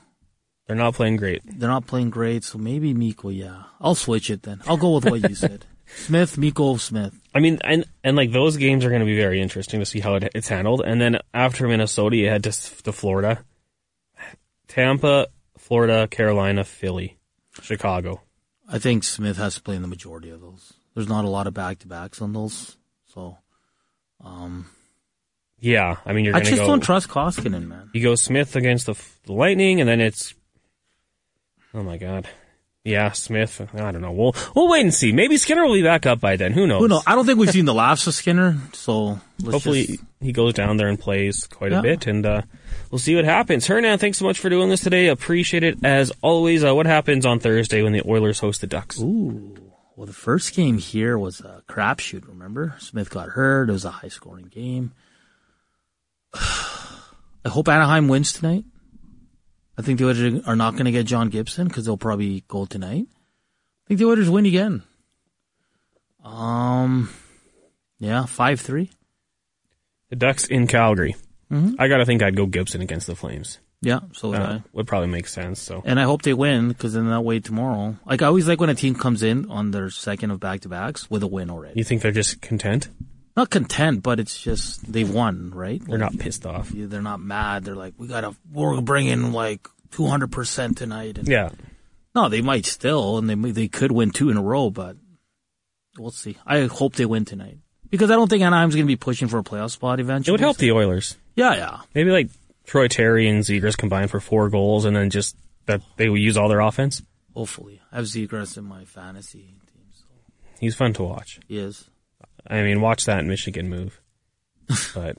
They're 0.68 0.76
not 0.76 0.94
playing 0.96 1.18
great. 1.18 1.42
They're 1.46 1.70
not 1.70 1.86
playing 1.86 2.10
great, 2.12 2.44
so 2.44 2.58
maybe 2.58 2.94
Mikko. 2.94 3.30
Yeah, 3.30 3.64
I'll 3.80 3.94
switch 3.96 4.30
it 4.30 4.44
then. 4.44 4.62
I'll 4.68 4.78
go 4.78 4.96
with 4.96 5.06
what 5.06 5.22
you 5.30 5.36
said. 5.46 5.66
Smith, 5.96 6.38
Mikko, 6.38 6.78
Smith. 6.78 7.14
I 7.34 7.40
mean, 7.40 7.60
and 7.64 7.86
and 8.04 8.16
like 8.18 8.32
those 8.32 8.58
games 8.58 8.84
are 8.86 8.90
going 8.90 9.02
to 9.02 9.06
be 9.06 9.16
very 9.18 9.42
interesting 9.42 9.80
to 9.80 9.86
see 9.86 10.00
how 10.00 10.16
it, 10.16 10.30
it's 10.36 10.48
handled. 10.50 10.82
And 10.86 11.00
then 11.00 11.20
after 11.34 11.68
Minnesota, 11.68 12.16
you 12.16 12.28
head 12.28 12.44
to 12.44 12.52
to 12.84 12.92
Florida, 12.92 13.44
Tampa, 14.68 15.28
Florida, 15.58 16.08
Carolina, 16.08 16.64
Philly, 16.64 17.18
Chicago. 17.62 18.22
I 18.70 18.80
think 18.80 19.04
Smith 19.04 19.38
has 19.38 19.56
to 19.56 19.62
play 19.62 19.76
in 19.76 19.82
the 19.82 19.88
majority 19.88 20.30
of 20.30 20.42
those. 20.42 20.74
There's 20.96 21.10
not 21.10 21.26
a 21.26 21.30
lot 21.30 21.48
of 21.48 21.54
back 21.54 21.80
to 21.80 21.88
backs 21.88 22.22
on 22.22 22.34
those, 22.34 22.78
so 23.14 23.38
um, 24.24 24.68
Yeah, 25.60 25.98
I 26.06 26.14
mean 26.14 26.26
you're 26.26 26.36
I 26.36 26.40
going 26.40 26.46
to 26.46 26.52
just 26.52 26.62
go. 26.62 26.68
don't 26.68 26.82
trust 26.82 27.10
Koskinen, 27.10 27.68
man. 27.68 27.90
you 27.94 28.02
go 28.02 28.16
Smith 28.16 28.56
against 28.56 28.86
the, 28.88 28.96
the 29.26 29.34
Lightning, 29.34 29.80
and 29.82 29.90
then 29.90 30.00
it's 30.02 30.34
oh 31.74 31.84
my 31.84 31.98
god, 31.98 32.28
Yeah, 32.84 33.12
Smith. 33.12 33.62
I 33.76 33.92
don't 33.92 34.02
know. 34.02 34.12
We'll 34.12 34.36
we'll 34.56 34.68
wait 34.68 34.82
and 34.82 34.94
see. 34.94 35.12
Maybe 35.12 35.38
Skinner 35.38 35.64
will 35.66 35.76
be 35.76 35.84
back 35.84 36.08
up 36.08 36.20
by 36.20 36.36
then. 36.36 36.52
Who 36.52 36.66
knows? 36.66 36.82
Who 36.82 36.88
knows? 36.88 37.04
I 37.06 37.14
don't 37.14 37.28
think 37.28 37.38
we've 37.38 37.52
seen 37.52 37.66
the 37.66 37.76
last 37.76 38.08
of 38.08 38.16
Skinner, 38.16 38.58
so 38.74 39.20
let's 39.40 39.52
Hopefully 39.52 39.86
just- 39.86 40.04
he 40.20 40.32
goes 40.32 40.54
down 40.54 40.78
there 40.78 40.88
and 40.88 41.00
plays 41.00 41.46
quite 41.46 41.74
a 41.74 41.82
bit, 41.82 42.08
and 42.08 42.26
uh, 42.26 42.42
we'll 42.90 42.98
see 43.00 43.16
what 43.16 43.26
happens. 43.26 43.68
Hernan, 43.68 44.00
thanks 44.00 44.18
so 44.18 44.26
much 44.26 44.40
for 44.40 44.50
doing 44.50 44.70
this 44.70 44.82
today. 44.82 45.08
Appreciate 45.10 45.64
it 45.64 45.84
as 45.84 46.12
always. 46.22 46.64
Uh, 46.64 46.74
what 46.74 46.88
happens 46.88 47.24
on 47.26 47.40
Thursday 47.40 47.84
when 47.84 47.94
the 47.94 48.02
Oilers 48.08 48.40
host 48.40 48.62
the 48.62 48.68
Ducks? 48.68 49.00
Ooh. 49.00 49.56
Well, 49.96 50.08
the 50.08 50.14
first 50.14 50.56
game 50.56 50.80
here 50.80 51.18
was 51.18 51.40
a 51.42 51.62
crapshoot, 51.68 52.28
remember? 52.28 52.76
Smith 52.80 53.12
got 53.12 53.30
hurt. 53.30 53.70
It 53.70 53.74
was 53.74 53.86
a 53.86 53.92
high 53.92 54.08
scoring 54.08 54.46
game. 54.46 54.94
I 56.34 57.50
hope 57.50 57.68
Anaheim 57.68 58.08
wins 58.08 58.34
tonight. 58.34 58.66
I 59.82 59.84
think 59.84 59.98
the 59.98 60.06
Oilers 60.06 60.44
are 60.46 60.56
not 60.56 60.74
going 60.74 60.86
to 60.86 60.92
get 60.92 61.08
John 61.08 61.30
Gibson 61.30 61.68
because 61.68 61.86
they'll 61.86 61.98
probably 61.98 62.44
go 62.48 62.66
tonight. 62.66 63.08
I 63.10 63.88
think 63.88 64.00
the 64.00 64.06
Oilers 64.06 64.30
win 64.30 64.46
again. 64.46 64.84
Um, 66.24 67.10
yeah, 68.00 68.24
5-3. 68.28 68.90
The 70.10 70.16
Ducks 70.16 70.46
in 70.46 70.68
Calgary. 70.68 71.16
Mm-hmm. 71.52 71.76
I 71.80 71.88
gotta 71.88 72.06
think 72.06 72.22
I'd 72.22 72.36
go 72.36 72.46
Gibson 72.46 72.82
against 72.82 73.08
the 73.08 73.16
Flames. 73.16 73.58
Yeah, 73.82 74.02
so 74.14 74.30
would 74.30 74.40
Uh, 74.40 74.44
I. 74.44 74.64
would 74.74 74.86
probably 74.88 75.08
make 75.10 75.28
sense. 75.28 75.60
So 75.60 75.82
And 75.84 76.00
I 76.00 76.04
hope 76.04 76.22
they 76.22 76.34
win 76.36 76.68
because 76.68 76.94
then 76.94 77.10
that 77.10 77.22
way 77.22 77.40
tomorrow, 77.40 77.98
like 78.06 78.22
I 78.22 78.28
always 78.28 78.48
like 78.48 78.60
when 78.62 78.70
a 78.70 78.76
team 78.76 78.94
comes 78.94 79.24
in 79.24 79.50
on 79.50 79.72
their 79.72 79.90
second 79.90 80.30
of 80.32 80.40
back 80.40 80.62
to 80.62 80.70
backs 80.70 81.10
with 81.10 81.24
a 81.24 81.28
win 81.28 81.50
already. 81.50 81.74
you 81.80 81.84
think 81.84 82.04
they're 82.04 82.12
just 82.12 82.40
content? 82.42 82.90
Not 83.36 83.50
content, 83.50 84.04
but 84.04 84.20
it's 84.20 84.42
just 84.42 84.92
they 84.92 85.04
won, 85.04 85.52
right? 85.52 85.82
They're 85.86 85.98
not 85.98 86.18
pissed 86.18 86.46
off. 86.46 86.72
Yeah, 86.72 86.88
they're 86.88 87.02
not 87.02 87.20
mad. 87.22 87.64
They're 87.64 87.76
like, 87.76 87.94
we 87.98 88.08
gotta, 88.08 88.36
we're 88.52 88.82
bringing 88.82 89.32
like 89.32 89.68
200% 89.92 90.76
tonight. 90.76 91.18
And 91.18 91.28
Yeah. 91.28 91.50
No, 92.14 92.28
they 92.28 92.42
might 92.42 92.66
still, 92.66 93.18
and 93.18 93.30
they 93.30 93.52
they 93.52 93.68
could 93.70 93.92
win 93.92 94.12
two 94.12 94.30
in 94.30 94.36
a 94.38 94.42
row, 94.42 94.70
but 94.70 94.98
we'll 95.98 96.12
see. 96.12 96.38
I 96.46 96.66
hope 96.66 96.96
they 96.96 97.06
win 97.06 97.24
tonight 97.24 97.58
because 97.90 98.12
I 98.12 98.16
don't 98.16 98.30
think 98.30 98.44
Anaheim's 98.44 98.76
gonna 98.76 98.86
be 98.86 98.98
pushing 98.98 99.30
for 99.30 99.38
a 99.40 99.44
playoff 99.44 99.72
spot 99.72 100.00
eventually. 100.02 100.32
It 100.32 100.34
would 100.34 100.42
help 100.42 100.58
the 100.58 100.72
Oilers. 100.74 101.16
Yeah, 101.38 101.56
yeah. 101.56 101.80
Maybe 101.96 102.12
like 102.12 102.30
Troy 102.66 102.90
Terry 102.90 103.30
and 103.30 103.44
Zegras 103.46 103.78
combined 103.78 104.12
for 104.12 104.20
four 104.20 104.50
goals, 104.50 104.84
and 104.84 104.94
then 104.94 105.10
just 105.10 105.38
that 105.68 105.82
they 105.96 106.10
would 106.10 106.20
use 106.20 106.36
all 106.36 106.50
their 106.50 106.60
offense. 106.60 107.02
Hopefully, 107.34 107.80
I 107.94 107.96
have 107.96 108.06
Zegras 108.06 108.58
in 108.58 108.66
my 108.66 108.84
fantasy 108.84 109.40
team. 109.74 109.86
So 109.94 110.04
He's 110.60 110.76
fun 110.76 110.92
to 110.94 111.04
watch. 111.04 111.40
he 111.48 111.58
is. 111.60 111.90
I 112.48 112.62
mean, 112.64 112.82
watch 112.82 113.06
that 113.06 113.26
Michigan 113.26 113.70
move. 113.70 114.00
But 114.96 115.18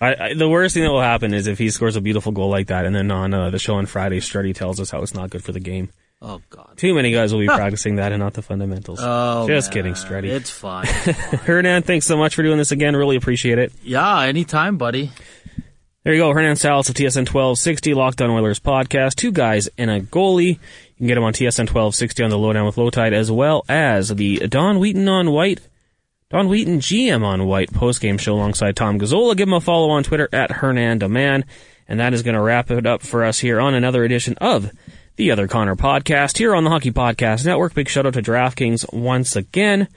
I, 0.00 0.14
I, 0.30 0.34
the 0.34 0.48
worst 0.48 0.74
thing 0.74 0.82
that 0.82 0.90
will 0.90 1.00
happen 1.02 1.34
is 1.34 1.46
if 1.46 1.58
he 1.58 1.70
scores 1.70 1.96
a 1.96 2.00
beautiful 2.00 2.32
goal 2.32 2.48
like 2.50 2.68
that, 2.68 2.86
and 2.86 2.94
then 2.94 3.10
on 3.10 3.32
uh, 3.34 3.50
the 3.50 3.58
show 3.58 3.74
on 3.76 3.86
Friday, 3.86 4.18
Struddy 4.20 4.54
tells 4.54 4.80
us 4.80 4.90
how 4.90 5.02
it's 5.02 5.14
not 5.14 5.30
good 5.30 5.44
for 5.44 5.52
the 5.52 5.60
game. 5.60 5.90
Oh 6.24 6.40
God. 6.50 6.74
Too 6.76 6.94
many 6.94 7.10
guys 7.12 7.32
will 7.32 7.40
be 7.40 7.46
practicing 7.48 7.96
that 7.96 8.12
and 8.12 8.20
not 8.20 8.34
the 8.34 8.42
fundamentals. 8.42 9.00
Oh, 9.02 9.46
Just 9.48 9.68
man. 9.68 9.72
kidding, 9.74 9.94
Struddy. 9.94 10.28
It's 10.30 10.50
fine. 10.50 10.86
Hernan, 10.86 11.82
thanks 11.82 12.06
so 12.06 12.16
much 12.16 12.34
for 12.36 12.42
doing 12.44 12.58
this 12.58 12.70
again. 12.70 12.94
Really 12.94 13.16
appreciate 13.16 13.58
it. 13.58 13.72
yeah, 13.82 14.20
anytime, 14.22 14.78
buddy. 14.78 15.10
There 16.04 16.14
you 16.14 16.20
go. 16.20 16.32
Hernan 16.32 16.56
Salas 16.56 16.88
of 16.88 16.94
TSN 16.96 17.28
1260, 17.32 17.94
Locked 17.94 18.22
on 18.22 18.30
Oilers 18.30 18.58
podcast. 18.60 19.14
Two 19.16 19.30
guys 19.32 19.68
and 19.78 19.90
a 19.90 20.00
goalie. 20.00 20.54
You 20.54 20.58
can 20.98 21.06
get 21.08 21.16
him 21.16 21.22
on 21.24 21.32
TSN 21.32 21.68
1260 21.70 22.22
on 22.24 22.30
the 22.30 22.38
Lowdown 22.38 22.66
with 22.66 22.76
Lowetide, 22.76 23.12
as 23.12 23.30
well 23.30 23.64
as 23.68 24.08
the 24.08 24.38
Don 24.48 24.78
Wheaton 24.80 25.08
on 25.08 25.30
White, 25.30 25.60
Don 26.32 26.48
Wheaton 26.48 26.80
GM 26.80 27.22
on 27.22 27.46
White 27.46 27.70
postgame 27.72 28.18
show 28.18 28.32
alongside 28.32 28.74
Tom 28.74 28.98
Gazzola. 28.98 29.36
Give 29.36 29.46
him 29.46 29.52
a 29.52 29.60
follow 29.60 29.90
on 29.90 30.02
Twitter 30.02 30.30
at 30.32 30.48
Hernandoman. 30.48 31.44
And 31.86 32.00
that 32.00 32.14
is 32.14 32.22
going 32.22 32.36
to 32.36 32.40
wrap 32.40 32.70
it 32.70 32.86
up 32.86 33.02
for 33.02 33.22
us 33.22 33.38
here 33.38 33.60
on 33.60 33.74
another 33.74 34.02
edition 34.02 34.36
of 34.40 34.72
the 35.16 35.30
Other 35.30 35.46
Connor 35.46 35.76
podcast 35.76 36.38
here 36.38 36.54
on 36.54 36.64
the 36.64 36.70
Hockey 36.70 36.90
Podcast 36.90 37.44
Network. 37.44 37.74
Big 37.74 37.86
shout 37.86 38.06
out 38.06 38.14
to 38.14 38.22
DraftKings 38.22 38.94
once 38.94 39.36
again. 39.36 39.88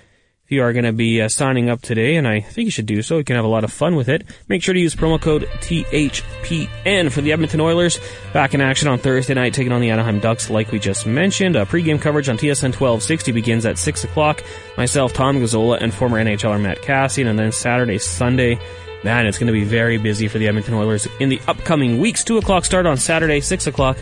If 0.45 0.51
you 0.51 0.62
are 0.62 0.73
going 0.73 0.86
to 0.86 0.93
be 0.93 1.23
uh, 1.23 1.27
signing 1.27 1.71
up 1.71 1.81
today, 1.81 2.17
and 2.17 2.27
I 2.27 2.39
think 2.39 2.65
you 2.65 2.71
should 2.71 2.86
do 2.86 3.01
so, 3.01 3.17
you 3.17 3.23
can 3.23 3.36
have 3.36 3.45
a 3.45 3.47
lot 3.47 3.63
of 3.63 3.73
fun 3.73 3.95
with 3.95 4.08
it. 4.08 4.27
Make 4.47 4.62
sure 4.62 4.75
to 4.75 4.79
use 4.79 4.93
promo 4.93 5.19
code 5.19 5.49
THPN 5.62 7.12
for 7.12 7.21
the 7.21 7.31
Edmonton 7.31 7.62
Oilers. 7.62 7.99
Back 8.31 8.53
in 8.53 8.62
action 8.62 8.88
on 8.88 8.99
Thursday 8.99 9.34
night, 9.34 9.55
taking 9.55 9.71
on 9.71 9.81
the 9.81 9.89
Anaheim 9.89 10.19
Ducks, 10.19 10.51
like 10.51 10.71
we 10.71 10.77
just 10.77 11.08
mentioned. 11.08 11.55
Uh, 11.55 11.65
pregame 11.65 11.99
coverage 11.99 12.29
on 12.29 12.38
TSN 12.38 12.79
1260 12.79 13.31
begins 13.31 13.65
at 13.65 13.79
6 13.79 14.03
o'clock. 14.03 14.43
Myself, 14.77 15.13
Tom 15.13 15.38
Gazzola, 15.38 15.81
and 15.81 15.91
former 15.91 16.23
NHLer 16.23 16.62
Matt 16.62 16.84
Kassian, 16.84 17.25
and 17.25 17.39
then 17.39 17.51
Saturday, 17.51 17.97
Sunday, 17.97 18.60
Man, 19.05 19.27
it's 19.27 19.38
going 19.38 19.45
to 19.45 19.53
be 19.53 19.63
very 19.63 19.99
busy 19.99 20.27
for 20.27 20.39
the 20.39 20.47
Edmonton 20.47 20.73
Oilers 20.73 21.08
in 21.19 21.29
the 21.29 21.39
upcoming 21.47 21.99
weeks. 21.99 22.23
2 22.23 22.39
o'clock 22.39 22.65
start 22.65 22.88
on 22.88 22.97
Saturday, 22.97 23.39
6 23.39 23.67
o'clock 23.67 23.99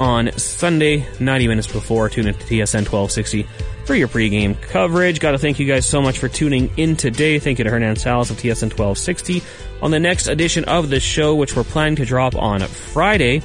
on 0.00 0.32
Sunday, 0.38 1.06
90 1.20 1.48
minutes 1.48 1.66
before. 1.66 2.08
Tune 2.08 2.26
into 2.26 2.40
TSN 2.40 2.90
1260 2.90 3.46
for 3.84 3.94
your 3.94 4.08
pregame 4.08 4.60
coverage. 4.62 5.20
Got 5.20 5.32
to 5.32 5.38
thank 5.38 5.58
you 5.58 5.66
guys 5.66 5.86
so 5.86 6.00
much 6.00 6.18
for 6.18 6.28
tuning 6.28 6.70
in 6.76 6.96
today. 6.96 7.38
Thank 7.38 7.58
you 7.58 7.64
to 7.64 7.70
Hernan 7.70 7.96
Salas 7.96 8.30
of 8.30 8.38
TSN 8.38 8.76
1260. 8.76 9.42
On 9.82 9.90
the 9.90 10.00
next 10.00 10.26
edition 10.26 10.64
of 10.64 10.90
the 10.90 11.00
show, 11.00 11.34
which 11.34 11.54
we're 11.54 11.64
planning 11.64 11.96
to 11.96 12.04
drop 12.04 12.34
on 12.34 12.60
Friday, 12.60 13.42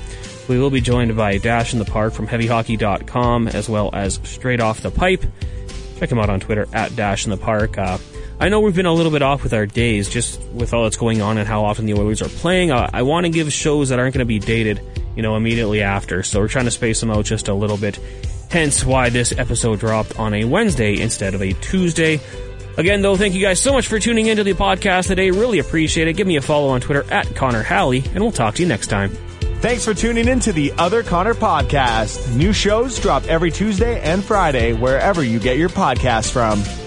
we 0.47 0.59
will 0.59 0.69
be 0.69 0.81
joined 0.81 1.15
by 1.15 1.37
Dash 1.37 1.73
in 1.73 1.79
the 1.79 1.85
Park 1.85 2.13
from 2.13 2.27
HeavyHockey.com 2.27 3.47
as 3.49 3.69
well 3.69 3.89
as 3.93 4.19
Straight 4.23 4.61
Off 4.61 4.81
the 4.81 4.91
Pipe. 4.91 5.23
Check 5.97 6.11
him 6.11 6.19
out 6.19 6.29
on 6.29 6.39
Twitter 6.39 6.67
at 6.73 6.95
Dash 6.95 7.25
in 7.25 7.31
the 7.31 7.37
Park. 7.37 7.77
Uh, 7.77 7.97
I 8.39 8.49
know 8.49 8.59
we've 8.59 8.75
been 8.75 8.85
a 8.85 8.93
little 8.93 9.11
bit 9.11 9.21
off 9.21 9.43
with 9.43 9.53
our 9.53 9.65
days 9.65 10.09
just 10.09 10.41
with 10.49 10.73
all 10.73 10.83
that's 10.83 10.97
going 10.97 11.21
on 11.21 11.37
and 11.37 11.47
how 11.47 11.63
often 11.63 11.85
the 11.85 11.93
Oilers 11.93 12.21
are 12.21 12.27
playing. 12.27 12.71
Uh, 12.71 12.89
I 12.91 13.03
want 13.03 13.25
to 13.25 13.29
give 13.29 13.51
shows 13.51 13.89
that 13.89 13.99
aren't 13.99 14.13
going 14.13 14.19
to 14.19 14.25
be 14.25 14.39
dated, 14.39 14.81
you 15.15 15.21
know, 15.21 15.35
immediately 15.35 15.81
after. 15.81 16.23
So 16.23 16.39
we're 16.39 16.47
trying 16.47 16.65
to 16.65 16.71
space 16.71 16.99
them 16.99 17.11
out 17.11 17.25
just 17.25 17.47
a 17.47 17.53
little 17.53 17.77
bit. 17.77 17.99
Hence 18.49 18.85
why 18.85 19.09
this 19.09 19.31
episode 19.37 19.79
dropped 19.79 20.19
on 20.19 20.33
a 20.33 20.45
Wednesday 20.45 20.99
instead 21.01 21.33
of 21.33 21.41
a 21.41 21.53
Tuesday. 21.53 22.19
Again, 22.77 23.01
though, 23.01 23.15
thank 23.15 23.33
you 23.33 23.41
guys 23.41 23.59
so 23.61 23.71
much 23.71 23.87
for 23.87 23.99
tuning 23.99 24.27
into 24.27 24.43
the 24.43 24.53
podcast 24.53 25.07
today. 25.07 25.31
Really 25.31 25.59
appreciate 25.59 26.07
it. 26.07 26.13
Give 26.13 26.27
me 26.27 26.35
a 26.35 26.41
follow 26.41 26.69
on 26.69 26.81
Twitter 26.81 27.05
at 27.11 27.33
Connor 27.35 27.63
Halley, 27.63 28.03
and 28.13 28.19
we'll 28.19 28.33
talk 28.33 28.55
to 28.55 28.61
you 28.61 28.67
next 28.67 28.87
time. 28.87 29.11
Thanks 29.61 29.85
for 29.85 29.93
tuning 29.93 30.27
in 30.27 30.41
to 30.41 30.51
the 30.51 30.73
Other 30.73 31.01
Connor 31.01 31.33
podcast. 31.33 32.35
New 32.35 32.53
shows 32.53 32.99
drop 32.99 33.23
every 33.25 33.49
Tuesday 33.49 33.99
and 34.01 34.23
Friday 34.23 34.73
wherever 34.73 35.23
you 35.23 35.39
get 35.39 35.57
your 35.57 35.69
podcasts 35.69 36.31
from. 36.31 36.84